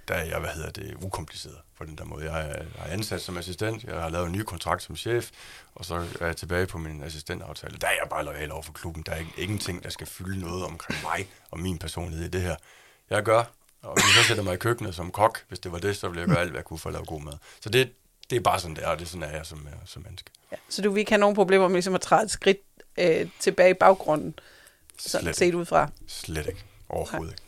der 0.08 0.14
er 0.14 0.24
jeg, 0.24 0.38
hvad 0.38 0.50
hedder 0.50 0.70
det, 0.70 0.96
ukompliceret 1.02 1.56
på 1.78 1.84
den 1.84 1.98
der 1.98 2.04
måde. 2.04 2.32
Jeg 2.32 2.40
er, 2.40 2.46
jeg 2.46 2.66
er 2.76 2.92
ansat 2.92 3.20
som 3.20 3.36
assistent, 3.36 3.84
jeg 3.84 4.00
har 4.00 4.08
lavet 4.08 4.26
en 4.26 4.32
ny 4.32 4.42
kontrakt 4.42 4.82
som 4.82 4.96
chef, 4.96 5.30
og 5.74 5.84
så 5.84 6.06
er 6.20 6.26
jeg 6.26 6.36
tilbage 6.36 6.66
på 6.66 6.78
min 6.78 7.02
assistentaftale. 7.02 7.78
Der 7.80 7.86
er 7.86 7.92
jeg 8.00 8.08
bare 8.10 8.24
lojal 8.24 8.52
over 8.52 8.62
for 8.62 8.72
klubben. 8.72 9.02
Der 9.02 9.12
er 9.12 9.16
ikke, 9.16 9.32
ingenting, 9.36 9.84
der 9.84 9.90
skal 9.90 10.06
fylde 10.06 10.40
noget 10.40 10.64
omkring 10.64 11.02
mig 11.02 11.28
og 11.50 11.60
min 11.60 11.78
personlighed 11.78 12.26
i 12.26 12.30
det 12.30 12.42
her. 12.42 12.56
Jeg 13.10 13.22
gør, 13.22 13.44
og 13.82 13.94
hvis 13.94 14.16
jeg 14.16 14.24
sætter 14.24 14.42
mig 14.44 14.54
i 14.54 14.56
køkkenet 14.56 14.94
som 14.94 15.10
kok, 15.10 15.44
hvis 15.48 15.58
det 15.58 15.72
var 15.72 15.78
det, 15.78 15.96
så 15.96 16.08
ville 16.08 16.20
jeg 16.20 16.28
gøre 16.28 16.38
alt, 16.40 16.50
hvad 16.50 16.58
jeg 16.58 16.64
kunne 16.64 16.78
for 16.78 16.88
at 16.88 16.92
lave 16.92 17.04
god 17.04 17.22
mad. 17.22 17.32
Så 17.60 17.68
det, 17.68 17.92
det 18.30 18.36
er 18.36 18.40
bare 18.40 18.60
sådan, 18.60 18.76
det 18.76 18.84
er, 18.84 18.88
og 18.88 18.98
det 18.98 19.04
er 19.04 19.08
sådan, 19.08 19.22
er 19.22 19.36
jeg 19.36 19.46
som, 19.46 19.68
som 19.84 20.02
menneske. 20.02 20.30
Ja, 20.52 20.56
så 20.68 20.82
du 20.82 20.90
vil 20.90 21.00
ikke 21.00 21.10
have 21.10 21.20
nogen 21.20 21.34
problemer 21.34 21.68
med 21.68 21.74
ligesom 21.74 21.94
at 21.94 22.00
træde 22.00 22.24
et 22.24 22.30
skridt 22.30 22.58
øh, 22.98 23.28
tilbage 23.40 23.70
i 23.70 23.74
baggrunden, 23.74 24.34
sådan 24.98 25.24
Slet 25.24 25.36
set 25.36 25.46
ikke. 25.46 25.58
ud 25.58 25.64
fra? 25.64 25.88
Slet 26.06 26.46
ikke. 26.46 26.64
Overhovedet 26.88 27.32
ikke. 27.32 27.42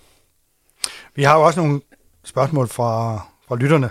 Vi 1.14 1.22
har 1.22 1.36
jo 1.36 1.42
også 1.46 1.60
nogle 1.60 1.80
spørgsmål 2.24 2.68
fra, 2.68 3.20
fra 3.48 3.56
lytterne. 3.56 3.90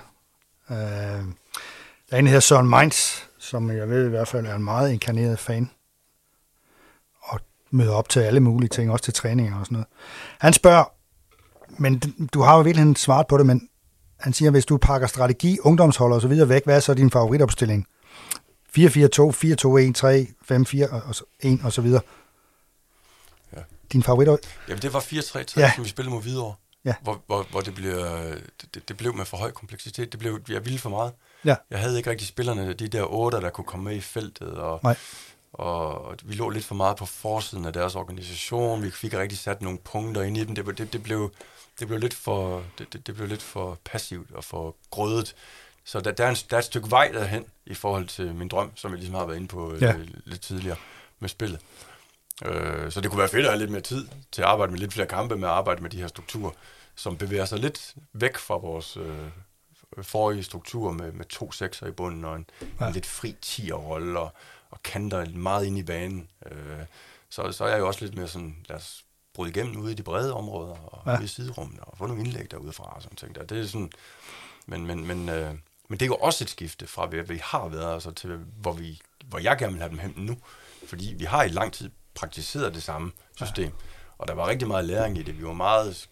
Øh, 0.69 0.77
der 0.77 2.15
er 2.15 2.17
en, 2.17 2.25
der 2.25 2.29
hedder 2.29 2.39
Søren 2.39 2.69
Mainz, 2.69 3.21
som 3.37 3.71
jeg 3.71 3.89
ved 3.89 4.05
i 4.05 4.09
hvert 4.09 4.27
fald 4.27 4.45
er 4.45 4.55
en 4.55 4.63
meget 4.63 4.91
inkarneret 4.91 5.39
fan, 5.39 5.71
og 7.21 7.39
møder 7.71 7.93
op 7.93 8.09
til 8.09 8.19
alle 8.19 8.39
mulige 8.39 8.69
ting, 8.69 8.91
også 8.91 9.03
til 9.03 9.13
træninger 9.13 9.59
og 9.59 9.65
sådan 9.65 9.73
noget. 9.73 9.87
Han 10.39 10.53
spørger, 10.53 10.83
men 11.79 12.01
du 12.33 12.41
har 12.41 12.55
jo 12.55 12.61
virkelig 12.61 12.97
svaret 12.97 13.27
på 13.27 13.37
det, 13.37 13.45
men 13.45 13.69
han 14.19 14.33
siger, 14.33 14.51
hvis 14.51 14.65
du 14.65 14.77
pakker 14.77 15.07
strategi, 15.07 15.59
ungdomshold 15.59 16.13
og 16.13 16.21
så 16.21 16.27
videre 16.27 16.49
væk, 16.49 16.65
hvad 16.65 16.75
er 16.75 16.79
så 16.79 16.93
din 16.93 17.11
favoritopstilling? 17.11 17.87
4-4-2, 18.77 18.77
4-2-1, 18.77 18.77
3-5-4 18.77 21.07
og 21.07 21.15
så 21.15 21.23
1 21.39 21.59
og 21.63 21.73
så 21.73 21.81
videre. 21.81 22.01
Ja. 23.53 23.61
Din 23.93 24.03
favorit? 24.03 24.29
Jamen, 24.67 24.81
det 24.81 24.93
var 24.93 24.99
4-3-3, 24.99 25.53
Ja. 25.57 25.71
som 25.75 25.83
vi 25.83 25.89
spillede 25.89 26.13
mod 26.13 26.21
Hvidovre. 26.21 26.55
Ja. 26.85 26.93
Hvor, 27.01 27.23
hvor, 27.27 27.47
hvor 27.51 27.61
det, 27.61 27.75
bliver, 27.75 28.35
det, 28.73 28.89
det, 28.89 28.97
blev 28.97 29.15
med 29.15 29.25
for 29.25 29.37
høj 29.37 29.51
kompleksitet. 29.51 30.11
Det 30.11 30.19
blev, 30.19 30.39
jeg 30.49 30.65
ville 30.65 30.79
for 30.79 30.89
meget. 30.89 31.11
Ja. 31.45 31.55
Jeg 31.69 31.79
havde 31.79 31.97
ikke 31.97 32.09
rigtig 32.09 32.27
spillerne, 32.27 32.73
de 32.73 32.87
der 32.87 33.03
otte, 33.03 33.41
der 33.41 33.49
kunne 33.49 33.65
komme 33.65 33.83
med 33.83 33.95
i 33.95 34.01
feltet. 34.01 34.47
Og, 34.47 34.79
Nej. 34.83 34.95
og, 35.53 36.15
vi 36.25 36.33
lå 36.33 36.49
lidt 36.49 36.65
for 36.65 36.75
meget 36.75 36.97
på 36.97 37.05
forsiden 37.05 37.65
af 37.65 37.73
deres 37.73 37.95
organisation. 37.95 38.83
Vi 38.83 38.91
fik 38.91 39.03
ikke 39.03 39.19
rigtig 39.19 39.37
sat 39.37 39.61
nogle 39.61 39.79
punkter 39.91 40.21
ind 40.21 40.37
i 40.37 40.43
dem. 40.43 40.55
Det, 40.55 40.77
det, 40.77 40.93
det, 40.93 41.03
blev, 41.03 41.31
det, 41.79 41.87
blev, 41.87 41.99
lidt 41.99 42.13
for, 42.13 42.63
det, 42.77 42.93
det, 42.93 43.07
det 43.07 43.15
blev 43.15 43.27
lidt 43.27 43.41
for 43.41 43.79
passivt 43.85 44.31
og 44.31 44.43
for 44.43 44.75
grødet. 44.89 45.35
Så 45.83 45.99
der, 45.99 46.11
der, 46.11 46.25
er 46.25 46.29
en, 46.29 46.35
der 46.49 46.55
er 46.55 46.59
et 46.59 46.65
stykke 46.65 46.91
vej 46.91 47.07
derhen 47.13 47.45
i 47.65 47.73
forhold 47.73 48.07
til 48.07 48.35
min 48.35 48.47
drøm, 48.47 48.71
som 48.75 48.91
jeg 48.91 48.97
ligesom 48.99 49.15
har 49.15 49.25
været 49.25 49.37
inde 49.37 49.47
på 49.47 49.75
Ja. 49.75 49.85
ja. 49.87 49.95
lidt 50.25 50.41
tidligere 50.41 50.77
med 51.19 51.29
spillet. 51.29 51.59
Øh, 52.45 52.91
så 52.91 53.01
det 53.01 53.09
kunne 53.11 53.19
være 53.19 53.29
fedt 53.29 53.45
at 53.45 53.51
have 53.51 53.59
lidt 53.59 53.71
mere 53.71 53.81
tid 53.81 54.07
til 54.31 54.41
at 54.41 54.47
arbejde 54.47 54.71
med 54.71 54.79
lidt 54.79 54.93
flere 54.93 55.07
kampe, 55.07 55.35
med 55.37 55.47
at 55.47 55.53
arbejde 55.53 55.81
med 55.81 55.89
de 55.89 55.97
her 55.97 56.07
strukturer, 56.07 56.51
som 56.95 57.17
bevæger 57.17 57.45
sig 57.45 57.59
lidt 57.59 57.95
væk 58.13 58.37
fra 58.37 58.57
vores 58.57 58.97
øh, 58.97 59.29
forrige 60.01 60.43
struktur 60.43 60.91
med, 60.91 61.11
med 61.11 61.25
to 61.25 61.51
sekser 61.51 61.87
i 61.87 61.91
bunden 61.91 62.25
og 62.25 62.35
en, 62.35 62.45
Ja. 62.79 62.87
en 62.87 62.93
lidt 62.93 63.05
fri 63.05 63.35
10'er-rolle 63.45 64.19
og, 64.19 64.31
og 64.69 64.83
kanter 64.83 65.25
meget 65.29 65.65
ind 65.65 65.77
i 65.77 65.83
banen. 65.83 66.29
Øh, 66.51 66.79
så, 67.29 67.51
så 67.51 67.63
er 67.65 67.69
jeg 67.69 67.79
jo 67.79 67.87
også 67.87 68.05
lidt 68.05 68.15
mere 68.17 68.27
sådan, 68.27 68.57
lad 68.69 68.77
os 68.77 69.05
bryde 69.39 69.49
igennem 69.49 69.77
ude 69.81 69.91
i 69.91 69.95
de 69.95 70.03
brede 70.03 70.33
områder 70.33 70.75
og 70.75 71.03
Ja. 71.11 71.15
ude 71.17 71.23
i 71.23 71.27
siderummene 71.27 71.83
og 71.83 71.97
få 71.97 72.05
nogle 72.07 72.21
indlæg 72.23 72.51
derudefra 72.51 72.95
og 72.95 73.01
sådan 73.01 73.15
ting 73.15 73.35
der. 73.35 73.43
Det 73.45 73.59
er 73.59 73.65
sådan, 73.67 73.91
men, 74.65 74.87
men, 74.87 75.07
men, 75.07 75.29
øh, 75.29 75.53
men 75.89 75.99
det 75.99 76.01
er 76.01 76.05
jo 76.05 76.15
også 76.15 76.43
et 76.43 76.49
skifte 76.49 76.87
fra, 76.87 77.05
hvad 77.05 77.23
vi 77.23 77.39
har 77.43 77.67
været, 77.67 77.93
altså 77.93 78.11
til, 78.11 78.29
hvor, 78.61 78.73
vi, 78.73 79.01
hvor 79.25 79.39
jeg 79.39 79.57
gerne 79.57 79.71
vil 79.73 79.81
have 79.81 79.89
dem 79.89 79.99
hen 79.99 80.13
nu. 80.17 80.37
Fordi 80.87 81.13
vi 81.17 81.25
har 81.25 81.43
i 81.43 81.47
lang 81.49 81.73
tid 81.73 81.89
praktiseret 82.15 82.73
det 82.73 82.83
samme 82.83 83.11
system. 83.35 83.65
Ja. 83.65 83.71
Og 84.17 84.27
der 84.27 84.33
var 84.33 84.47
rigtig 84.47 84.67
meget 84.67 84.85
læring 84.85 85.17
i 85.17 85.23
det. 85.23 85.37
Vi 85.39 85.45
var 85.45 85.53
meget 85.53 86.09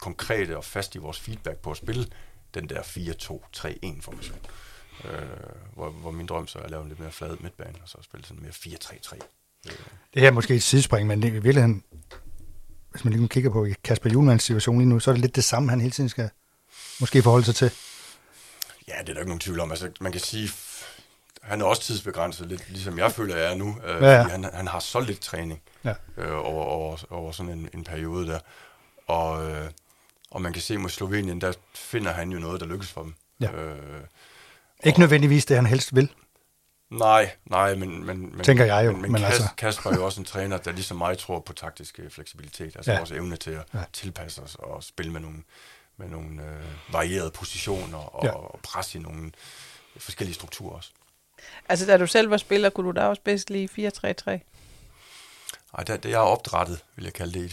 konkrete 0.00 0.56
og 0.56 0.64
fast 0.64 0.94
i 0.94 0.98
vores 0.98 1.20
feedback 1.20 1.58
på 1.58 1.70
at 1.70 1.76
spille 1.76 2.06
den 2.54 2.68
der 2.68 2.82
4-2-3-1-formation. 2.82 4.38
Øh, 5.04 5.20
hvor, 5.74 5.90
hvor 5.90 6.10
min 6.10 6.26
drøm 6.26 6.46
så 6.46 6.58
er 6.58 6.62
at 6.62 6.70
lave 6.70 6.82
en 6.82 6.88
lidt 6.88 7.00
mere 7.00 7.12
flad 7.12 7.36
midtbane, 7.40 7.74
og 7.82 7.88
så 7.88 7.98
spille 8.02 8.26
sådan 8.26 8.42
mere 8.42 8.52
4-3-3. 8.52 9.14
Øh, 9.66 9.72
Det 10.14 10.22
her 10.22 10.26
er 10.28 10.32
måske 10.32 10.54
et 10.54 10.62
sidespring, 10.62 11.08
men 11.08 11.22
det 11.22 11.28
i 11.28 11.30
virkeligheden, 11.30 11.84
hvis 12.92 13.04
man 13.04 13.12
lige 13.14 13.28
kigger 13.28 13.50
på 13.50 13.66
Kasper 13.84 14.10
Juhlmanns 14.10 14.42
situation 14.42 14.78
lige 14.78 14.88
nu, 14.88 15.00
så 15.00 15.10
er 15.10 15.12
det 15.14 15.20
lidt 15.22 15.36
det 15.36 15.44
samme, 15.44 15.70
han 15.70 15.80
hele 15.80 15.90
tiden 15.92 16.08
skal 16.08 16.30
måske 17.00 17.22
forholde 17.22 17.44
sig 17.44 17.54
til. 17.54 17.70
Ja, 18.88 18.92
det 19.00 19.08
er 19.08 19.12
der 19.12 19.20
ikke 19.20 19.28
nogen 19.28 19.40
tvivl 19.40 19.60
om. 19.60 19.70
Altså, 19.70 19.90
man 20.00 20.12
kan 20.12 20.20
sige, 20.20 20.50
han 21.42 21.60
er 21.60 21.64
også 21.64 21.82
tidsbegrænset, 21.82 22.46
lidt 22.48 22.70
ligesom 22.70 22.98
jeg 22.98 23.12
føler, 23.12 23.36
jeg 23.36 23.50
er 23.52 23.54
nu. 23.56 23.76
Øh, 23.86 24.02
Ja, 24.02 24.10
ja. 24.12 24.22
Han, 24.22 24.44
han 24.52 24.68
har 24.68 24.78
så 24.78 25.00
lidt 25.00 25.20
træning 25.20 25.60
Ja. 25.84 25.94
øh, 26.18 26.32
over, 26.32 26.64
over, 26.64 26.96
over 27.10 27.32
sådan 27.32 27.52
en, 27.52 27.68
en 27.74 27.84
periode 27.84 28.26
der. 28.26 28.38
Og, 29.06 29.50
øh, 29.50 29.70
og 30.30 30.42
man 30.42 30.52
kan 30.52 30.62
se 30.62 30.78
mod 30.78 30.90
Slovenien, 30.90 31.40
der 31.40 31.52
finder 31.74 32.12
han 32.12 32.30
jo 32.32 32.38
noget, 32.38 32.60
der 32.60 32.66
lykkes 32.66 32.88
for 32.92 33.02
dem. 33.02 33.14
Ja. 33.40 33.52
Øh, 33.52 33.76
Ikke 34.84 34.98
nødvendigvis 35.00 35.44
det, 35.44 35.56
han 35.56 35.66
helst 35.66 35.94
vil. 35.94 36.08
Nej, 36.98 37.30
nej, 37.44 37.74
men... 37.74 38.06
men, 38.06 38.36
men 38.36 38.44
Tænker 38.44 38.64
jeg 38.64 38.86
jo, 38.86 38.92
Men, 38.92 39.02
men, 39.02 39.12
men 39.12 39.20
Kas, 39.20 39.32
altså- 39.32 39.48
Kasper 39.56 39.90
er 39.90 39.94
jo 39.94 40.04
også 40.04 40.20
en 40.20 40.24
træner, 40.24 40.56
der 40.58 40.72
ligesom 40.72 40.96
mig 40.96 41.18
tror 41.18 41.40
på 41.40 41.52
taktisk 41.52 41.98
øh, 42.02 42.10
fleksibilitet. 42.10 42.76
Altså 42.76 42.92
Ja. 42.92 42.98
vores 42.98 43.10
evne 43.10 43.36
til 43.36 43.50
at 43.50 43.64
Ja. 43.74 43.82
tilpasse 43.92 44.42
os 44.42 44.54
og 44.54 44.82
spille 44.84 45.12
med 45.12 45.20
nogle, 45.20 45.38
med 45.96 46.08
nogle 46.08 46.42
øh, 46.42 46.92
varierede 46.92 47.30
positioner 47.30 47.98
og, 47.98 48.24
Ja. 48.24 48.30
og 48.30 48.60
presse 48.62 48.98
i 48.98 49.02
nogle 49.02 49.32
forskellige 49.98 50.34
strukturer 50.34 50.76
også. 50.76 50.90
Altså, 51.68 51.86
da 51.86 51.96
du 51.96 52.06
selv 52.06 52.30
var 52.30 52.36
spiller, 52.36 52.70
kunne 52.70 52.86
du 52.86 52.92
da 53.00 53.06
også 53.06 53.22
bedst 53.22 53.50
lide 53.50 53.68
4-3-3? 53.88 54.40
Ej, 55.78 55.84
det, 55.84 56.02
det 56.02 56.08
jeg 56.10 56.16
er 56.16 56.18
opdrettet, 56.18 56.84
vil 56.96 57.04
jeg 57.04 57.12
kalde 57.12 57.38
det, 57.38 57.44
et 57.44 57.50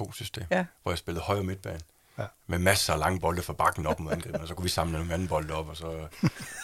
4-4-2-system, 0.00 0.44
Ja. 0.50 0.64
hvor 0.82 0.92
jeg 0.92 0.98
spillede 0.98 1.24
højre 1.24 1.44
midtbane. 1.44 1.80
Ja. 2.18 2.24
Med 2.46 2.58
masser 2.58 2.92
af 2.92 2.98
lange 2.98 3.20
bolde 3.20 3.42
fra 3.42 3.52
bakken 3.52 3.86
op 3.86 4.00
mod 4.00 4.12
angrebene, 4.12 4.42
og 4.42 4.48
så 4.48 4.54
kunne 4.54 4.62
vi 4.62 4.68
samle 4.68 4.92
nogle 4.92 5.14
anden 5.14 5.28
bolde 5.28 5.54
op, 5.54 5.68
og 5.68 5.76
så, 5.76 6.08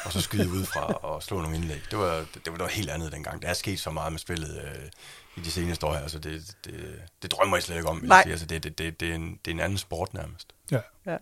og 0.05 0.12
så 0.12 0.21
skyde 0.21 0.51
udefra 0.51 0.81
og 0.93 1.23
slå 1.23 1.40
nogle 1.40 1.57
indlæg. 1.57 1.81
Det 1.90 1.99
var, 1.99 2.17
det, 2.17 2.45
det 2.45 2.53
var 2.53 2.59
noget 2.59 2.73
helt 2.73 2.90
andet 2.90 3.12
dengang. 3.12 3.43
Der 3.43 3.49
er 3.49 3.55
sket 3.55 3.81
så 3.81 3.90
meget 3.90 4.12
med 4.12 4.19
spillet 4.19 4.62
øh, 4.64 4.88
i 5.37 5.40
de 5.40 5.51
seneste 5.51 5.87
år 5.87 5.93
her, 5.93 6.01
altså 6.01 6.19
det, 6.19 6.57
det, 6.64 7.03
det 7.23 7.33
drømmer 7.33 7.57
jeg 7.57 7.62
slet 7.62 7.77
ikke 7.77 7.88
om. 7.88 8.01
Vil 8.01 8.09
Nej. 8.09 8.17
jeg 8.17 8.25
sige. 8.25 8.33
Altså 8.33 8.47
det, 8.47 8.64
det, 8.64 8.79
det, 8.79 9.01
det, 9.01 9.11
er 9.11 9.14
en, 9.14 9.38
det 9.45 9.51
er 9.51 9.55
en 9.55 9.61
anden 9.61 9.79
sport 9.79 10.14
nærmest. 10.14 10.55
Ja. 10.71 10.81
Ja. 11.07 11.17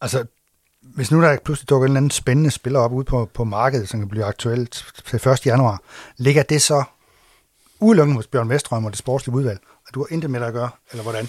Altså, 0.00 0.26
hvis 0.80 1.10
nu 1.10 1.22
der 1.22 1.38
pludselig 1.44 1.68
dukker 1.68 1.86
en 1.86 1.90
eller 1.90 1.98
anden 1.98 2.10
spændende 2.10 2.50
spiller 2.50 2.80
op 2.80 2.92
ude 2.92 3.04
på, 3.04 3.30
på 3.34 3.44
markedet, 3.44 3.88
som 3.88 4.00
kan 4.00 4.08
blive 4.08 4.24
aktuelt 4.24 4.92
til 5.06 5.28
1. 5.28 5.46
januar, 5.46 5.80
ligger 6.16 6.42
det 6.42 6.62
så 6.62 6.84
udelukkende 7.80 8.16
hos 8.16 8.26
Bjørn 8.26 8.48
Vestrøm 8.48 8.84
og 8.84 8.90
det 8.90 8.98
sportslige 8.98 9.36
udvalg, 9.36 9.60
og 9.86 9.94
du 9.94 10.00
har 10.00 10.12
intet 10.14 10.30
med 10.30 10.40
det 10.40 10.46
at 10.46 10.52
gøre, 10.52 10.70
eller 10.90 11.02
hvordan? 11.02 11.28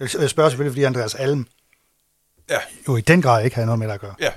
Jeg 0.00 0.30
spørger 0.30 0.50
selvfølgelig, 0.50 0.72
fordi 0.72 0.84
Andreas 0.84 1.14
Alm 1.14 1.46
Ja, 2.50 2.58
jo 2.88 2.96
i 2.96 3.00
den 3.00 3.22
grad 3.22 3.44
ikke 3.44 3.54
havde 3.54 3.66
noget 3.66 3.78
med 3.78 3.88
det 3.88 3.94
at 3.94 4.00
gøre. 4.00 4.14
ja. 4.20 4.32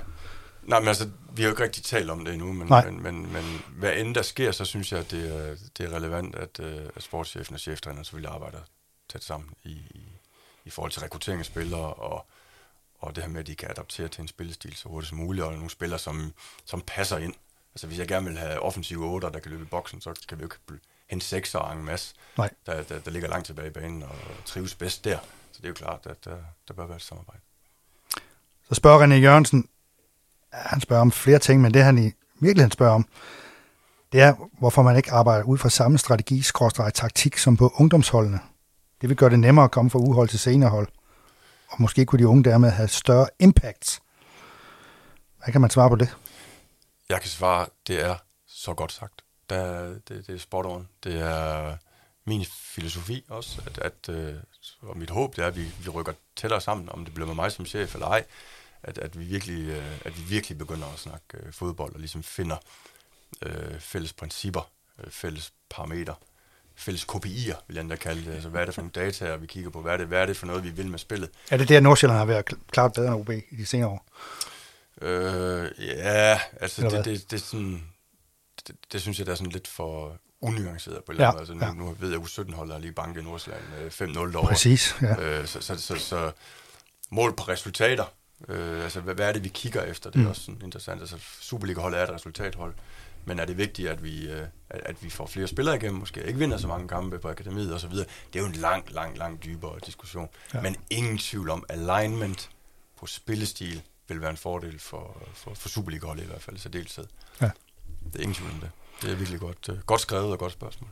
Nej, 0.62 0.78
men 0.80 0.88
altså, 0.88 1.10
vi 1.32 1.42
har 1.42 1.48
jo 1.48 1.52
ikke 1.52 1.62
rigtig 1.62 1.84
talt 1.84 2.10
om 2.10 2.24
det 2.24 2.34
endnu, 2.34 2.52
men, 2.52 2.68
Nej. 2.68 2.90
men, 2.90 3.02
men, 3.02 3.32
men 3.32 3.62
hvad 3.68 3.92
end 3.96 4.14
der 4.14 4.22
sker, 4.22 4.52
så 4.52 4.64
synes 4.64 4.92
jeg, 4.92 5.00
at 5.00 5.10
det 5.10 5.36
er, 5.36 5.56
det 5.78 5.86
er 5.86 5.96
relevant, 5.96 6.34
at, 6.34 6.60
øh, 6.60 6.80
at 6.96 7.02
sportschefen 7.02 7.54
og 7.54 7.60
cheftræneren 7.60 8.04
selvfølgelig 8.04 8.32
arbejder 8.32 8.58
tæt 9.08 9.24
sammen 9.24 9.50
i, 9.64 9.70
i, 9.70 10.02
i 10.64 10.70
forhold 10.70 10.92
til 10.92 11.00
rekruttering 11.02 11.38
af 11.40 11.46
spillere, 11.46 11.94
og, 11.94 12.26
og 12.98 13.16
det 13.16 13.24
her 13.24 13.30
med, 13.30 13.40
at 13.40 13.46
de 13.46 13.54
kan 13.54 13.70
adaptere 13.70 14.08
til 14.08 14.22
en 14.22 14.28
spillestil 14.28 14.76
så 14.76 14.88
hurtigt 14.88 15.08
som 15.08 15.18
muligt, 15.18 15.44
og 15.46 15.52
nogle 15.52 15.70
spillere, 15.70 15.98
som, 15.98 16.32
som 16.64 16.82
passer 16.86 17.18
ind. 17.18 17.34
Altså, 17.74 17.86
hvis 17.86 17.98
jeg 17.98 18.08
gerne 18.08 18.26
vil 18.26 18.38
have 18.38 18.60
offensive 18.60 19.04
8, 19.06 19.30
der 19.32 19.38
kan 19.38 19.50
løbe 19.50 19.62
i 19.62 19.66
boksen, 19.66 20.00
så 20.00 20.14
kan 20.28 20.38
vi 20.38 20.42
jo 20.42 20.46
ikke 20.46 20.82
hente 21.10 21.26
6 21.26 21.54
og 21.54 21.72
en 21.72 21.84
masse, 21.84 22.14
Nej. 22.38 22.50
der, 22.66 22.82
der, 22.82 22.98
der 22.98 23.10
ligger 23.10 23.28
langt 23.28 23.46
tilbage 23.46 23.68
i 23.68 23.70
banen 23.72 24.02
og 24.02 24.16
trives 24.44 24.74
bedst 24.74 25.04
der. 25.04 25.18
Så 25.58 25.62
det 25.62 25.66
er 25.66 25.68
jo 25.68 25.74
klart, 25.74 26.06
at 26.06 26.24
der, 26.24 26.36
der 26.68 26.74
bør 26.74 26.86
være 26.86 26.96
et 26.96 27.02
samarbejde. 27.02 27.40
Så 28.68 28.74
spørger 28.74 29.06
René 29.06 29.14
Jørgensen, 29.14 29.68
han 30.52 30.80
spørger 30.80 31.00
om 31.00 31.12
flere 31.12 31.38
ting, 31.38 31.60
men 31.60 31.74
det 31.74 31.84
han 31.84 31.98
i 31.98 32.12
virkeligheden 32.40 32.70
spørger 32.70 32.94
om, 32.94 33.08
det 34.12 34.20
er, 34.20 34.34
hvorfor 34.58 34.82
man 34.82 34.96
ikke 34.96 35.12
arbejder 35.12 35.44
ud 35.44 35.58
fra 35.58 35.68
samme 35.68 35.98
strategi, 35.98 36.42
skråstreg 36.42 36.94
taktik, 36.94 37.38
som 37.38 37.56
på 37.56 37.72
ungdomsholdene. 37.74 38.40
Det 39.00 39.08
vil 39.08 39.16
gøre 39.16 39.30
det 39.30 39.38
nemmere 39.38 39.64
at 39.64 39.70
komme 39.70 39.90
fra 39.90 39.98
uhold 39.98 40.28
til 40.28 40.38
seniorhold. 40.38 40.88
Og 41.68 41.82
måske 41.82 42.06
kunne 42.06 42.18
de 42.18 42.28
unge 42.28 42.44
dermed 42.44 42.70
have 42.70 42.88
større 42.88 43.28
impact. 43.38 44.02
Hvad 45.44 45.52
kan 45.52 45.60
man 45.60 45.70
svare 45.70 45.88
på 45.88 45.96
det? 45.96 46.16
Jeg 47.08 47.20
kan 47.20 47.30
svare, 47.30 47.66
det 47.86 48.04
er 48.04 48.16
så 48.46 48.74
godt 48.74 48.92
sagt. 48.92 49.24
Der, 49.50 49.88
det, 49.88 50.26
det 50.26 50.28
er 50.28 50.38
spot 50.38 50.66
on. 50.66 50.88
Det 51.04 51.20
er 51.20 51.76
min 52.26 52.44
filosofi 52.50 53.24
også, 53.28 53.62
at, 53.66 53.78
at 53.78 54.08
øh, 54.08 54.34
og 54.80 54.98
mit 54.98 55.10
håb 55.10 55.36
det 55.36 55.42
er, 55.42 55.46
at 55.46 55.56
vi, 55.56 55.62
vi 55.84 55.88
rykker 55.88 56.12
tættere 56.36 56.60
sammen, 56.60 56.88
om 56.88 57.04
det 57.04 57.14
bliver 57.14 57.26
med 57.26 57.34
mig 57.34 57.52
som 57.52 57.66
chef 57.66 57.94
eller 57.94 58.06
ej, 58.06 58.24
at, 58.82 58.98
at, 58.98 59.18
vi, 59.18 59.24
virkelig, 59.24 59.68
øh, 59.68 60.00
at 60.04 60.18
vi 60.18 60.22
virkelig 60.22 60.58
begynder 60.58 60.86
at 60.92 60.98
snakke 60.98 61.24
øh, 61.34 61.52
fodbold 61.52 61.94
og 61.94 62.00
ligesom 62.00 62.22
finder 62.22 62.56
øh, 63.42 63.80
fælles 63.80 64.12
principper, 64.12 64.70
øh, 65.04 65.10
fælles 65.10 65.52
parametre, 65.70 66.14
fælles 66.76 67.04
KPI'er, 67.04 67.56
vil 67.66 67.74
jeg 67.74 67.80
endda 67.80 67.96
kalde 67.96 68.24
det. 68.24 68.34
Altså, 68.34 68.48
hvad 68.48 68.60
er 68.60 68.64
det 68.64 68.74
for 68.74 68.82
nogle 68.82 68.92
data, 68.92 69.36
vi 69.36 69.46
kigger 69.46 69.70
på? 69.70 69.82
Hvad 69.82 69.92
er 69.92 69.96
det, 69.96 70.06
hvad 70.06 70.22
er 70.22 70.26
det 70.26 70.36
for 70.36 70.46
noget, 70.46 70.64
vi 70.64 70.70
vil 70.70 70.90
med 70.90 70.98
spillet? 70.98 71.30
Er 71.50 71.56
det 71.56 71.68
der, 71.68 71.80
Nordsjælland 71.80 72.18
har 72.18 72.24
været 72.24 72.54
klart 72.70 72.92
bedre 72.92 73.08
end 73.08 73.20
OB 73.20 73.30
i 73.30 73.56
de 73.56 73.66
senere 73.66 73.88
år? 73.88 74.04
Øh, 75.02 75.70
ja, 75.78 76.40
altså 76.60 76.82
det, 76.82 77.04
det, 77.04 77.30
det, 77.30 77.36
er 77.36 77.44
sådan, 77.44 77.84
det, 78.66 78.76
det 78.92 79.00
synes 79.00 79.18
jeg, 79.18 79.26
der 79.26 79.32
er 79.32 79.36
sådan 79.36 79.52
lidt 79.52 79.68
for 79.68 80.18
unuanceret 80.40 81.04
på 81.04 81.12
en 81.12 81.18
Ja. 81.18 81.38
Altså, 81.38 81.54
nu, 81.54 81.72
nu 81.72 81.96
ved 82.00 82.10
jeg, 82.10 82.20
at 82.20 82.26
U17 82.26 82.54
holder 82.54 82.78
lige 82.78 82.92
banke 82.92 83.20
i 83.20 83.22
Nordsjælland 83.22 83.64
med 83.80 83.90
5-0 83.90 84.32
derovre. 84.32 84.48
Præcis, 84.48 84.94
ja. 85.02 85.20
Øh, 85.20 85.46
så, 85.46 85.60
så, 85.60 85.76
så, 85.76 85.96
så, 85.96 86.30
mål 87.10 87.36
på 87.36 87.42
resultater. 87.42 88.04
Øh, 88.48 88.82
altså, 88.84 89.00
hvad, 89.00 89.14
hvad 89.14 89.28
er 89.28 89.32
det, 89.32 89.44
vi 89.44 89.48
kigger 89.48 89.82
efter? 89.82 90.10
Det 90.10 90.18
er 90.18 90.22
Mm. 90.22 90.28
også 90.28 90.42
sådan 90.42 90.60
interessant. 90.64 91.00
Altså, 91.00 91.16
Superliga-holdet 91.40 92.00
er 92.00 92.04
et 92.04 92.10
resultathold. 92.10 92.74
Men 93.24 93.38
er 93.38 93.44
det 93.44 93.56
vigtigt, 93.58 93.88
at 93.88 94.02
vi, 94.04 94.30
øh, 94.30 94.46
at, 94.70 94.80
at 94.84 95.02
vi 95.02 95.10
får 95.10 95.26
flere 95.26 95.46
spillere 95.48 95.76
igennem, 95.76 96.00
måske 96.00 96.24
ikke 96.24 96.38
vinder 96.38 96.58
så 96.58 96.66
mange 96.68 96.88
kampe 96.88 97.18
på 97.18 97.28
akademiet 97.28 97.74
osv.? 97.74 97.90
Det 97.92 98.06
er 98.34 98.40
jo 98.40 98.46
en 98.46 98.52
lang, 98.52 98.92
lang, 98.92 99.18
lang 99.18 99.44
dybere 99.44 99.78
diskussion. 99.86 100.28
Ja. 100.52 100.58
Ja. 100.58 100.62
Men 100.62 100.76
ingen 100.90 101.18
tvivl 101.18 101.50
om, 101.50 101.64
alignment 101.68 102.50
på 102.98 103.06
spillestil 103.06 103.82
vil 104.08 104.20
være 104.20 104.30
en 104.30 104.36
fordel 104.36 104.78
for, 104.78 105.22
for, 105.34 105.54
for 105.54 105.68
Superliga-holdet 105.68 106.22
i 106.22 106.26
hvert 106.26 106.42
fald 106.42 106.56
i 106.56 106.58
særdeleshed. 106.60 107.04
Ja. 107.40 107.50
Det 108.12 108.14
er 108.14 108.20
ingen 108.20 108.34
tvivl 108.34 108.50
om 108.50 108.60
det. 108.60 108.70
Det 109.02 109.12
er 109.12 109.16
virkelig 109.16 109.40
godt, 109.40 109.68
øh, 109.70 109.78
godt 109.86 110.00
skrevet 110.00 110.32
og 110.32 110.38
godt 110.38 110.52
spørgsmål. 110.52 110.90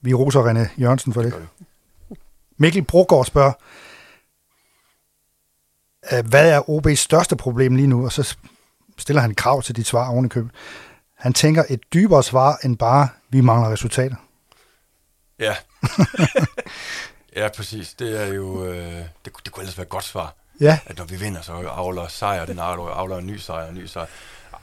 Vi 0.00 0.14
roser 0.14 0.42
René 0.42 0.80
Jørgensen 0.80 1.12
for 1.12 1.22
det. 1.22 1.34
vi. 2.10 2.16
Mikkel 2.56 2.82
Brogaard 2.84 3.24
spørger, 3.24 3.52
øh, 6.12 6.26
hvad 6.26 6.50
er 6.52 6.60
OB's 6.60 6.94
største 6.94 7.36
problem 7.36 7.76
lige 7.76 7.86
nu? 7.88 8.04
Og 8.04 8.12
så 8.12 8.36
stiller 8.98 9.22
han 9.22 9.34
krav 9.34 9.62
til 9.62 9.76
dit 9.76 9.86
svar 9.86 10.08
oven 10.10 10.24
i 10.24 10.28
købet. 10.28 10.50
Han 11.14 11.32
tænker 11.32 11.64
et 11.70 11.80
dybere 11.92 12.22
svar 12.22 12.58
end 12.64 12.76
bare, 12.78 13.08
vi 13.28 13.40
mangler 13.40 13.70
resultater. 13.72 14.16
Ja. 15.38 15.56
ja, 17.42 17.48
præcis. 17.56 17.94
Det 17.94 18.22
er 18.22 18.26
jo... 18.26 18.64
Øh, 18.66 18.82
det, 19.24 19.32
kunne- 19.32 19.42
det 19.44 19.52
kunne 19.52 19.62
ellers 19.62 19.78
være 19.78 19.82
et 19.84 19.88
godt 19.90 20.04
svar. 20.04 20.34
Ja, 20.60 20.78
At 20.86 20.98
når 20.98 21.04
vi 21.04 21.16
vinder, 21.16 21.40
så 21.42 21.52
afler 21.52 22.08
sejr, 22.08 22.44
den 22.46 22.58
afler, 22.58 22.84
afler 22.84 23.16
en 23.18 23.26
ny 23.26 23.36
sejr, 23.36 23.68
en 23.68 23.74
ny 23.74 23.86
sejr. 23.86 24.06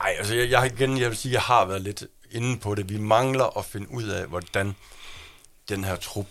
Ej, 0.02 0.16
altså 0.18 0.36
jeg, 0.36 0.50
jeg, 0.50 0.72
igen, 0.74 0.98
jeg 0.98 1.10
vil 1.10 1.18
sige, 1.18 1.34
jeg 1.34 1.42
har 1.42 1.66
været 1.66 1.82
lidt 1.82 2.04
inde 2.32 2.60
på 2.60 2.76
det. 2.76 2.90
Vi 2.90 2.98
mangler 2.98 3.58
at 3.58 3.66
finde 3.66 3.92
ud 3.92 4.04
af, 4.04 4.28
hvordan 4.28 4.76
den 5.70 5.84
her 5.84 5.96
trup, 5.96 6.28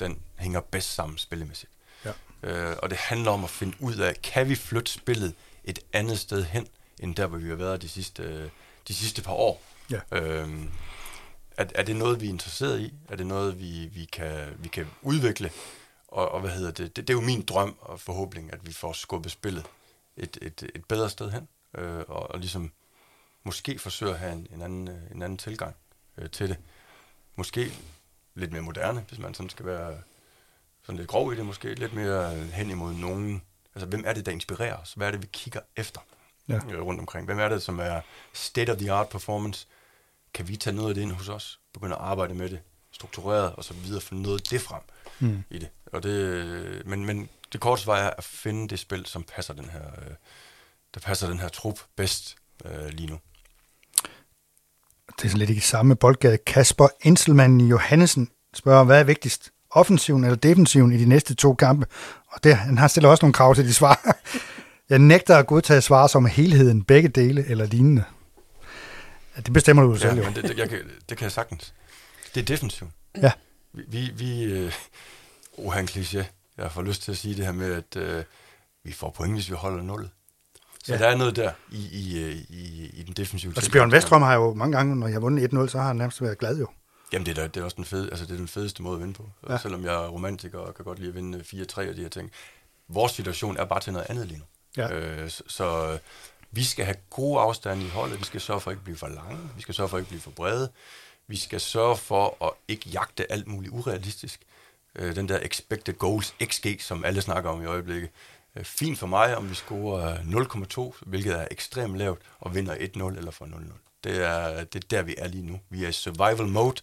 den 0.00 0.22
hænger 0.38 0.60
bedst 0.60 0.94
sammen 0.94 1.18
spillemæssigt. 1.18 1.72
Ja. 2.04 2.12
Øh, 2.42 2.76
og 2.82 2.90
det 2.90 2.98
handler 2.98 3.30
om 3.30 3.44
at 3.44 3.50
finde 3.50 3.76
ud 3.80 3.96
af, 3.96 4.22
kan 4.22 4.48
vi 4.48 4.54
flytte 4.54 4.92
spillet 4.92 5.34
et 5.64 5.78
andet 5.92 6.18
sted 6.18 6.44
hen, 6.44 6.68
end 7.00 7.14
der, 7.14 7.26
hvor 7.26 7.38
vi 7.38 7.48
har 7.48 7.54
været 7.54 7.82
de 7.82 7.88
sidste, 7.88 8.50
de 8.88 8.94
sidste 8.94 9.22
par 9.22 9.32
år. 9.32 9.62
Ja. 9.90 10.00
Øhm, 10.12 10.70
er, 11.56 11.64
er 11.74 11.82
det 11.82 11.96
noget, 11.96 12.20
vi 12.20 12.26
er 12.26 12.30
interesseret 12.30 12.80
i? 12.80 12.94
Er 13.08 13.16
det 13.16 13.26
noget, 13.26 13.60
vi, 13.60 13.86
vi, 13.86 14.04
kan, 14.04 14.54
vi 14.58 14.68
kan 14.68 14.86
udvikle? 15.02 15.50
Og, 16.08 16.28
og 16.28 16.40
hvad 16.40 16.50
hedder 16.50 16.70
det? 16.70 16.96
det? 16.96 17.08
Det 17.08 17.14
er 17.14 17.18
jo 17.18 17.20
min 17.20 17.42
drøm 17.42 17.76
og 17.80 18.00
forhåbning, 18.00 18.52
at 18.52 18.66
vi 18.66 18.72
får 18.72 18.92
skubbet 18.92 19.32
spillet 19.32 19.64
et, 20.16 20.38
et, 20.42 20.70
et 20.74 20.84
bedre 20.84 21.10
sted 21.10 21.30
hen. 21.30 21.48
Øh, 21.78 22.04
og, 22.08 22.30
og 22.30 22.38
ligesom 22.38 22.72
måske 23.44 23.78
forsøge 23.78 24.12
at 24.12 24.18
have 24.18 24.32
en, 24.32 24.46
en, 24.54 24.62
anden, 24.62 24.88
øh, 24.88 25.10
en 25.10 25.22
anden 25.22 25.38
tilgang 25.38 25.76
øh, 26.18 26.30
til 26.30 26.48
det. 26.48 26.56
Måske 27.36 27.72
lidt 28.34 28.52
mere 28.52 28.62
moderne, 28.62 29.04
hvis 29.08 29.18
man 29.18 29.34
sådan 29.34 29.50
skal 29.50 29.66
være 29.66 29.98
sådan 30.82 30.96
lidt 30.96 31.08
grov 31.08 31.32
i 31.32 31.36
det 31.36 31.46
måske. 31.46 31.74
Lidt 31.74 31.94
mere 31.94 32.34
hen 32.34 32.70
imod 32.70 32.94
nogen. 32.94 33.42
Altså, 33.74 33.86
hvem 33.86 34.02
er 34.06 34.12
det, 34.12 34.26
der 34.26 34.32
inspirerer 34.32 34.76
os? 34.76 34.92
Hvad 34.92 35.06
er 35.06 35.10
det, 35.10 35.22
vi 35.22 35.28
kigger 35.32 35.60
efter 35.76 36.00
Ja. 36.48 36.54
øh, 36.70 36.80
rundt 36.82 37.00
omkring? 37.00 37.24
Hvem 37.26 37.38
er 37.38 37.48
det, 37.48 37.62
som 37.62 37.78
er 37.80 38.00
state-of-the-art 38.32 39.08
performance? 39.08 39.66
Kan 40.34 40.48
vi 40.48 40.56
tage 40.56 40.76
noget 40.76 40.88
af 40.88 40.94
det 40.94 41.02
ind 41.02 41.12
hos 41.12 41.28
os? 41.28 41.60
Begynde 41.72 41.94
at 41.96 42.00
arbejde 42.02 42.34
med 42.34 42.48
det 42.50 42.60
struktureret 42.92 43.52
og 43.54 43.64
så 43.64 43.74
videre, 43.74 44.00
få 44.00 44.14
noget 44.14 44.40
af 44.40 44.44
det 44.50 44.60
frem 44.60 44.82
Mm. 45.20 45.44
i 45.50 45.58
det. 45.58 45.68
Og 45.92 46.02
det 46.02 46.86
men, 46.86 47.04
men 47.04 47.28
det 47.52 47.60
korte 47.60 47.82
svar 47.82 47.96
er 47.96 48.10
at 48.10 48.24
finde 48.24 48.68
det 48.68 48.78
spil, 48.78 49.06
som 49.06 49.22
passer 49.22 49.54
den 49.54 49.70
her, 49.70 49.86
øh, 49.98 50.14
der 50.94 51.00
passer 51.00 51.28
den 51.28 51.38
her 51.40 51.48
trup 51.48 51.78
bedst 51.96 52.36
øh, 52.64 52.86
lige 52.88 53.06
nu. 53.06 53.18
Det 55.24 55.28
er 55.28 55.32
sådan 55.32 55.46
lidt 55.46 55.58
i 55.58 55.60
samme 55.60 55.96
boldgade. 55.96 56.38
Kasper 56.38 56.88
Inselmann 57.02 57.60
Johannesen 57.60 58.28
spørger, 58.54 58.84
hvad 58.84 59.00
er 59.00 59.04
vigtigst? 59.04 59.50
Offensiven 59.70 60.24
eller 60.24 60.36
defensiven 60.36 60.92
i 60.92 60.98
de 60.98 61.04
næste 61.04 61.34
to 61.34 61.54
kampe? 61.54 61.86
Og 62.26 62.44
det, 62.44 62.56
han 62.56 62.78
har 62.78 62.88
stiller 62.88 63.10
også 63.10 63.24
nogle 63.24 63.32
krav 63.32 63.54
til 63.54 63.64
de 63.64 63.74
svar. 63.74 64.16
Jeg 64.90 64.98
nægter 64.98 65.36
at 65.36 65.46
godtage 65.46 65.80
svar 65.80 66.06
som 66.06 66.26
helheden, 66.26 66.84
begge 66.84 67.08
dele 67.08 67.46
eller 67.46 67.66
lignende. 67.66 68.04
Det 69.36 69.52
bestemmer 69.52 69.82
du 69.82 69.90
jo 69.90 69.96
selv 69.96 70.18
Ja, 70.18 70.24
men 70.24 70.34
det, 70.34 70.42
det, 70.42 70.58
jeg 70.58 70.68
kan, 70.68 70.78
det 71.08 71.16
kan 71.16 71.24
jeg 71.24 71.32
sagtens. 71.32 71.74
Det 72.34 72.40
er 72.40 72.44
defensiv. 72.44 72.90
Ja. 73.22 73.32
Vi, 73.72 73.82
vi, 73.88 74.10
vi 74.16 74.42
øh, 74.42 74.72
oh, 75.58 75.76
kliché. 75.76 76.24
Jeg 76.58 76.72
får 76.72 76.82
lyst 76.82 77.02
til 77.02 77.12
at 77.12 77.18
sige 77.18 77.34
det 77.34 77.44
her 77.44 77.52
med, 77.52 77.72
at 77.74 77.96
øh, 77.96 78.24
vi 78.84 78.92
får 78.92 79.10
point, 79.10 79.34
hvis 79.34 79.50
vi 79.50 79.54
holder 79.54 79.82
nullet. 79.82 80.10
Så 80.84 80.92
Ja. 80.92 80.98
der 80.98 81.06
er 81.08 81.16
noget 81.16 81.36
der 81.36 81.52
i, 81.70 81.88
i, 81.92 82.22
øh, 82.24 82.36
i, 82.48 82.90
i 82.94 83.02
den 83.02 83.12
defensive 83.14 83.50
Altså 83.50 83.60
tilgang. 83.62 83.90
Bjørn 83.90 83.92
Vestrøm 83.92 84.22
har 84.22 84.34
jo 84.34 84.54
mange 84.54 84.76
gange, 84.76 84.96
når 84.96 85.06
jeg 85.06 85.14
har 85.14 85.20
vundet 85.20 85.52
1-0, 85.54 85.68
så 85.68 85.78
har 85.78 85.86
han 85.86 85.96
nærmest 85.96 86.22
været 86.22 86.38
glad 86.38 86.58
jo. 86.58 86.68
Jamen, 87.12 87.26
det 87.26 87.38
er, 87.38 87.42
da- 87.42 87.46
det 87.48 87.56
er 87.60 87.64
også 87.64 87.74
den, 87.76 87.84
fede, 87.84 88.10
altså, 88.10 88.24
det 88.26 88.32
er 88.32 88.36
den 88.36 88.48
fedeste 88.48 88.82
måde 88.82 88.94
at 88.94 89.00
vinde 89.00 89.14
på. 89.14 89.30
Ja. 89.48 89.58
Selvom 89.58 89.84
jeg 89.84 89.94
er 89.94 90.06
romantiker 90.08 90.58
og 90.58 90.74
kan 90.74 90.84
godt 90.84 90.98
lide 90.98 91.08
at 91.08 91.14
vinde 91.14 91.38
4-3 91.38 91.78
og 91.90 91.96
de 91.96 92.02
her 92.02 92.08
ting. 92.08 92.30
Vores 92.88 93.12
situation 93.12 93.56
er 93.56 93.64
bare 93.64 93.80
til 93.80 93.92
noget 93.92 94.06
andet 94.10 94.26
lige 94.28 94.38
nu. 94.38 94.44
Ja. 94.76 94.92
Øh, 94.94 95.30
så, 95.30 95.42
så 95.46 95.92
øh, 95.92 95.98
vi 96.50 96.64
skal 96.64 96.84
have 96.84 96.96
gode 97.10 97.40
afstande 97.40 97.84
i 97.84 97.88
holdet. 97.88 98.18
Vi 98.20 98.24
skal 98.24 98.40
sørge 98.40 98.60
for 98.60 98.70
at 98.70 98.74
ikke 98.74 98.84
blive 98.84 98.96
for 98.96 99.08
lange. 99.08 99.38
Vi 99.56 99.62
skal 99.62 99.74
sørge 99.74 99.88
for 99.88 99.96
at 99.96 100.00
ikke 100.00 100.08
blive 100.08 100.20
for 100.20 100.30
brede. 100.30 100.70
Vi 101.28 101.36
skal 101.36 101.60
sørge 101.60 101.96
for 101.96 102.44
at 102.46 102.50
ikke 102.68 102.88
jagte 102.90 103.32
alt 103.32 103.46
muligt 103.48 103.72
urealistisk. 103.72 104.40
Øh, 104.96 105.16
den 105.16 105.28
der 105.28 105.38
expected 105.42 105.94
goals, 105.94 106.34
XG, 106.44 106.66
som 106.80 107.04
alle 107.04 107.20
snakker 107.22 107.50
om 107.50 107.62
i 107.62 107.66
øjeblikket. 107.66 108.10
Øh, 108.56 108.64
fint 108.64 108.98
for 108.98 109.06
mig, 109.06 109.36
om 109.36 109.50
vi 109.50 109.54
scorer 109.54 110.16
0,2, 110.16 110.98
hvilket 111.06 111.34
er 111.40 111.48
ekstremt 111.50 111.96
lavt, 111.96 112.22
og 112.40 112.54
vinder 112.54 112.74
1-0 112.74 113.16
eller 113.16 113.30
får 113.30 113.46
0-0. 113.46 113.72
Det 114.04 114.24
er, 114.24 114.64
det 114.64 114.84
er 114.84 114.88
der, 114.90 115.02
vi 115.02 115.14
er 115.18 115.28
lige 115.28 115.46
nu. 115.46 115.60
Vi 115.70 115.84
er 115.84 115.88
i 115.88 115.92
survival 115.92 116.46
mode. 116.46 116.76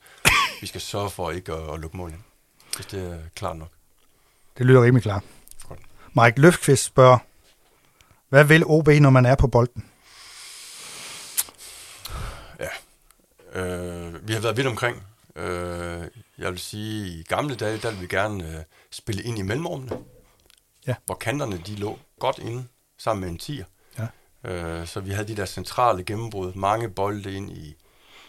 Vi 0.61 0.67
skal 0.67 0.81
sørge 0.81 1.09
for 1.09 1.31
ikke 1.31 1.53
at, 1.53 1.73
at 1.73 1.79
lukke 1.79 1.97
mål 1.97 2.09
ind. 2.09 2.21
Hvis 2.75 2.85
det 2.85 3.11
er 3.11 3.17
klart 3.35 3.57
nok. 3.57 3.69
Det 4.57 4.65
lyder 4.65 4.83
rimelig 4.83 5.03
klart. 5.03 5.23
Godt. 5.67 5.79
Mike 6.15 6.41
Løfqvist 6.41 6.83
spørger, 6.83 7.17
hvad 8.29 8.43
vil 8.43 8.63
OB, 8.65 8.87
når 8.87 9.09
man 9.09 9.25
er 9.25 9.35
på 9.35 9.47
bolden? 9.47 9.85
Øh, 13.53 14.27
vi 14.27 14.33
har 14.33 14.39
været 14.39 14.57
vidt 14.57 14.67
omkring. 14.67 15.03
Øh, 15.35 16.03
jeg 16.37 16.51
vil 16.51 16.59
sige, 16.59 17.19
i 17.19 17.23
gamle 17.23 17.55
dage, 17.55 17.77
der 17.77 17.89
ville 17.89 18.01
vi 18.01 18.07
gerne 18.07 18.57
øh, 18.57 18.63
spille 18.91 19.23
ind 19.23 19.39
i 19.39 19.41
mellemrummene. 19.41 19.91
Ja. 20.87 20.95
Hvor 21.05 21.15
kanterne, 21.15 21.57
de 21.57 21.75
lå 21.75 21.99
godt 22.19 22.39
inde, 22.39 22.67
sammen 22.97 23.21
med 23.21 23.29
en 23.29 23.37
tier. 23.37 23.65
Ja. 23.97 24.07
Øh, 24.51 24.87
så 24.87 24.99
vi 24.99 25.11
havde 25.11 25.27
de 25.27 25.35
der 25.35 25.45
centrale 25.45 26.03
gennembrud, 26.03 26.53
mange 26.53 26.89
bolde 26.89 27.33
ind 27.33 27.51
i, 27.51 27.75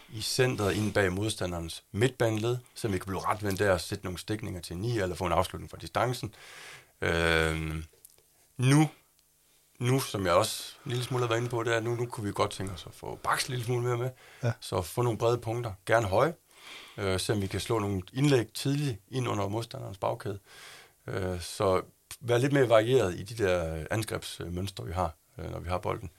i 0.09 0.21
centret, 0.21 0.75
ind 0.75 0.93
bag 0.93 1.13
modstanderens 1.13 1.83
midtbaneled, 1.91 2.57
så 2.75 2.87
vi 2.87 2.97
kan 2.97 3.05
blive 3.05 3.19
retvendt 3.19 3.59
der 3.59 3.71
og 3.71 3.81
sætte 3.81 4.03
nogle 4.03 4.19
stikninger 4.19 4.61
til 4.61 4.77
9 4.77 4.99
eller 4.99 5.15
få 5.15 5.25
en 5.25 5.31
afslutning 5.31 5.71
fra 5.71 5.77
distancen. 5.77 6.33
Øh, 7.01 7.83
nu, 8.57 8.89
nu, 9.79 9.99
som 9.99 10.25
jeg 10.25 10.33
også 10.33 10.75
en 10.85 10.91
lille 10.91 11.05
smule 11.05 11.23
har 11.23 11.27
været 11.27 11.39
inde 11.39 11.49
på, 11.49 11.63
det 11.63 11.75
er, 11.75 11.79
nu, 11.79 11.95
nu 11.95 12.05
kunne 12.05 12.25
vi 12.25 12.31
godt 12.31 12.51
tænke 12.51 12.73
os 12.73 12.85
at 12.85 12.93
få 12.93 13.19
Baks 13.23 13.45
en 13.45 13.51
lille 13.51 13.65
smule 13.65 13.83
mere 13.83 13.97
med. 13.97 14.09
Ja. 14.43 14.51
Så 14.59 14.81
få 14.81 15.01
nogle 15.01 15.17
brede 15.17 15.37
punkter, 15.37 15.73
gerne 15.85 16.07
høje, 16.07 16.33
øh, 16.97 17.19
så 17.19 17.35
vi 17.35 17.47
kan 17.47 17.59
slå 17.59 17.79
nogle 17.79 18.01
indlæg 18.13 18.47
tidligt 18.53 18.99
ind 19.11 19.27
under 19.27 19.47
modstanderens 19.47 19.97
bagkæde. 19.97 20.39
Øh, 21.07 21.41
så 21.41 21.81
være 22.21 22.39
lidt 22.39 22.53
mere 22.53 22.69
varieret 22.69 23.19
i 23.19 23.23
de 23.23 23.43
der 23.43 23.85
angrebsmønstre, 23.91 24.85
vi 24.85 24.93
har, 24.93 25.15
øh, 25.39 25.51
når 25.51 25.59
vi 25.59 25.69
har 25.69 25.77
bolden. 25.77 26.09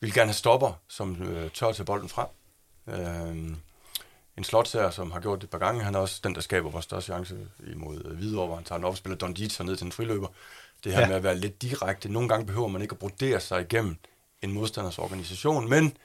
Vi 0.00 0.06
vil 0.06 0.14
gerne 0.14 0.28
have 0.28 0.34
stopper, 0.34 0.72
som 0.88 1.22
øh, 1.22 1.50
tør 1.50 1.72
tage 1.72 1.84
bolden 1.84 2.08
frem. 2.08 2.26
Øh, 2.86 3.56
en 4.36 4.44
slotsager, 4.44 4.90
som 4.90 5.10
har 5.10 5.20
gjort 5.20 5.38
det 5.38 5.44
et 5.44 5.50
par 5.50 5.58
gange, 5.58 5.84
han 5.84 5.94
er 5.94 5.98
også 5.98 6.20
den, 6.24 6.34
der 6.34 6.40
skaber 6.40 6.70
vores 6.70 6.84
største 6.84 7.12
chance 7.12 7.38
imod 7.72 8.04
øh, 8.04 8.16
Hvidovre, 8.16 8.46
hvor 8.46 8.54
han 8.56 8.64
tager 8.64 8.78
den 8.78 8.84
op 8.84 8.90
og 8.90 8.96
spiller 8.96 9.16
Don 9.16 9.32
Dietz 9.34 9.60
ned 9.60 9.76
til 9.76 9.84
en 9.84 9.92
friløber. 9.92 10.28
Det 10.84 10.92
her 10.92 11.00
Ja. 11.00 11.06
med 11.08 11.16
at 11.16 11.22
være 11.22 11.38
lidt 11.38 11.62
direkte. 11.62 12.08
Nogle 12.08 12.28
gange 12.28 12.46
behøver 12.46 12.68
man 12.68 12.82
ikke 12.82 12.92
at 12.92 12.98
brodere 12.98 13.40
sig 13.40 13.60
igennem 13.60 13.96
en 14.42 14.52
modstanders 14.52 14.98
organisation, 14.98 15.68
men 15.68 15.96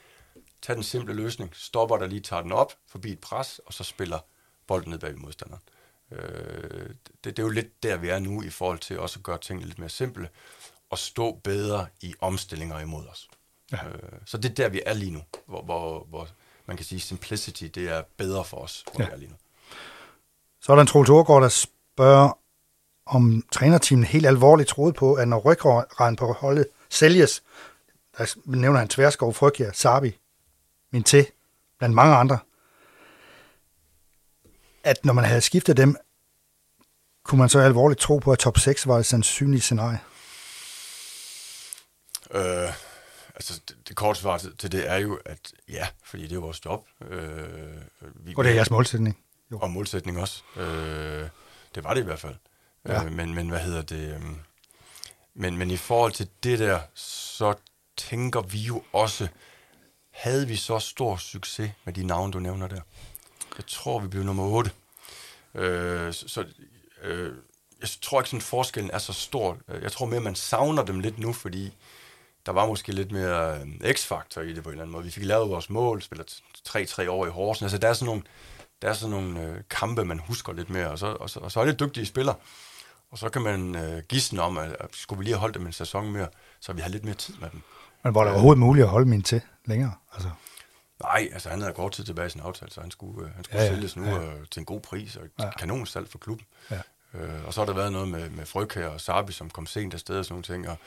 tag 0.62 0.76
den 0.76 0.84
simple 0.84 1.14
løsning. 1.14 1.52
Stopper 1.54 1.98
der 1.98 2.08
lige, 2.08 2.22
tager 2.22 2.42
den 2.42 2.52
op 2.52 2.74
forbi 2.88 3.12
et 3.12 3.20
pres, 3.20 3.60
og 3.66 3.74
så 3.74 3.84
spiller 3.84 4.20
bolden 4.68 4.90
ned 4.92 5.00
bag 5.00 5.18
modstanderen. 5.18 5.62
Øh, 6.12 6.90
det, 6.90 7.24
det 7.24 7.40
er 7.40 7.44
jo 7.44 7.50
lidt 7.50 7.84
der, 7.84 7.98
vi 7.98 8.10
er 8.10 8.20
nu 8.20 8.42
i 8.42 8.50
forhold 8.50 8.80
til 8.80 9.00
også 9.00 9.20
at 9.20 9.24
gøre 9.24 9.38
tingene 9.38 9.68
lidt 9.68 9.80
mere 9.80 9.90
simple 9.90 10.30
og 10.90 10.98
stå 10.98 11.40
bedre 11.44 11.88
i 12.02 12.14
omstillinger 12.20 12.80
imod 12.80 13.08
os. 13.08 13.28
Ja. 13.72 13.88
Øh, 13.88 14.00
så 14.26 14.38
det 14.38 14.50
er 14.52 14.54
der, 14.56 14.70
vi 14.70 14.82
er 14.86 14.94
lige 14.94 15.12
nu, 15.12 15.22
hvor, 15.46 15.62
hvor, 15.62 16.06
hvor 16.10 16.28
man 16.66 16.78
kan 16.78 16.86
sige, 16.86 17.00
simplicity, 17.00 17.64
det 17.64 17.90
er 17.90 18.02
bedre 18.18 18.46
for 18.46 18.58
os, 18.58 18.84
hvor 18.94 19.02
Ja. 19.02 19.08
vi 19.08 19.14
er 19.14 19.18
lige 19.18 19.30
nu. 19.30 19.36
Så 20.62 20.72
er 20.72 20.76
der 20.76 20.82
en 20.82 20.88
Troels 20.88 21.10
Aargaard, 21.10 21.42
der 21.42 21.50
spørger, 21.50 22.38
om 23.06 23.44
trænerteamet 23.52 24.08
helt 24.08 24.26
alvorligt 24.26 24.70
troede 24.70 24.94
på, 24.94 25.14
at 25.14 25.28
når 25.28 25.40
ryggraden 25.40 26.16
på 26.16 26.34
holdet 26.34 26.68
sælges, 26.90 27.44
der 28.18 28.36
nævner 28.46 28.80
han 28.80 28.88
Tverskov, 28.88 29.34
Frygjer, 29.34 29.72
Sabi, 29.72 30.20
min 30.92 31.04
til, 31.04 31.28
blandt 31.78 31.96
mange 31.96 32.16
andre, 32.16 32.40
at 34.86 35.06
når 35.06 35.14
man 35.14 35.26
havde 35.26 35.42
skiftet 35.42 35.78
dem, 35.78 35.96
kunne 37.24 37.40
man 37.40 37.50
så 37.50 37.60
alvorligt 37.60 38.00
tro 38.00 38.18
på, 38.18 38.32
at 38.32 38.40
top 38.40 38.58
6 38.58 38.88
var 38.88 38.98
et 39.00 39.06
sandsynligt 39.06 39.64
scenarie. 39.64 40.00
Øh, 42.32 42.74
altså, 43.36 43.62
det, 43.68 43.78
det 43.88 43.96
korte 43.96 44.20
svar 44.20 44.38
til, 44.38 44.58
til 44.58 44.72
det 44.72 44.90
er 44.90 44.96
jo, 44.96 45.20
at 45.26 45.40
ja, 45.70 45.88
fordi 46.04 46.28
det 46.28 46.36
er 46.36 46.40
vores 46.40 46.66
job. 46.66 46.86
Øh, 47.02 47.28
vi, 48.16 48.34
Og 48.38 48.44
det 48.44 48.50
er 48.52 48.56
jeres 48.56 48.70
målsætning. 48.72 49.18
Jo. 49.52 49.60
Og 49.60 49.72
målsætning 49.72 50.20
også. 50.20 50.44
Øh, 50.56 51.30
det 51.76 51.84
var 51.84 51.94
det 51.94 52.02
i 52.02 52.04
hvert 52.04 52.20
fald. 52.20 52.36
Ja. 52.88 52.94
Ja. 52.94 53.06
Øh, 53.06 53.12
men, 53.12 53.34
men 53.34 53.50
hvad 53.50 53.60
hedder 53.60 53.82
det? 53.82 54.14
Øh, 54.16 54.22
Men, 55.34 55.58
men 55.58 55.72
i 55.72 55.78
forhold 55.78 56.12
til 56.12 56.30
det 56.44 56.60
der, 56.60 56.80
så 56.94 57.54
tænker 57.98 58.42
vi 58.42 58.58
jo 58.60 58.84
også, 58.94 59.28
havde 60.12 60.48
vi 60.48 60.56
så 60.56 60.80
stor 60.80 61.18
succes 61.18 61.72
med 61.86 61.94
de 61.94 62.04
navne, 62.04 62.34
du 62.34 62.40
nævner 62.40 62.68
der? 62.68 62.82
Jeg 63.58 63.66
tror, 63.68 64.00
vi 64.00 64.08
blev 64.08 64.24
nummer 64.24 64.44
8. 64.44 64.72
Øh, 65.56 66.14
så 66.14 66.28
så 66.28 66.46
øh, 67.04 67.34
jeg 67.82 67.90
tror 68.02 68.22
ikke, 68.22 68.30
sådan 68.30 68.42
forskellen 68.42 68.92
er 68.94 68.98
så 68.98 69.14
stor. 69.14 69.58
Jeg 69.82 69.92
tror 69.92 70.06
mere, 70.06 70.20
man 70.20 70.36
savner 70.36 70.84
dem 70.84 71.00
lidt 71.00 71.20
nu, 71.20 71.34
fordi 71.34 71.74
der 72.46 72.52
var 72.52 72.68
måske 72.68 72.92
lidt 72.92 73.12
mere 73.12 73.60
øh, 73.60 73.94
x-faktor 73.94 74.42
i 74.42 74.54
det 74.54 74.64
på 74.64 74.70
en 74.70 74.74
eller 74.74 74.84
anden 74.84 74.92
måde. 74.92 75.04
Vi 75.04 75.12
fik 75.12 75.24
lavet 75.24 75.50
vores 75.50 75.70
mål, 75.70 76.02
spiller 76.02 76.26
3-3 76.70 77.10
år 77.10 77.26
i 77.26 77.30
Horsen. 77.30 77.64
Altså, 77.64 77.78
der 77.78 77.88
er 77.88 77.94
sådan 77.94 78.06
nogle, 78.06 78.22
der 78.82 78.90
er 78.90 78.94
sådan 78.94 79.12
nogle 79.12 79.42
øh, 79.42 79.62
kampe, 79.70 80.06
man 80.06 80.20
husker 80.20 80.54
lidt 80.54 80.70
mere, 80.70 80.90
og 80.90 81.00
så, 81.00 81.08
og 81.08 81.30
så, 81.30 81.40
og 81.40 81.52
så 81.52 81.60
er 81.60 81.66
det 81.66 81.80
dygtige 81.80 82.06
spillere. 82.06 82.36
Og 83.12 83.18
så 83.18 83.30
kan 83.30 83.42
man 83.42 83.76
øh, 83.76 84.04
gisne 84.10 84.42
om, 84.42 84.58
at, 84.58 84.76
at 84.80 84.90
skulle 84.92 85.18
vi 85.18 85.24
lige 85.24 85.34
have 85.34 85.40
holdt 85.40 85.56
dem 85.56 85.66
en 85.66 85.74
sæson 85.74 86.12
mere, 86.12 86.28
så 86.60 86.74
vi 86.74 86.82
har 86.82 86.90
lidt 86.90 87.06
mere 87.06 87.16
tid 87.16 87.34
med 87.42 87.50
dem. 87.50 87.62
Men 88.04 88.12
hvor 88.12 88.22
er 88.22 88.26
det 88.26 88.34
overhovedet 88.34 88.60
muligt 88.60 88.84
at 88.84 88.90
holde 88.90 89.08
min 89.08 89.22
til 89.22 89.42
længere? 89.66 89.92
Altså. 90.14 90.30
Nej, 91.04 91.30
altså 91.34 91.50
han 91.50 91.62
havde 91.62 91.74
kort 91.74 91.92
tid 91.92 92.04
tilbage 92.04 92.28
i 92.28 92.30
sin 92.30 92.42
aftale, 92.42 92.72
så 92.72 92.82
han 92.82 92.92
skulle, 92.92 93.28
øh, 93.28 93.36
han 93.36 93.44
skulle 93.44 93.62
ja, 93.62 93.68
ja, 93.68 93.74
sælges 93.74 93.96
nu 93.96 94.06
ja. 94.06 94.24
øh, 94.24 94.48
til 94.52 94.60
en 94.60 94.66
god 94.66 94.82
pris, 94.82 95.16
og 95.16 95.26
et 95.26 95.32
ja. 95.40 95.52
kanonsalg 95.52 96.08
for 96.10 96.18
klubben. 96.18 96.46
Ja. 96.72 96.82
Øh, 97.14 97.46
og 97.46 97.54
så 97.54 97.62
har 97.62 97.66
der 97.66 97.74
været 97.74 97.92
noget 97.92 98.08
med, 98.08 98.30
med 98.30 98.46
Frøkær 98.46 98.88
og 98.88 99.02
Sabi, 99.02 99.32
som 99.32 99.50
kom 99.50 99.66
sent 99.66 99.94
afsted 99.94 100.20
og 100.20 100.26
sådan 100.26 100.34
nogle 100.34 100.44
ting, 100.44 100.70
og, 100.70 100.78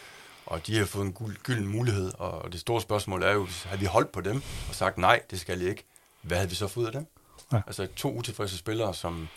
og 0.47 0.67
de 0.67 0.79
har 0.79 0.85
fået 0.87 1.07
en 1.07 1.13
guld, 1.13 1.37
gylden 1.37 1.67
mulighed, 1.69 2.13
og 2.19 2.53
det 2.53 2.61
store 2.61 2.81
spørgsmål 2.81 3.23
er 3.23 3.33
jo, 3.33 3.49
har 3.65 3.77
vi 3.77 3.85
holdt 3.85 4.13
på 4.13 4.21
dem 4.21 4.43
og 4.69 4.75
sagt, 4.75 4.99
nej, 4.99 5.23
det 5.31 5.41
skal 5.41 5.63
I 5.63 5.69
ikke, 5.69 5.85
hvad 6.23 6.37
havde 6.37 6.51
vi 6.51 6.55
så 6.55 6.69
fået 6.69 6.87
af 6.87 6.93
dem? 6.93 7.07
Ja. 7.53 7.61
Altså 7.67 7.89
to 7.97 8.15
utilfredse 8.15 8.59
spillere, 8.59 8.95
som, 8.95 9.29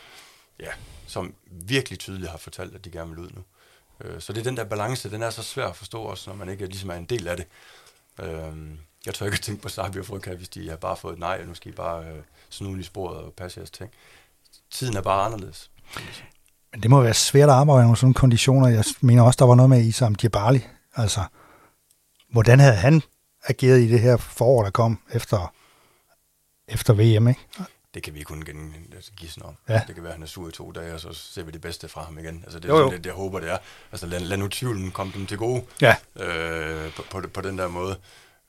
ja, 0.60 0.72
som 1.08 1.36
virkelig 1.46 2.00
tydeligt 2.00 2.32
har 2.32 2.38
fortalt, 2.38 2.76
at 2.76 2.86
de 2.86 2.92
gerne 2.92 3.10
vil 3.10 3.20
ud 3.20 3.30
nu. 3.34 3.44
Øh, 4.02 4.22
så 4.22 4.34
det 4.34 4.40
er 4.40 4.44
den 4.44 4.58
der 4.58 4.64
balance, 4.64 5.12
den 5.12 5.24
er 5.24 5.30
så 5.30 5.44
svær 5.44 5.68
at 5.68 5.76
forstå 5.76 6.02
også, 6.02 6.30
når 6.30 6.38
man 6.38 6.50
ikke 6.50 6.66
ligesom 6.66 6.90
er 6.90 6.96
en 6.96 7.06
del 7.06 7.28
af 7.28 7.38
det. 7.38 7.46
Øh, 8.20 8.54
jeg 9.06 9.14
tør 9.14 9.26
ikke 9.26 9.38
tænke 9.38 9.62
på 9.62 9.70
Sabi 9.70 10.00
og 10.00 10.06
Frøkær, 10.06 10.36
hvis 10.36 10.50
de 10.50 10.70
har 10.70 10.76
bare 10.76 10.98
fået 10.98 11.14
et 11.14 11.20
nej, 11.20 11.38
og 11.42 11.48
nu 11.48 11.54
skal 11.54 11.72
I 11.72 11.76
bare 11.76 12.06
øh, 12.06 12.22
snude 12.50 12.80
i 12.80 12.84
sporet 12.84 13.18
og 13.18 13.34
passe 13.34 13.60
jeres 13.60 13.72
ting. 13.72 13.92
Tiden 14.72 14.98
er 14.98 15.02
bare 15.02 15.26
anderledes. 15.26 15.72
Men 16.72 16.84
det 16.84 16.90
må 16.90 17.02
være 17.02 17.14
svært 17.14 17.50
at 17.50 17.56
arbejde 17.56 17.84
under 17.84 17.96
sådan 17.96 18.14
konditioner. 18.14 18.68
Jeg 18.68 18.84
mener 19.02 19.24
også, 19.24 19.38
der 19.38 19.46
var 19.46 19.56
noget 19.56 19.70
med 19.70 19.82
Isam 19.82 20.16
Djibali. 20.16 20.66
Altså, 20.96 21.24
hvordan 22.32 22.60
havde 22.60 22.76
han 22.76 23.02
ageret 23.48 23.80
i 23.80 23.92
det 23.92 24.00
her 24.00 24.18
forår, 24.18 24.64
der 24.64 24.70
kom 24.70 25.00
efter, 25.12 25.54
efter 26.68 26.94
VM, 26.94 27.28
ikke? 27.28 27.48
Det 27.94 28.04
kan 28.04 28.14
vi 28.14 28.24
kun 28.24 28.42
gen, 28.46 28.76
altså, 28.96 29.12
sådan 29.28 29.50
om. 29.50 29.56
Ja. 29.70 29.82
Det 29.88 29.96
kan 29.96 30.04
være, 30.04 30.12
at 30.12 30.18
han 30.18 30.24
er 30.24 30.28
sur 30.28 30.50
i 30.50 30.52
to 30.52 30.72
dage, 30.72 30.94
og 30.94 31.00
så 31.00 31.14
ser 31.14 31.44
vi 31.44 31.52
det 31.52 31.62
bedste 31.62 31.88
fra 31.88 32.04
ham 32.04 32.18
igen. 32.18 32.42
Altså, 32.44 32.60
det 32.60 32.70
er 32.70 32.74
jo, 32.74 32.80
jo. 32.80 32.92
det, 32.92 32.98
det, 32.98 33.06
jeg 33.06 33.14
håber, 33.14 33.40
det 33.40 33.52
er. 33.52 33.58
Altså, 33.92 34.08
lad, 34.08 34.20
lad 34.20 34.38
nu 34.38 34.48
tvivlen 34.48 34.92
komme 34.92 35.14
dem 35.16 35.26
til 35.26 35.38
gode 35.38 35.64
ja. 35.82 35.96
øh, 36.16 36.94
på, 36.94 37.04
på, 37.12 37.22
på 37.34 37.42
den 37.42 37.58
der 37.58 37.68
måde. 37.68 37.98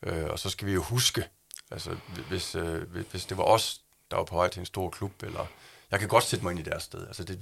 Øh, 0.02 0.24
og 0.24 0.38
så 0.38 0.50
skal 0.50 0.66
vi 0.66 0.72
jo 0.72 0.82
huske, 0.82 1.28
altså, 1.70 1.96
hvis, 2.28 2.54
øh, 2.54 2.92
hvis 3.10 3.24
det 3.24 3.36
var 3.36 3.44
os, 3.44 3.80
der 4.10 4.16
var 4.16 4.24
på 4.24 4.36
vej 4.36 4.48
til 4.48 4.60
en 4.60 4.66
stor 4.66 4.90
klub, 4.90 5.22
eller 5.22 5.46
jeg 5.90 6.00
kan 6.00 6.08
godt 6.08 6.24
sætte 6.24 6.44
mig 6.44 6.50
ind 6.50 6.60
i 6.60 6.70
deres 6.70 6.82
sted. 6.82 7.06
Altså, 7.06 7.24
det, 7.24 7.40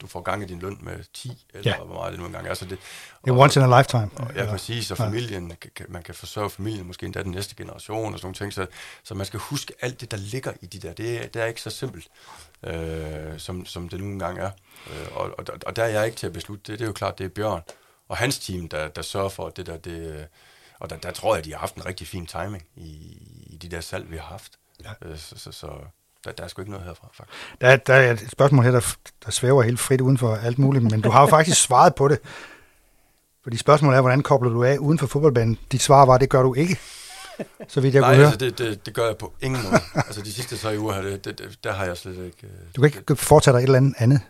du 0.00 0.06
får 0.06 0.20
gang 0.20 0.42
i 0.42 0.46
din 0.46 0.58
løn 0.58 0.78
med 0.80 1.04
10, 1.14 1.46
eller 1.54 1.70
ja. 1.70 1.84
hvor 1.84 1.94
meget 1.94 2.12
det 2.12 2.20
nu 2.20 2.26
engang 2.26 2.44
er. 2.44 2.48
Altså 2.48 2.64
det, 2.64 2.78
er 3.26 3.32
once 3.32 3.60
in 3.60 3.72
a 3.72 3.78
lifetime. 3.78 4.10
Og, 4.16 4.34
ja, 4.34 4.46
præcis, 4.46 4.90
og 4.90 4.96
familien, 4.96 5.56
ja. 5.80 5.84
man 5.88 6.02
kan 6.02 6.14
forsørge 6.14 6.50
familien, 6.50 6.86
måske 6.86 7.06
endda 7.06 7.22
den 7.22 7.32
næste 7.32 7.54
generation, 7.54 8.14
og 8.14 8.18
sådan 8.18 8.26
nogle 8.26 8.34
ting, 8.34 8.52
så, 8.52 8.66
så 9.04 9.14
man 9.14 9.26
skal 9.26 9.40
huske 9.40 9.74
alt 9.80 10.00
det, 10.00 10.10
der 10.10 10.16
ligger 10.16 10.52
i 10.60 10.66
de 10.66 10.78
der. 10.78 10.92
Det, 10.92 11.34
det 11.34 11.42
er 11.42 11.46
ikke 11.46 11.62
så 11.62 11.70
simpelt, 11.70 12.08
øh, 12.62 13.38
som, 13.38 13.66
som 13.66 13.88
det 13.88 14.00
nu 14.00 14.06
engang 14.06 14.38
er. 14.38 14.50
Øh, 14.90 15.16
og, 15.16 15.30
og, 15.38 15.44
og 15.66 15.76
der 15.76 15.84
er 15.84 15.88
jeg 15.88 16.06
ikke 16.06 16.16
til 16.16 16.26
at 16.26 16.32
beslutte 16.32 16.72
det. 16.72 16.78
Det 16.78 16.84
er 16.84 16.88
jo 16.88 16.92
klart, 16.92 17.18
det 17.18 17.24
er 17.24 17.28
Bjørn 17.28 17.62
og 18.08 18.16
hans 18.16 18.38
team, 18.38 18.68
der, 18.68 18.88
der 18.88 19.02
sørger 19.02 19.28
for 19.28 19.48
det 19.48 19.66
der. 19.66 19.76
Det, 19.76 20.28
og 20.80 20.90
der, 20.90 20.96
der 20.96 21.10
tror 21.10 21.34
jeg, 21.34 21.44
de 21.44 21.52
har 21.52 21.58
haft 21.58 21.74
en 21.74 21.86
rigtig 21.86 22.06
fin 22.06 22.26
timing 22.26 22.62
i, 22.76 22.88
i 23.46 23.56
de 23.62 23.68
der 23.68 23.80
salg, 23.80 24.10
vi 24.10 24.16
har 24.16 24.24
haft. 24.26 24.52
Ja. 24.84 24.90
Øh, 25.08 25.18
så, 25.18 25.38
så, 25.38 25.52
så 25.52 25.66
der, 26.24 26.32
der 26.32 26.44
er 26.44 26.48
sgu 26.48 26.62
ikke 26.62 26.70
noget 26.72 26.86
herfra, 26.86 27.08
faktisk. 27.12 27.38
Der, 27.60 27.76
der 27.76 27.94
er 27.94 28.12
et 28.12 28.30
spørgsmål 28.30 28.64
her, 28.64 28.70
der, 28.70 28.96
der 29.24 29.30
svæver 29.30 29.62
helt 29.62 29.80
frit 29.80 30.00
uden 30.00 30.18
for 30.18 30.36
alt 30.36 30.58
muligt, 30.58 30.84
men 30.84 31.00
du 31.00 31.10
har 31.10 31.20
jo 31.20 31.26
faktisk 31.26 31.62
svaret 31.66 31.94
på 31.94 32.08
det. 32.08 32.18
Fordi 33.42 33.56
spørgsmålet 33.56 33.96
er, 33.96 34.00
hvordan 34.00 34.22
kobler 34.22 34.50
du 34.50 34.64
af 34.64 34.78
uden 34.78 34.98
for 34.98 35.06
fodboldbanen? 35.06 35.58
Dit 35.72 35.82
svar 35.82 36.04
var, 36.04 36.18
det 36.18 36.30
gør 36.30 36.42
du 36.42 36.54
ikke. 36.54 36.78
Så 37.68 37.80
vidt 37.80 37.94
jeg 37.94 38.00
Nej, 38.00 38.14
kunne 38.14 38.24
altså 38.24 38.38
det, 38.38 38.58
det, 38.58 38.86
det 38.86 38.94
gør 38.94 39.06
jeg 39.06 39.16
på 39.16 39.32
ingen 39.40 39.62
måde. 39.62 39.80
altså 39.94 40.22
de 40.22 40.32
sidste 40.32 40.56
tre 40.56 40.78
uger, 40.78 41.02
det, 41.02 41.24
det, 41.24 41.38
det, 41.38 41.58
der 41.64 41.72
har 41.72 41.84
jeg 41.84 41.96
slet 41.96 42.24
ikke... 42.26 42.48
Du 42.76 42.80
kan 42.80 42.92
ikke 43.00 43.16
foretage 43.16 43.52
dig 43.52 43.58
et 43.58 43.64
eller 43.64 43.76
andet 43.76 43.94
andet? 43.98 44.20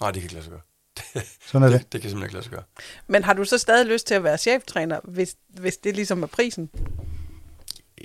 Nej, 0.00 0.10
det 0.10 0.20
kan 0.20 0.22
ikke 0.22 0.34
lade 0.34 0.44
sig 0.44 0.50
gøre. 0.50 0.60
Sådan 1.46 1.62
er 1.62 1.72
det. 1.72 1.80
det. 1.80 1.92
Det 1.92 2.00
kan 2.00 2.10
simpelthen 2.10 2.22
ikke 2.22 2.34
lade 2.34 2.44
sig 2.44 2.52
gøre. 2.52 2.62
Men 3.06 3.24
har 3.24 3.32
du 3.32 3.44
så 3.44 3.58
stadig 3.58 3.86
lyst 3.86 4.06
til 4.06 4.14
at 4.14 4.24
være 4.24 4.38
cheftræner, 4.38 5.00
hvis, 5.04 5.36
hvis 5.48 5.76
det 5.76 5.94
ligesom 5.94 6.22
er 6.22 6.26
prisen? 6.26 6.70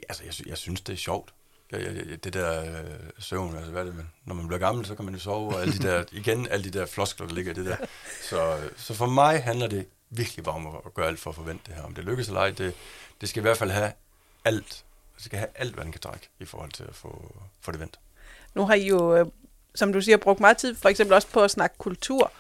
Altså, 0.10 0.24
jeg, 0.24 0.48
jeg 0.48 0.58
synes, 0.58 0.82
det 0.82 0.94
er 0.94 0.98
sjovt. 0.98 1.34
Ja, 1.72 1.78
ja, 1.78 1.92
det 2.24 2.34
der 2.34 2.62
øh, 2.62 3.00
søvn, 3.20 3.56
altså 3.56 3.72
hvad 3.72 3.82
er 3.82 3.86
det, 3.86 3.96
man, 3.96 4.10
når 4.26 4.36
man 4.36 4.48
bliver 4.48 4.60
gammel, 4.60 4.86
så 4.86 4.96
kan 4.96 5.06
man 5.06 5.14
jo 5.14 5.20
sove, 5.20 5.56
og 5.56 5.62
alle 5.62 5.74
de 5.74 5.88
der, 5.88 6.04
igen, 6.12 6.48
alle 6.48 6.64
de 6.72 6.80
der 6.80 6.86
floskler, 6.86 7.28
der 7.28 7.34
ligger 7.34 7.52
i 7.52 7.56
det 7.56 7.66
der. 7.66 7.78
Så, 8.22 8.58
så 8.78 8.94
for 8.94 9.06
mig 9.06 9.44
handler 9.44 9.68
det 9.68 9.88
virkelig 10.10 10.46
bare 10.46 10.56
om 10.56 10.68
at 10.68 10.94
gøre 10.94 11.08
alt 11.08 11.20
for 11.20 11.30
at 11.30 11.36
forvente 11.36 11.64
det 11.68 11.76
her. 11.76 11.84
Om 11.84 11.94
det 11.94 12.04
lykkes 12.04 12.28
eller 12.28 12.42
ej, 12.42 12.50
det, 12.50 12.74
det 13.22 13.30
skal 13.30 13.40
i 13.40 13.42
hvert 13.42 13.58
fald 13.58 13.72
have 13.72 13.92
alt. 14.46 14.86
Det 15.16 15.26
skal 15.26 15.40
have 15.40 15.50
alt, 15.56 15.74
hvad 15.74 15.84
den 15.84 15.92
kan 15.92 16.02
trække 16.02 16.30
i 16.40 16.46
forhold 16.46 16.72
til 16.72 16.84
at 16.84 16.96
få, 16.96 17.36
få 17.62 17.72
det 17.72 17.80
vendt. 17.80 18.00
Nu 18.56 18.66
har 18.66 18.74
I 18.74 18.88
jo, 18.88 19.16
øh, 19.16 19.26
som 19.76 19.94
du 19.94 20.02
siger, 20.02 20.18
brugt 20.18 20.40
meget 20.40 20.58
tid, 20.58 20.76
for 20.76 20.90
eksempel 20.90 21.14
også 21.14 21.28
på 21.28 21.44
at 21.44 21.52
snakke 21.52 21.78
kultur. 21.78 22.32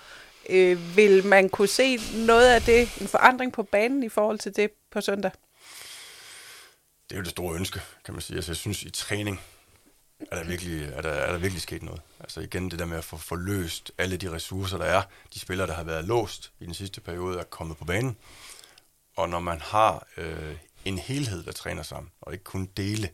Øh, 0.50 0.98
vil 0.98 1.26
man 1.26 1.50
kunne 1.50 1.68
se 1.68 1.98
noget 2.14 2.48
af 2.48 2.62
det, 2.62 3.02
en 3.02 3.08
forandring 3.08 3.54
på 3.54 3.64
banen 3.64 4.04
i 4.04 4.10
forhold 4.10 4.40
til 4.40 4.56
det 4.56 4.72
på 4.92 5.02
søndag? 5.02 5.32
det 7.10 7.16
er 7.16 7.20
jo 7.20 7.24
det 7.24 7.32
store 7.32 7.56
ønske, 7.56 7.82
kan 8.06 8.14
man 8.14 8.22
sige. 8.22 8.38
Altså, 8.38 8.52
jeg 8.52 8.58
synes, 8.58 8.84
i 8.84 8.90
træning 8.90 9.42
er 10.32 10.36
der 10.36 10.44
virkelig, 10.44 10.84
er 10.84 11.02
der, 11.02 11.10
er 11.10 11.32
der 11.32 11.40
virkelig 11.40 11.62
sket 11.62 11.84
noget. 11.84 12.02
Altså 12.20 12.42
igen, 12.42 12.72
det 12.72 12.80
der 12.80 12.86
med 12.86 12.98
at 12.98 13.04
få 13.04 13.18
forløst 13.18 13.92
alle 13.98 14.18
de 14.18 14.32
ressourcer, 14.32 14.78
der 14.78 14.86
er. 14.86 15.02
De 15.34 15.40
spillere, 15.40 15.68
der 15.68 15.74
har 15.74 15.84
været 15.84 16.06
låst 16.06 16.52
i 16.60 16.66
den 16.66 16.74
sidste 16.74 17.02
periode, 17.02 17.40
er 17.40 17.44
kommet 17.44 17.78
på 17.78 17.86
banen. 17.86 18.18
Og 19.16 19.30
når 19.30 19.40
man 19.40 19.62
har 19.62 20.08
øh, 20.18 20.56
en 20.86 20.98
helhed, 20.98 21.44
der 21.44 21.52
træner 21.52 21.84
sammen, 21.84 22.12
og 22.22 22.34
ikke 22.34 22.44
kun 22.44 22.70
dele, 22.78 23.10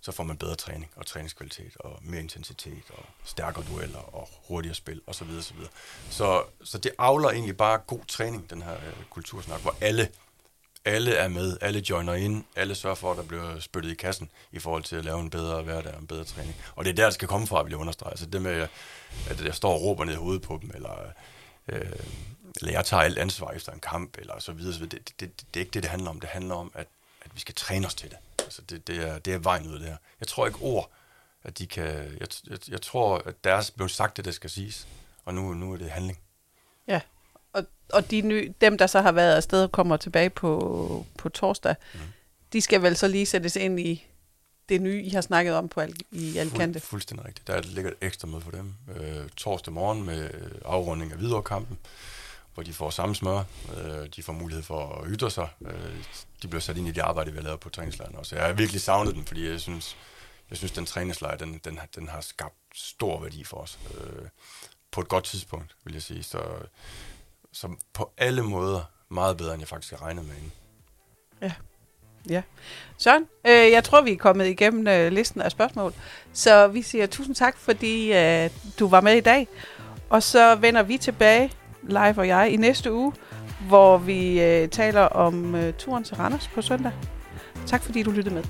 så 0.00 0.12
får 0.12 0.24
man 0.24 0.36
bedre 0.36 0.54
træning 0.54 0.90
og 0.96 1.06
træningskvalitet 1.06 1.76
og 1.76 1.98
mere 2.02 2.20
intensitet 2.20 2.82
og 2.90 3.04
stærkere 3.24 3.64
dueller 3.70 4.14
og 4.14 4.28
hurtigere 4.48 4.74
spil 4.74 5.00
osv. 5.06 5.12
Så, 5.12 5.24
videre. 5.24 5.42
så, 5.42 5.54
videre. 5.54 6.44
så 6.64 6.78
det 6.78 6.92
avler 6.98 7.30
egentlig 7.30 7.56
bare 7.56 7.78
god 7.78 8.04
træning, 8.08 8.50
den 8.50 8.62
her 8.62 8.74
øh, 8.74 9.04
kultursnak, 9.10 9.60
hvor 9.60 9.76
alle 9.80 10.08
alle 10.84 11.14
er 11.14 11.28
med, 11.28 11.56
alle 11.60 11.82
joiner 11.90 12.14
ind, 12.14 12.44
alle 12.56 12.74
sørger 12.74 12.94
for, 12.94 13.10
at 13.10 13.16
der 13.16 13.22
bliver 13.22 13.60
spyttet 13.60 13.90
i 13.90 13.94
kassen 13.94 14.30
i 14.52 14.58
forhold 14.58 14.82
til 14.82 14.96
at 14.96 15.04
lave 15.04 15.20
en 15.20 15.30
bedre 15.30 15.62
hverdag 15.62 15.94
og 15.94 16.00
en 16.00 16.06
bedre 16.06 16.24
træning. 16.24 16.56
Og 16.76 16.84
det 16.84 16.90
er 16.90 16.94
der, 16.94 17.04
det 17.04 17.14
skal 17.14 17.28
komme 17.28 17.46
fra, 17.46 17.62
vil 17.62 17.70
jeg 17.70 17.78
understrege. 17.78 18.10
Altså 18.10 18.26
det 18.26 18.42
med, 18.42 18.68
at 19.30 19.44
jeg 19.44 19.54
står 19.54 19.72
og 19.72 19.82
råber 19.82 20.04
ned 20.04 20.12
i 20.12 20.16
hovedet 20.16 20.42
på 20.42 20.58
dem, 20.62 20.70
eller, 20.74 21.12
øh, 21.68 21.92
eller 22.60 22.72
jeg 22.72 22.84
tager 22.84 23.02
alt 23.02 23.18
ansvar 23.18 23.50
efter 23.50 23.72
en 23.72 23.80
kamp, 23.80 24.18
eller 24.18 24.38
så 24.38 24.52
videre. 24.52 24.72
Så 24.72 24.78
videre. 24.78 24.98
Det, 24.98 25.20
det, 25.20 25.40
det, 25.40 25.54
det 25.54 25.60
er 25.60 25.64
ikke 25.64 25.74
det, 25.74 25.82
det 25.82 25.90
handler 25.90 26.10
om. 26.10 26.20
Det 26.20 26.28
handler 26.28 26.54
om, 26.54 26.72
at, 26.74 26.86
at 27.22 27.30
vi 27.34 27.40
skal 27.40 27.54
træne 27.54 27.86
os 27.86 27.94
til 27.94 28.10
det. 28.10 28.18
Altså 28.48 28.62
det, 28.62 28.86
det, 28.86 28.96
er, 29.08 29.18
det 29.18 29.34
er 29.34 29.38
vejen 29.38 29.66
ud 29.66 29.72
af 29.72 29.78
det 29.78 29.88
her. 29.88 29.96
Jeg 30.20 30.28
tror 30.28 30.46
ikke 30.46 30.58
ord, 30.60 30.90
at 31.42 31.58
de 31.58 31.66
kan... 31.66 31.86
Jeg, 32.20 32.28
jeg, 32.50 32.58
jeg 32.68 32.82
tror, 32.82 33.22
at 33.26 33.44
deres 33.44 33.70
blev 33.70 33.88
sagt 33.88 34.16
det, 34.16 34.24
der 34.24 34.30
skal 34.30 34.50
siges. 34.50 34.88
Og 35.24 35.34
nu, 35.34 35.54
nu 35.54 35.72
er 35.72 35.76
det 35.76 35.90
handling. 35.90 36.18
Ja 36.86 37.00
og, 37.52 37.64
og 37.92 38.10
de 38.10 38.20
nye, 38.20 38.54
dem, 38.60 38.78
der 38.78 38.86
så 38.86 39.00
har 39.00 39.12
været 39.12 39.36
afsted 39.36 39.62
og 39.62 39.72
kommer 39.72 39.96
tilbage 39.96 40.30
på, 40.30 41.06
på 41.18 41.28
torsdag, 41.28 41.74
mm. 41.94 42.00
de 42.52 42.60
skal 42.60 42.82
vel 42.82 42.96
så 42.96 43.08
lige 43.08 43.26
sættes 43.26 43.56
ind 43.56 43.80
i 43.80 44.06
det 44.68 44.82
nye, 44.82 45.02
I 45.02 45.08
har 45.08 45.20
snakket 45.20 45.54
om 45.54 45.68
på 45.68 45.80
Al- 45.80 46.00
i 46.10 46.38
Alicante. 46.38 46.80
Fuld, 46.80 46.88
fuldstændig 46.88 47.26
rigtigt. 47.26 47.46
Der 47.46 47.60
ligger 47.60 47.90
et 47.90 47.96
ekstra 48.00 48.28
møde 48.28 48.40
for 48.40 48.50
dem. 48.50 48.74
Øh, 48.96 49.28
torsdag 49.36 49.72
morgen 49.72 50.02
med 50.02 50.30
afrunding 50.64 51.12
af 51.12 51.20
viderekampen, 51.20 51.78
hvor 52.58 52.62
de 52.64 52.72
får 52.72 52.90
samme 52.90 53.14
smør. 53.14 53.44
Øh, 53.76 54.08
de 54.16 54.22
får 54.22 54.32
mulighed 54.32 54.62
for 54.62 54.94
at 54.94 55.04
ytre 55.08 55.30
sig. 55.30 55.48
Øh, 55.66 56.04
de 56.42 56.48
bliver 56.48 56.60
sat 56.60 56.76
ind 56.76 56.88
i 56.88 56.90
det 56.90 57.00
arbejde, 57.00 57.30
vi 57.30 57.36
har 57.36 57.42
lavet 57.42 57.60
på 57.60 57.68
træningslejren 57.68 58.16
også. 58.16 58.36
Jeg 58.36 58.44
har 58.44 58.52
virkelig 58.52 58.80
savnet 58.80 59.14
den, 59.14 59.24
fordi 59.24 59.50
jeg 59.50 59.60
synes, 59.60 59.96
jeg 60.50 60.58
synes 60.58 60.72
den 60.72 60.86
træningslejr, 60.86 61.36
den, 61.36 61.60
den, 61.64 61.80
den 61.94 62.08
har 62.08 62.20
skabt 62.20 62.54
stor 62.74 63.20
værdi 63.20 63.44
for 63.44 63.56
os. 63.56 63.78
Øh, 63.94 64.28
på 64.90 65.00
et 65.00 65.08
godt 65.08 65.24
tidspunkt, 65.24 65.76
vil 65.84 65.92
jeg 65.92 66.02
sige. 66.02 66.22
Så 66.22 66.38
som 67.52 67.78
på 67.92 68.12
alle 68.16 68.42
måder 68.42 68.82
meget 69.08 69.36
bedre, 69.36 69.54
end 69.54 69.60
jeg 69.60 69.68
faktisk 69.68 69.92
har 69.92 70.02
regnet 70.02 70.24
med 70.24 70.34
inden. 70.36 70.52
Ja. 71.42 71.52
Ja. 72.28 72.42
Søren, 72.98 73.26
øh, 73.46 73.70
jeg 73.70 73.84
tror, 73.84 74.00
vi 74.00 74.12
er 74.12 74.16
kommet 74.16 74.46
igennem 74.46 74.86
øh, 74.86 75.12
listen 75.12 75.40
af 75.42 75.50
spørgsmål. 75.50 75.94
Så 76.32 76.66
vi 76.66 76.82
siger 76.82 77.06
tusind 77.06 77.34
tak, 77.34 77.58
fordi 77.58 78.12
øh, 78.12 78.50
du 78.78 78.88
var 78.88 79.00
med 79.00 79.16
i 79.16 79.20
dag. 79.20 79.48
Og 80.10 80.22
så 80.22 80.54
vender 80.54 80.82
vi 80.82 80.98
tilbage, 80.98 81.52
live 81.82 82.18
og 82.18 82.28
jeg, 82.28 82.50
i 82.52 82.56
næste 82.56 82.92
uge, 82.92 83.12
hvor 83.68 83.98
vi 83.98 84.42
øh, 84.42 84.68
taler 84.68 85.00
om 85.00 85.54
øh, 85.54 85.72
turen 85.72 86.04
til 86.04 86.16
Randers 86.16 86.48
på 86.48 86.62
søndag. 86.62 86.92
Tak 87.66 87.82
fordi 87.82 88.02
du 88.02 88.10
lyttede 88.10 88.34
med. 88.34 88.44